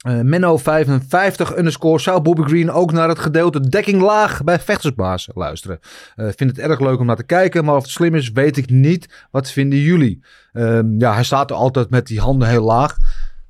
[0.00, 5.80] Eh, Menno55 underscore zou Bobby Green ook naar het gedeelte dekking laag bij vechtersbaas luisteren.
[6.16, 8.56] Eh vind het erg leuk om naar te kijken, maar of het slim is, weet
[8.56, 9.26] ik niet.
[9.30, 10.22] Wat vinden jullie?
[10.52, 12.96] Ehm, ja, hij staat er altijd met die handen heel laag.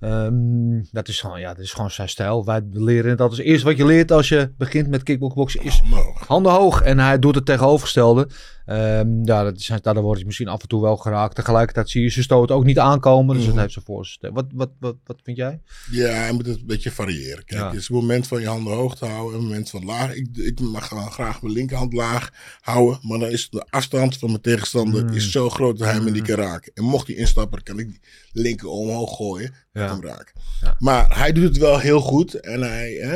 [0.00, 2.44] Ehm, dat, is gewoon, ja, dat is gewoon zijn stijl.
[2.44, 5.82] Wij leren dat is het eerste wat je leert als je begint met kickboxen is
[6.26, 6.82] handen hoog.
[6.82, 8.28] En hij doet het tegenovergestelde.
[8.70, 11.34] Ehm, ja, dat is, daardoor word je misschien af en toe wel geraakt.
[11.34, 13.34] Tegelijkertijd zie je zijn stoot ook niet aankomen.
[13.36, 13.52] Dus Mhm.
[13.54, 14.16] dat heeft zijn voor.
[14.32, 15.60] Wat, wat, wat, wat vind jij?
[15.90, 17.44] Ja, je moet het een beetje variëren.
[17.44, 17.66] Kijk, Ja.
[17.66, 20.14] het is een moment van je handen hoog te houden, een moment van laag.
[20.14, 24.28] Ik, ik mag gewoon graag mijn linkerhand laag houden, maar dan is de afstand van
[24.30, 25.12] mijn tegenstander Mm.
[25.12, 26.72] is zo groot dat hij me niet kan raken.
[26.74, 28.00] En mocht hij instappen, kan ik die
[28.42, 29.88] linker omhoog gooien en Ja.
[29.88, 30.40] hem raken.
[30.60, 30.74] Ja.
[30.78, 33.14] Maar hij doet het wel heel goed en hij, hè?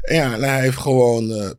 [0.00, 1.50] En ja, en hij heeft gewoon eh,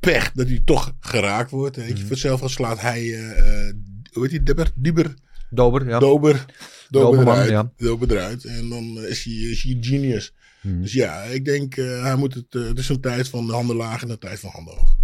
[0.00, 1.76] pech dat hij toch geraakt wordt.
[1.76, 2.10] Weet je, Mm.
[2.10, 3.72] hetzelfde slaat hij, eh,
[4.12, 4.70] hoe heet die, Dibber?
[4.74, 5.14] Dieber?
[5.50, 5.98] Dober, ja.
[5.98, 6.44] Dober.
[6.90, 7.50] Dober Doberman, eruit.
[7.50, 7.70] ja.
[7.76, 8.44] Dober eruit.
[8.44, 10.34] En dan eh, is hij, is hij genius.
[10.62, 10.80] Mhm.
[10.80, 13.76] Dus ja, ik denk, hij moet het, eh, het is een tijd van de handen
[13.76, 14.96] laag en een tijd van handen hoog.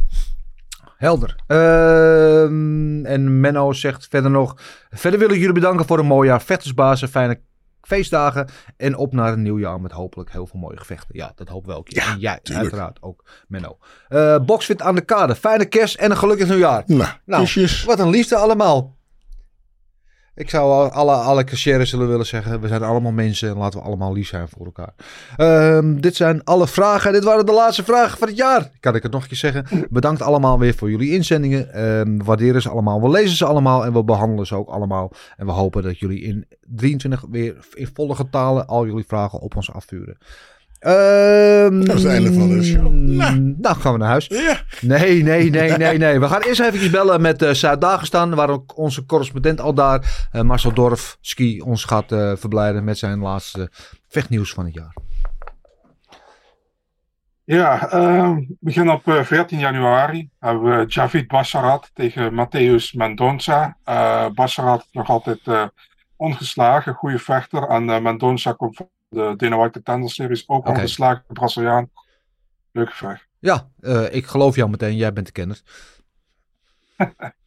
[0.96, 1.36] Helder.
[1.46, 4.56] Ehm, en Menno zegt verder nog.
[4.90, 7.08] Verder wil ik jullie bedanken voor een mooi jaar vechtersbazen.
[7.08, 7.40] Fijne
[7.86, 8.48] feestdagen.
[8.76, 11.08] En op naar een nieuw jaar met hopelijk heel veel mooie gevechten.
[11.16, 11.88] Ja, dat hopen we ook.
[11.88, 12.64] Ja, en jij tuurlijk.
[12.68, 13.78] uiteraard ook, Menno.
[14.08, 15.34] Eh Boxfit aan de kade.
[15.34, 16.82] Fijne kerst en een gelukkig nieuwjaar.
[16.86, 17.84] Nou, Nou, kusjes.
[17.84, 18.96] wat een liefde allemaal.
[20.34, 22.60] Ik zou al- alle, alle cashiers zullen willen zeggen.
[22.60, 24.94] We zijn allemaal mensen en laten we allemaal lief zijn voor elkaar.
[25.36, 27.12] Ehm, dit zijn alle vragen.
[27.12, 28.70] Dit waren de laatste vragen van het jaar.
[28.80, 29.86] Kan ik het nog een keer zeggen.
[29.90, 31.66] Bedankt allemaal weer voor jullie inzendingen.
[32.18, 33.02] We waarderen ze allemaal.
[33.02, 35.10] We lezen ze allemaal en we behandelen ze ook allemaal.
[35.36, 39.56] En we hopen dat jullie in 23 weer in volle getalen al jullie vragen op
[39.56, 40.18] ons afvuren.
[40.82, 42.92] Ehm, Dat is het einde van de show.
[42.92, 43.54] Nou.
[43.58, 44.26] nou, gaan we naar huis.
[44.26, 46.20] Ja, Nee, nee, nee, nee, nee.
[46.20, 50.42] We gaan eerst even bellen met eh Zuid-Dagestan, waar ook onze correspondent al daar, eh,
[50.42, 53.70] Marcel Dorf, ski, ons gaat eh, verblijden met zijn laatste
[54.08, 54.94] vechtnieuws van het jaar.
[57.44, 60.30] Ja, ehm, we beginnen op eh, 14 januari.
[60.38, 63.76] Hebben we Javid Bassarat tegen Matthäus Mendonça.
[63.84, 65.64] Eh Bassarat nog altijd eh,
[66.16, 67.68] ongeslagen, goede vechter.
[67.68, 68.80] En Mendonça komt
[69.12, 70.70] de Dana White Contender Series ook Oké.
[70.70, 71.90] ongeslagen, Braziliaan.
[72.72, 73.28] Leuke vecht.
[73.38, 75.60] Ja, eh, ik geloof jou meteen, jij bent de kenner.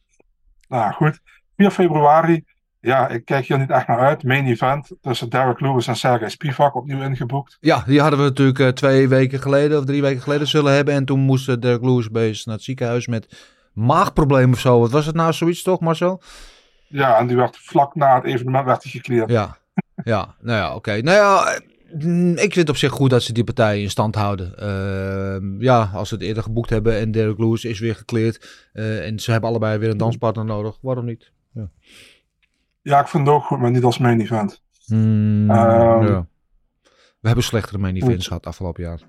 [0.68, 1.20] Nou goed,
[1.56, 2.44] 4 februari.
[2.80, 4.22] Ja, ik kijk hier niet echt naar uit.
[4.22, 7.56] Main event tussen Derek Lewis en Sergej Spivak opnieuw ingeboekt.
[7.60, 10.94] Ja, die hadden we natuurlijk eh, twee weken geleden of drie weken geleden zullen hebben.
[10.94, 14.80] En toen moest eh, Dirk Lewis bezig naar het ziekenhuis met maagproblemen of zo.
[14.80, 16.22] Wat was het nou, zoiets toch, Marcel?
[16.88, 19.30] Ja, en die werd vlak na het evenement werd hij gekleerd.
[19.30, 19.56] Ja,
[20.04, 21.00] ja nou ja, oké.
[21.02, 21.60] Nou ja,
[21.98, 24.58] mm, ik vind het op zich goed dat ze die partij in stand houden.
[24.58, 28.68] Ehm, ja, als ze het eerder geboekt hebben en Derek Lewis is weer gekleerd.
[28.72, 30.78] eh, en ze hebben allebei weer een danspartner nodig.
[30.80, 31.32] Waarom niet?
[32.82, 34.62] Ja, ik vind het ook goed, maar niet als main event.
[34.84, 36.26] Hmm, Ehm, ja.
[37.20, 39.00] We hebben slechtere main events gehad afgelopen jaar.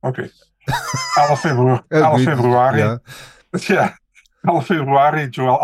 [0.00, 0.30] Oké.
[1.28, 1.82] 11 februari.
[1.88, 2.22] Ja, 11 goed.
[2.22, 2.78] februari.
[2.78, 3.00] Ja.
[3.50, 3.98] Ja.
[4.42, 5.26] 11 februari.
[5.28, 5.58] Joel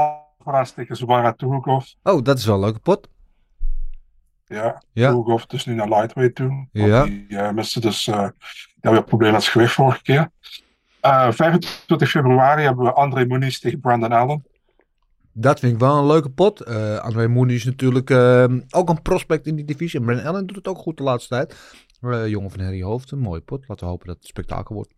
[0.88, 1.86] Zubara Tuhugov.
[2.02, 3.08] Oh, dat is wel een leuke pot.
[4.44, 4.82] Ja.
[4.92, 5.08] Ja.
[5.08, 6.68] Tuhugov dus nu naar lightweight toe.
[6.72, 7.04] Ja.
[7.04, 8.28] Die uh, miste dus uh,
[8.80, 10.30] ja, weer probleem met zijn gewicht vorige keer.
[11.02, 14.44] Uh, 25 februari hebben we André Muniz tegen Brandon Allen.
[15.32, 16.68] Dat vind ik wel een leuke pot.
[16.68, 20.00] Uh, André Mooney is natuurlijk uh, ook een prospect in die divisie.
[20.00, 21.78] En Brandon Allen doet het ook goed de laatste tijd.
[22.00, 23.68] Uh, jongen van Harry Hoofd, een mooie pot.
[23.68, 24.94] Laten we hopen dat het spektakel wordt.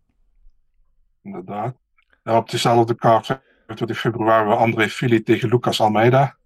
[1.23, 1.75] Inderdaad.
[2.23, 6.37] Ja, op dezelfde kaart 25 februari André Fili tegen Lucas Almeida.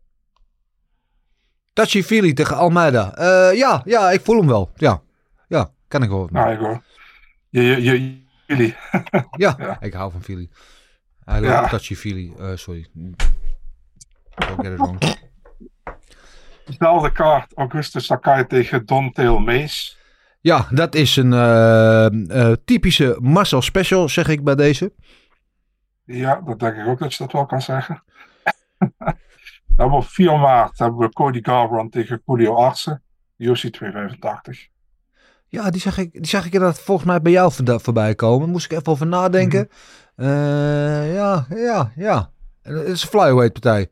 [1.74, 3.14] Tachi Fili tegen Almeida.
[3.18, 4.72] Uh, ja, ja, ik voel hem wel.
[4.76, 5.02] Ja,
[5.48, 6.28] ja kan ik wel.
[6.32, 6.84] Nou, ik hoor.
[7.50, 8.76] Je, je, je, Fili.
[9.32, 10.50] ja, ja, ik hou van Fili.
[11.24, 11.68] Hij ja.
[11.68, 12.34] Tachi Fili.
[12.40, 12.88] Uh, sorry.
[12.94, 15.00] Don't get it wrong.
[16.66, 19.94] Dezelfde kaart, Augustus Sakai tegen Don Tail Mace.
[20.40, 24.94] Ja, dat is een uh, typische Marcel special, zeg ik bij deze.
[26.12, 28.04] Ja, dat denk ik ook dat je dat wel kan zeggen.
[29.68, 33.02] Dan we op 4 maart hebben we Cody Garbrandt tegen Julio Arce.
[33.38, 34.68] UFC 285.
[35.48, 37.52] Ja, die zag ik, die zag ik inderdaad volgens mij bij jou
[37.82, 38.50] voorbij komen.
[38.50, 39.70] Moest ik even over nadenken.
[40.16, 42.32] Eh, ja, ja, ja.
[42.62, 43.90] Het is een flyweight partij.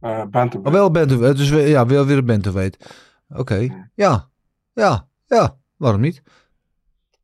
[0.00, 0.66] Bantamweight.
[0.66, 1.36] Oh, wel bantamweight.
[1.38, 2.94] Dus weer- ja, weer weer een bantamweight.
[3.28, 3.88] Oké.
[3.94, 4.28] Ja.
[4.72, 5.08] Ja.
[5.26, 5.56] Ja.
[5.76, 6.22] Waarom niet?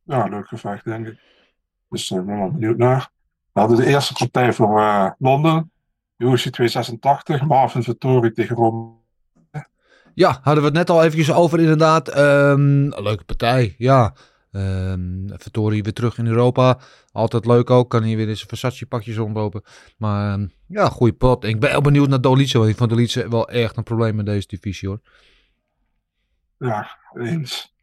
[0.03, 1.21] Ja, leuk gevecht, denk ik.
[1.89, 3.11] Dus ik ben wel benieuwd naar.
[3.57, 5.73] We hadden de eerste partij voor eh, Londen.
[6.17, 7.43] UFC 286.
[7.43, 9.05] Marvin Vettori tegen Rom.
[10.15, 12.09] Ja, hadden we het net al eventjes over inderdaad.
[12.09, 14.15] Ehm, leuke partij, ja.
[15.37, 16.79] Vittori weer terug in Europa.
[17.13, 17.91] Altijd leuk ook.
[17.91, 19.63] Kan hier weer eens Versace pakjes rondlopen.
[19.97, 21.45] Maar ehm, ja, goede pot.
[21.45, 22.59] Ik ben heel benieuwd naar Dolice.
[22.59, 25.01] Want ik vond Dolice wel echt een probleem in deze divisie hoor.
[26.59, 27.75] Ja, eens.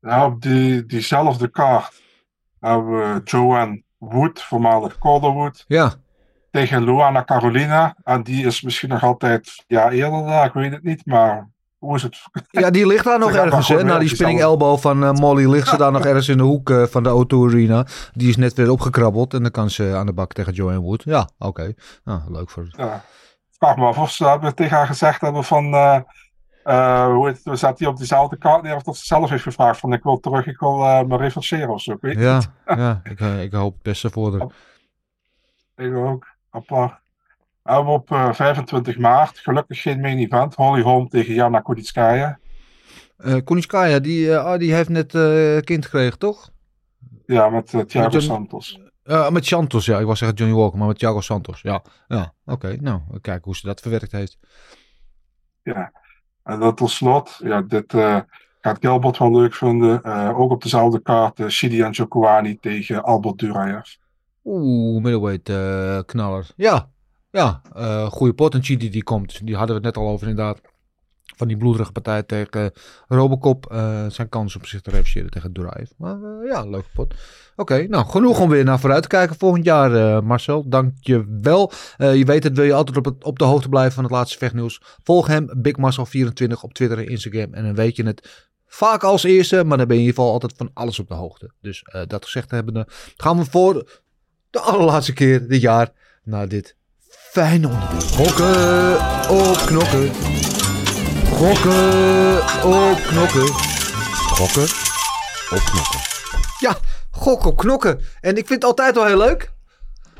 [0.00, 2.02] Ja, op die, diezelfde kaart
[2.60, 5.92] hebben we Joanne Wood, voormalig Calderwood, Ja,
[6.50, 7.96] tegen Luana Carolina.
[8.04, 11.96] En die is misschien nog altijd ja, eerder daar, ik weet het niet, maar hoe
[11.96, 12.18] is het?
[12.50, 13.68] ja die ligt daar nog ergens.
[13.68, 13.82] Hè?
[13.82, 16.70] Na die spinning elbow van eh, Molly ligt ze daar nog ergens in de hoek
[16.70, 17.86] eh, van de O2 Arena.
[18.12, 19.34] Die is net weer opgekrabbeld.
[19.34, 21.02] En dan kan ze aan de bak tegen Joanne Wood.
[21.04, 21.74] Ja, oké.
[22.04, 22.94] Nou, leuk voor Ja.
[23.50, 25.98] Ik vraag me af of ze tegen haar gezegd hebben van, eh,
[26.68, 29.80] eh, hoe het, zat hij op diezelfde kaart neer of dat ze zelf heeft gevraagd
[29.80, 31.92] van ik wil terug, ik wil eh, me reverseren of zo.
[31.92, 32.50] Ik weet Ja, niet.
[32.78, 34.48] ja ik, eh, ik hoop het beste voor haar.
[35.76, 37.00] Ik ook, apart.
[37.64, 42.38] Op eh, 25 maart, gelukkig geen main event, Holly Holm tegen Jana Kuditskaya.
[43.16, 45.12] Eh Konitskaya, die, ah, die heeft net
[45.64, 46.50] kind gekregen, toch?
[47.26, 48.80] Ja, met Thiago Santos.
[49.30, 49.98] Met Santos, ja.
[49.98, 51.60] Ik was zeggen Johnny Walker, maar met Thiago Santos.
[51.60, 52.76] Ja, ja oké.
[52.80, 54.38] Nou, kijken hoe ze dat verwerkt heeft.
[55.62, 55.92] Ja.
[56.48, 58.18] En dan tot slot, ja, dit eh,
[58.60, 60.02] gaat Gilbert wel leuk vinden.
[60.02, 63.94] Eh, ook op dezelfde kaart, uh, Shidian Jokoani tegen Albert Duraev.
[64.44, 66.46] Oeh, middleweight eh, knaller.
[66.56, 66.88] Ja,
[67.30, 67.60] ja.
[67.74, 68.54] eh goede pot.
[68.54, 69.46] En die komt.
[69.46, 70.60] Die hadden we het net al over inderdaad.
[71.38, 72.72] Van die bloederige partij tegen
[73.08, 73.66] Robocop.
[73.66, 75.90] eh, zijn kans om zich te revancheren tegen Duraev.
[75.96, 77.14] Maar eh, ja, leuke pot.
[77.56, 80.68] Oké, nou genoeg om weer naar vooruit te kijken volgend jaar, eh, Marcel.
[80.68, 81.72] Dank je wel.
[81.98, 84.80] Je weet het, wil je altijd op, op de hoogte blijven van het laatste vechtnieuws.
[85.02, 87.54] Volg hem, Big Marcel24 op Twitter en Instagram.
[87.54, 90.32] En dan weet je het vaak als eerste, maar dan ben je in ieder geval
[90.32, 91.50] altijd van alles op de hoogte.
[91.60, 92.86] Dus dat gezegd hebbende,
[93.16, 94.00] gaan we voor
[94.50, 95.90] de allerlaatste keer dit jaar
[96.24, 96.76] naar dit
[97.08, 98.00] fijne onderdeel.
[98.00, 98.92] Gokken
[99.30, 100.47] op knokken.
[101.38, 103.46] Gokken op knokken.
[104.12, 104.62] Gokken
[105.50, 106.00] op knokken.
[106.58, 106.76] Ja,
[107.10, 108.00] gok op knokken.
[108.20, 109.52] En ik vind het altijd wel heel leuk.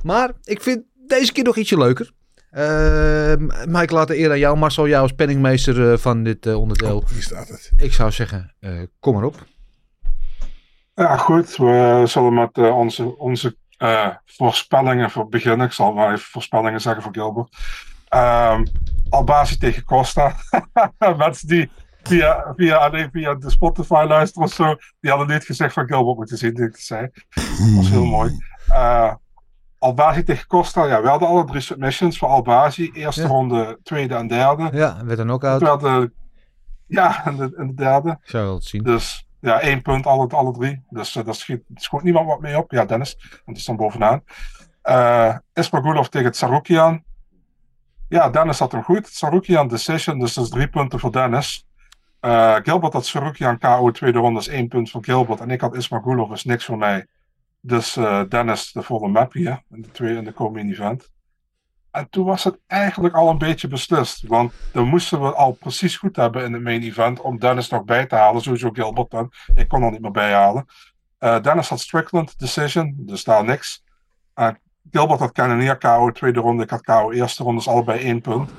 [0.02, 2.10] Maar ik vind deze keer nog ietsje leuker.
[2.52, 3.34] Uh,
[3.66, 6.96] Mike, laat de eer aan jou, Marcel, jou als penningmeester uh, van dit uh, onderdeel.
[6.96, 7.72] Oh, hier staat het.
[7.76, 9.46] Ik zou zeggen, uh, kom maar op.
[10.94, 11.56] Ja, goed.
[11.56, 15.66] We zullen met uh, onze, onze uh, voorspellingen voor beginnen.
[15.66, 17.56] Ik zal maar even voorspellingen zeggen voor Gilbert.
[18.14, 18.66] Um,
[19.10, 20.34] Albasi tegen Costa.
[21.16, 21.70] Mensen die
[22.02, 26.16] via, via, alleen via de Spotify luisteren of zo, die hadden niet gezegd van Gilbert
[26.16, 27.08] moeten zien, dit ik zei.
[27.34, 28.36] Dat was heel mooi.
[28.68, 29.14] Uh,
[29.78, 32.90] Albazi tegen Costa, ja, we hadden alle drie submissions voor Albazi.
[32.92, 33.28] Eerste ja.
[33.28, 34.68] ronde, tweede en derde.
[34.72, 35.62] Ja, werd dan ook uit.
[35.62, 36.12] Hadden,
[36.86, 38.10] ja, en de, en de derde.
[38.10, 38.82] Ik zou het zien.
[38.82, 40.82] Dus ja, één punt, alle, alle drie.
[40.90, 42.70] Dus uh, daar schiet, schoot niemand wat mee op.
[42.70, 44.22] Ja, Dennis, want die stond bovenaan.
[44.84, 47.04] Uh, Ismagulov tegen Tsarukian.
[48.08, 49.04] Ja, Dennis had hem goed.
[49.04, 51.66] Tsarukian decision, dus dat is drie punten voor Dennis.
[52.20, 55.40] Uh, Gilbert had Tsarukian KO tweede ronde, is één punt voor Gilbert.
[55.40, 57.06] En ik had Ismagulov, is niks voor mij.
[57.60, 61.10] Dus uh, Dennis de volle map hier, in de tweede in de co-main event.
[61.90, 64.26] En toen was het eigenlijk al een beetje beslist.
[64.26, 67.84] Want dan moesten we al precies goed hebben in het main event om Dennis nog
[67.84, 68.42] bij te halen.
[68.42, 69.32] Sowieso Gilbert dan.
[69.54, 70.66] Ik kon er niet meer bijhalen.
[71.20, 73.84] Uh, Dennis had Strickland decision, dus daar niks.
[74.90, 76.62] Gilbert had Cannonier KO tweede ronde.
[76.62, 78.50] Ik had KO eerste ronde, dus allebei één punt.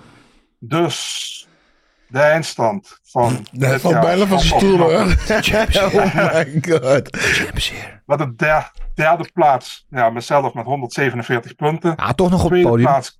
[0.59, 1.47] Dus
[2.07, 3.45] de eindstand van.
[3.51, 4.91] Dat valt bijna van stoel hoor.
[5.83, 7.11] oh my god.
[8.05, 11.93] De der, derde plaats, ja, mezelf met 147 punten.
[11.95, 12.87] Ja, toch nog op het podium.
[12.87, 13.19] Plaats,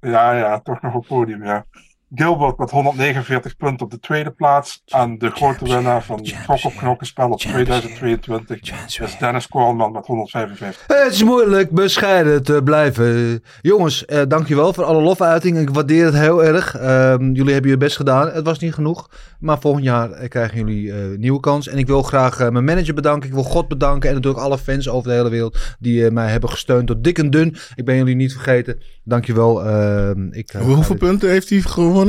[0.00, 1.66] ja, ja, toch nog op het podium, ja.
[2.14, 4.82] Gilbert met 149 punten op de tweede plaats.
[4.86, 8.60] En de grote winnaar van Gok op Knokkenspel op 2022
[9.00, 10.84] is Dennis Koolman met 155.
[10.86, 13.42] Het is moeilijk bescheiden te blijven.
[13.60, 15.58] Jongens, eh, dankjewel voor alle lofuiting.
[15.58, 16.80] Ik waardeer het heel erg.
[16.80, 18.28] Uh, jullie hebben je best gedaan.
[18.30, 19.08] Het was niet genoeg.
[19.40, 21.68] Maar volgend jaar eh, krijgen jullie een uh, nieuwe kans.
[21.68, 23.28] En ik wil graag uh, mijn manager bedanken.
[23.28, 24.08] Ik wil God bedanken.
[24.08, 27.18] En natuurlijk alle fans over de hele wereld die uh, mij hebben gesteund tot dik
[27.18, 27.56] en dun.
[27.74, 28.78] Ik ben jullie niet vergeten.
[29.04, 29.66] Dankjewel.
[29.66, 31.99] Uh, ik, Hoeveel punten heeft hij gewonnen?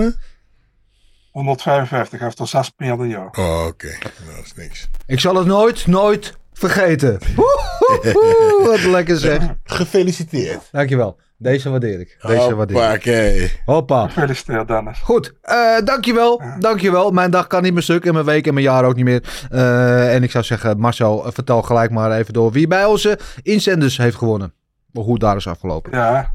[1.31, 3.29] 155, hij heeft er 6 meer dan jou.
[3.31, 3.67] Oh, oké.
[3.67, 3.97] Okay.
[4.25, 4.89] Nou, dat is niks.
[5.05, 7.19] Ik zal het nooit, nooit vergeten.
[7.35, 9.41] Woehoehoe, Wat lekker zeg.
[9.63, 10.69] Gefeliciteerd.
[10.71, 11.19] Dankjewel.
[11.37, 12.17] Deze waardeer ik.
[12.21, 13.61] Deze waardeer ik.
[13.65, 14.07] Hoppa.
[14.07, 14.99] Gefeliciteerd, Dennis.
[14.99, 16.41] Goed, eh, dankjewel.
[16.59, 17.11] Dankjewel.
[17.11, 19.23] Mijn dag kan niet meer stuk en mijn week en mijn jaar ook niet meer.
[19.49, 23.19] Eh, en ik zou zeggen, Marcel, eh, vertel gelijk maar even door wie bij onze
[23.41, 24.53] inzenders heeft gewonnen.
[24.93, 25.91] Of hoe het daar is afgelopen.
[25.91, 26.33] Ja,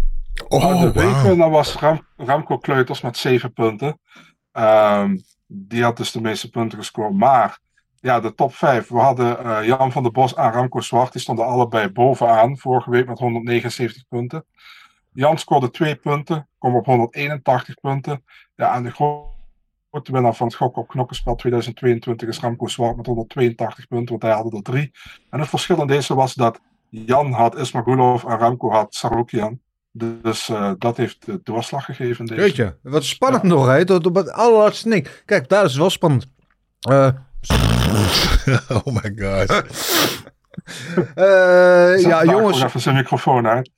[0.48, 1.36] Oh, de week wauw.
[1.36, 4.00] dan was Ram, Ramco Kleuters met 7 punten.
[4.52, 7.12] Ehm, die had dus de meeste punten gescoord.
[7.14, 7.58] Maar
[8.00, 8.88] ja, de top 5.
[8.88, 11.12] We hadden eh, Jan van der Bos en Ramco Zwart.
[11.12, 12.58] Die stonden allebei bovenaan.
[12.58, 14.44] Vorige week met 179 punten.
[15.12, 16.48] Jan scoorde 2 punten.
[16.58, 18.24] Kwam op 181 punten.
[18.56, 19.34] Ja, en de gro-
[19.90, 24.08] grote winnaar van het Gok op Knokkenspel 2022 is Ramco Zwart met 182 punten.
[24.08, 24.90] Want hij had er drie.
[25.30, 29.60] En het verschil in deze was dat Jan had Ismagulov en Ramco had Sarukian.
[29.98, 32.26] Dus eh, dat heeft de doorslag gegeven.
[32.26, 32.40] Deze.
[32.40, 33.84] Weet je, wat spannend nog, hè?
[33.84, 35.08] Tot op het allerlaatste ding.
[35.24, 36.26] Kijk, daar is het wel spannend.
[36.80, 37.08] Eh,
[38.84, 39.50] Oh my god.
[41.14, 42.62] eh, ja, jongens.
[42.62, 43.70] Even zijn microfoon uit.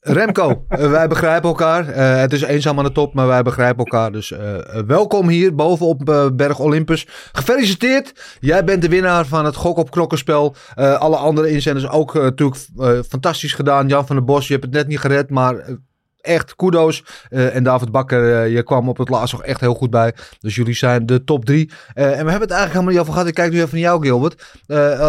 [0.00, 1.88] Remco, eh, wij begrijpen elkaar.
[1.88, 4.12] Eh, het is eenzaam aan de top, maar wij begrijpen elkaar.
[4.12, 4.56] Dus eh,
[4.86, 7.06] welkom hier bovenop eh, Berg Olympus.
[7.32, 8.36] Gefeliciteerd.
[8.40, 10.54] Jij bent de winnaar van het Gok op Knokkenspel.
[10.74, 12.60] Alle andere inzenders ook natuurlijk
[13.08, 13.88] fantastisch gedaan.
[13.88, 15.64] Jan van der Bos, je hebt het net niet gered, maar
[16.20, 17.04] echt kudo's.
[17.28, 20.14] Eh, en David Bakker, eh, je kwam op het laatst nog echt heel goed bij.
[20.40, 21.70] Dus jullie zijn de top drie.
[21.94, 23.26] Eh, en we hebben het eigenlijk helemaal niet over gehad.
[23.28, 24.42] Ik kijk nu even naar jou, Gilbert.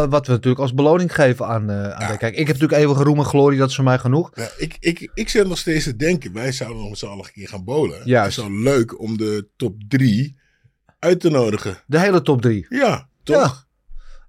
[0.09, 3.17] Wat we natuurlijk als beloning geven aan, aan de- Kijk, ik heb natuurlijk eeuwige roem
[3.17, 3.59] en glorie.
[3.59, 4.31] Dat is voor mij genoeg.
[4.33, 7.25] Ja, ik, ik, ik zit nog steeds te denken, wij zouden nog met z'n allen
[7.25, 8.01] een keer gaan bowlen.
[8.03, 8.35] Juist.
[8.35, 10.39] Het is wel leuk om de top drie
[10.99, 11.77] uit te nodigen.
[11.85, 12.65] De hele top drie.
[12.69, 13.67] Ja, toch?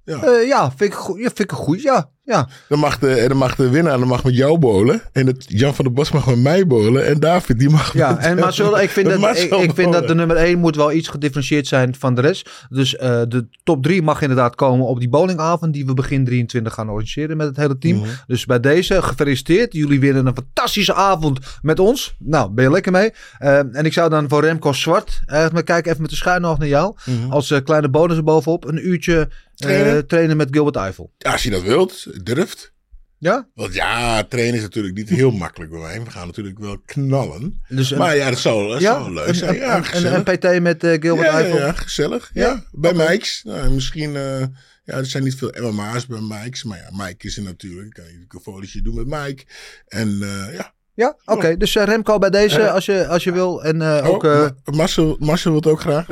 [0.04, 0.30] Ja.
[0.30, 1.82] Ja, vind ik, goed, ja, vind ik een goed.
[1.82, 2.48] Ja, ja.
[2.68, 5.02] Dan, mag de, en dan mag de winnaar dan mag met jou bowlen.
[5.12, 7.06] En het, Jan van der Bos mag met mij bowlen.
[7.06, 8.10] En David die mag ja.
[8.10, 11.09] met- En Marcel, ik vind, dat, ik, vind dat de nummer 1 moet wel iets
[11.09, 12.50] gedifferentieerd zijn van de rest.
[12.70, 16.74] Dus eh, de top 3 mag inderdaad komen op die bowlingavond die we begin 23
[16.74, 17.96] gaan organiseren met het hele team.
[17.98, 18.09] Mhm.
[18.26, 19.72] Dus bij deze, gefeliciteerd.
[19.72, 22.14] Jullie winnen een fantastische avond met ons.
[22.18, 23.10] Nou, ben je lekker mee.
[23.38, 26.40] Eh, en ik zou dan voor Remco Zwart, uh, maar kijk even met de schuin
[26.40, 26.94] nog naar jou.
[27.04, 27.30] Mhm.
[27.30, 30.06] Als eh, kleine bonus erbovenop, een uurtje eh, Trainen?
[30.06, 31.12] trainen met Gilbert Eiffel.
[31.18, 32.72] Ja, als je dat wilt, durft.
[33.18, 33.48] Ja?
[33.54, 36.02] Want ja, trainen is natuurlijk niet heel makkelijk bij mij.
[36.02, 37.62] We gaan natuurlijk wel knallen.
[37.68, 39.54] Dus een- maar ja, dat zou, dat Ja, zou leuk een- zijn.
[39.54, 41.58] Ja, een, een, PT met eh, Gilbert ja, ja, Eiffel.
[41.58, 42.30] ja, gezellig.
[42.34, 42.64] Ja, Ja?
[42.72, 43.08] bij Oké.
[43.08, 43.42] Mike's.
[43.44, 44.40] Nou, misschien, eh,
[44.84, 46.64] ja, er zijn niet veel MMA's bij Mike's.
[46.64, 47.86] Maar ja, Mike is er natuurlijk.
[47.86, 49.44] Ik kan je een folietje doen met Mike.
[49.88, 50.72] En eh, ja.
[50.94, 51.56] Ja, oké.
[51.56, 53.64] Dus Remco bij deze, als, je, als je wil.
[53.64, 54.24] En eh, ook...
[54.24, 56.06] Oh, eh, Ma- Marcel, Marcel wil het ook graag.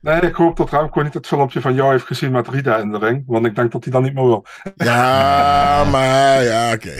[0.00, 2.92] Nee, ik hoop dat Ramco niet het filmpje van jou heeft gezien met Rida in
[2.92, 3.22] de ring.
[3.26, 4.46] Want ik denk dat hij dan niet meer wil.
[4.76, 6.92] Ja, maar ja, oké.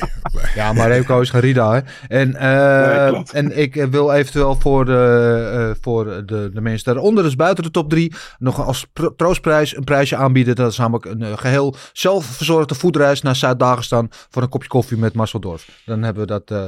[0.54, 1.80] ja, maar Remco is geen Rida, hè.
[2.08, 7.24] En, eh, Nee, en ik wil eventueel voor, de, eh, voor de, de mensen daaronder,
[7.24, 8.86] dus buiten de top 3, nog als
[9.16, 10.54] troostprijs een prijsje aanbieden.
[10.54, 15.14] Dat is namelijk een eh, geheel zelfverzorgde voetreis naar Zuid-Dagestan voor een kopje koffie met
[15.14, 15.82] Marcel Dorf.
[15.84, 16.66] Dan hebben we dat eh,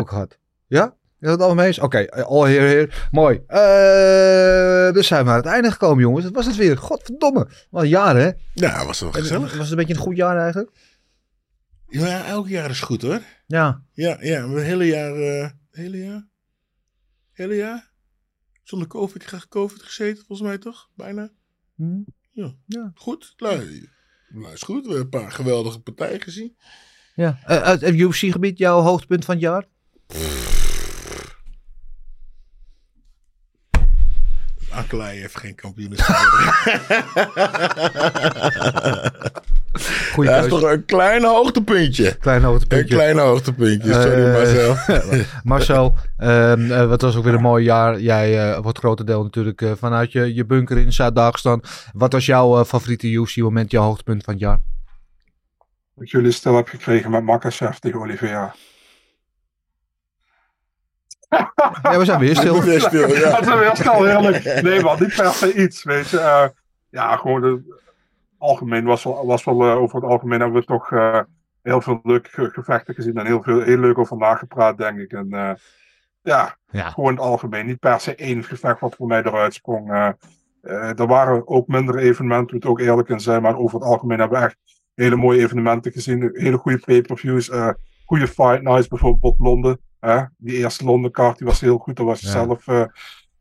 [0.00, 0.38] ook gehad.
[0.66, 0.94] Ja?
[1.20, 1.78] Is dat allemaal mee eens?
[1.78, 2.90] Oké, eh, all here, here.
[3.10, 3.40] Mooi.
[3.46, 6.24] Eh dus zijn we aan het einde gekomen, jongens.
[6.24, 6.76] Dat was het weer.
[6.78, 7.48] Godverdomme.
[7.70, 8.30] Wat een jaar, hè?
[8.54, 9.50] Ja, was wel gezellig.
[9.50, 10.70] Was het een beetje een goed jaar eigenlijk?
[11.88, 13.20] Ja, elk jaar is goed hoor.
[13.46, 13.82] Ja.
[13.92, 16.28] Ja, ja, het hele jaar, eh hele jaar,
[17.32, 17.90] hele jaar,
[18.62, 20.88] zonder COVID, graag COVID gezeten, volgens mij toch?
[20.94, 21.30] Bijna.
[21.76, 22.00] Hm.
[22.32, 22.90] Ja, Ja.
[22.94, 23.34] goed.
[23.36, 23.88] Nou,
[24.28, 24.86] nou, is goed.
[24.86, 26.56] We hebben een paar geweldige partijen gezien.
[27.14, 27.38] Ja.
[27.44, 29.64] Uit het UFC-gebied, jouw hoogtepunt van het jaar?
[34.76, 36.16] Akelei heeft geen kampioenschap.
[40.12, 42.16] Goeie dat is toch een klein hoogtepuntje.
[42.16, 42.94] Klein Een hoogtepuntje.
[42.94, 44.76] klein hoogtepuntje, sorry Marcel.
[45.44, 48.00] Marcel, ehm, eh, wat was ook weer een mooi jaar.
[48.00, 51.62] Jij eh wordt grotendeel natuurlijk eh, vanuit je, je bunker in Zuid-Dagestan.
[51.92, 54.60] Wat was jouw eh, favoriete UFC-moment, jouw hoogtepunt van het jaar?
[55.94, 58.54] Dat jullie stil heb gekregen met Makachev tegen Oliveira.
[61.82, 62.62] Ja, we zijn weer stil.
[62.62, 63.30] Weer stil, ja.
[63.30, 64.62] Dat is weer snel heerlijk.
[64.62, 66.18] Nee, man, niet per se iets, weet je.
[66.18, 66.44] Eh,
[66.90, 67.78] ja, gewoon de,
[68.38, 71.20] algemeen was wel, was wel eh, over het algemeen hebben we toch eh,
[71.62, 75.12] heel veel leuke ge- gevechten gezien en heel, veel, heel leuk over nagepraat, denk ik.
[75.12, 75.50] En eh,
[76.22, 76.90] ja, Ja.
[76.90, 77.66] gewoon in het algemeen.
[77.66, 80.14] Niet per se één gevecht wat voor mij eruit sprong.
[80.62, 84.18] er waren ook mindere evenementen, moet ik ook eerlijk in zijn, maar over het algemeen
[84.18, 84.56] hebben we echt
[84.94, 86.30] hele mooie evenementen gezien.
[86.32, 87.68] Hele goede pay-per-views, eh,
[88.04, 89.80] goede fight nights, bijvoorbeeld Londen.
[90.06, 90.22] Hè?
[90.38, 92.32] Die eerste Londen kaart die was heel goed, daar was je Ja.
[92.32, 92.88] zelf eh, eh,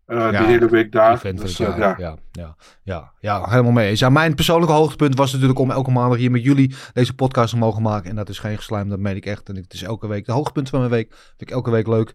[0.05, 1.21] Ja, de hele week daar.
[1.35, 1.95] Dus, eh, ja.
[1.97, 2.17] ja.
[2.31, 3.99] Ja, ja, ja, helemaal mee eens.
[3.99, 7.57] Ja, mijn persoonlijke hoogtepunt was natuurlijk om elke maandag hier met jullie deze podcast te
[7.57, 8.09] mogen maken.
[8.09, 9.49] En dat is geen geslijm, dat meen ik echt.
[9.49, 11.07] En het is elke week de hoogtepunt van mijn week.
[11.09, 12.13] Vind ik elke week leuk.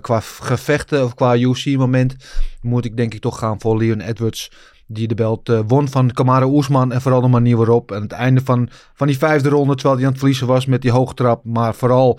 [0.00, 2.16] Qua gevechten of qua UFC-moment
[2.62, 4.50] moet ik denk ik toch gaan voor Leon Edwards
[4.86, 6.92] Die de belt won van Kamara Oesman.
[6.92, 7.92] En vooral de manier waarop.
[7.92, 9.74] En het einde van, van die vijfde ronde.
[9.74, 11.44] Terwijl hij aan het verliezen was met die hoogtrap.
[11.44, 12.18] Maar vooral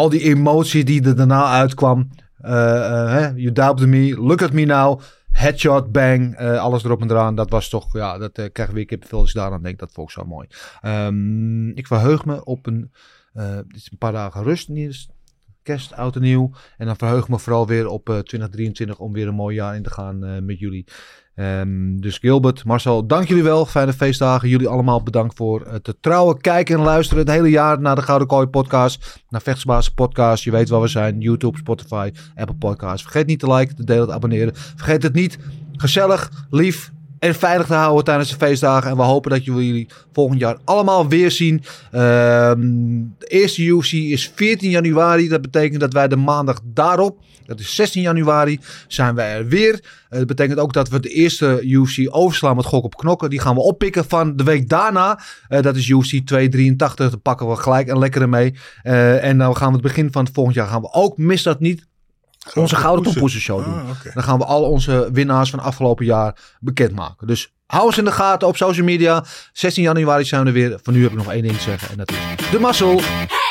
[0.00, 2.08] al die emotie die er daarna uitkwam.
[2.40, 5.00] Hè, you doubted me, look at me now.
[5.30, 7.34] Headshot, bang, eh, alles erop en eraan.
[7.34, 9.78] Dat was toch, ja, dat krijg ik weer kippenvel als ik daaraan denk.
[9.78, 10.46] Dat vond ik zo mooi.
[10.80, 12.92] Ehm, ik verheug me op een,
[13.66, 14.68] dit is een paar dagen rust.
[14.68, 15.08] Niet eens
[15.62, 16.50] kerst, oud en nieuw.
[16.76, 19.82] En dan verheug me vooral weer op eh, 2023 om weer een mooi jaar in
[19.82, 20.84] te gaan met jullie.
[21.40, 23.66] Ehm, dus Gilbert, Marcel, dank jullie wel.
[23.66, 24.48] Fijne feestdagen.
[24.48, 28.28] Jullie allemaal bedankt voor het trouwen, kijken en luisteren het hele jaar naar de Gouden
[28.28, 29.22] Kooi podcast.
[29.28, 30.44] Naar Vechtsbaas podcast.
[30.44, 31.20] Je weet waar we zijn.
[31.20, 33.02] YouTube, Spotify, Apple Podcasts.
[33.02, 34.54] Vergeet niet te liken, te delen, te abonneren.
[34.54, 35.38] Vergeet het niet.
[35.76, 38.90] Gezellig, lief en veilig te houden tijdens de feestdagen.
[38.90, 41.62] En we hopen dat jullie volgend jaar allemaal weer zien.
[41.90, 42.60] Ehm,
[43.18, 45.28] de eerste UFC is 14 januari.
[45.28, 49.84] Dat betekent dat wij de maandag daarop, dat is 16 januari, zijn wij er weer.
[50.08, 53.30] Eh, dat betekent ook dat we de eerste UFC overslaan met gok op knokken.
[53.30, 55.20] Die gaan we oppikken van de week daarna.
[55.48, 57.10] Eh, dat is UFC 283.
[57.10, 58.54] Daar pakken we gelijk een lekkere mee.
[58.82, 61.42] Eh, en dan gaan we het begin van het volgend jaar gaan we ook, mis
[61.42, 61.86] dat niet,
[62.54, 63.74] onze Gouden Toepoezen Show doen.
[63.74, 64.14] Ah.
[64.14, 67.26] Dan gaan we al onze winnaars van afgelopen jaar bekendmaken.
[67.26, 69.24] Dus hou ons in de gaten op social media.
[69.52, 70.78] 16 januari zijn we er weer.
[70.82, 71.90] Van nu heb ik nog één ding te zeggen.
[71.90, 73.00] En dat is de mazzel.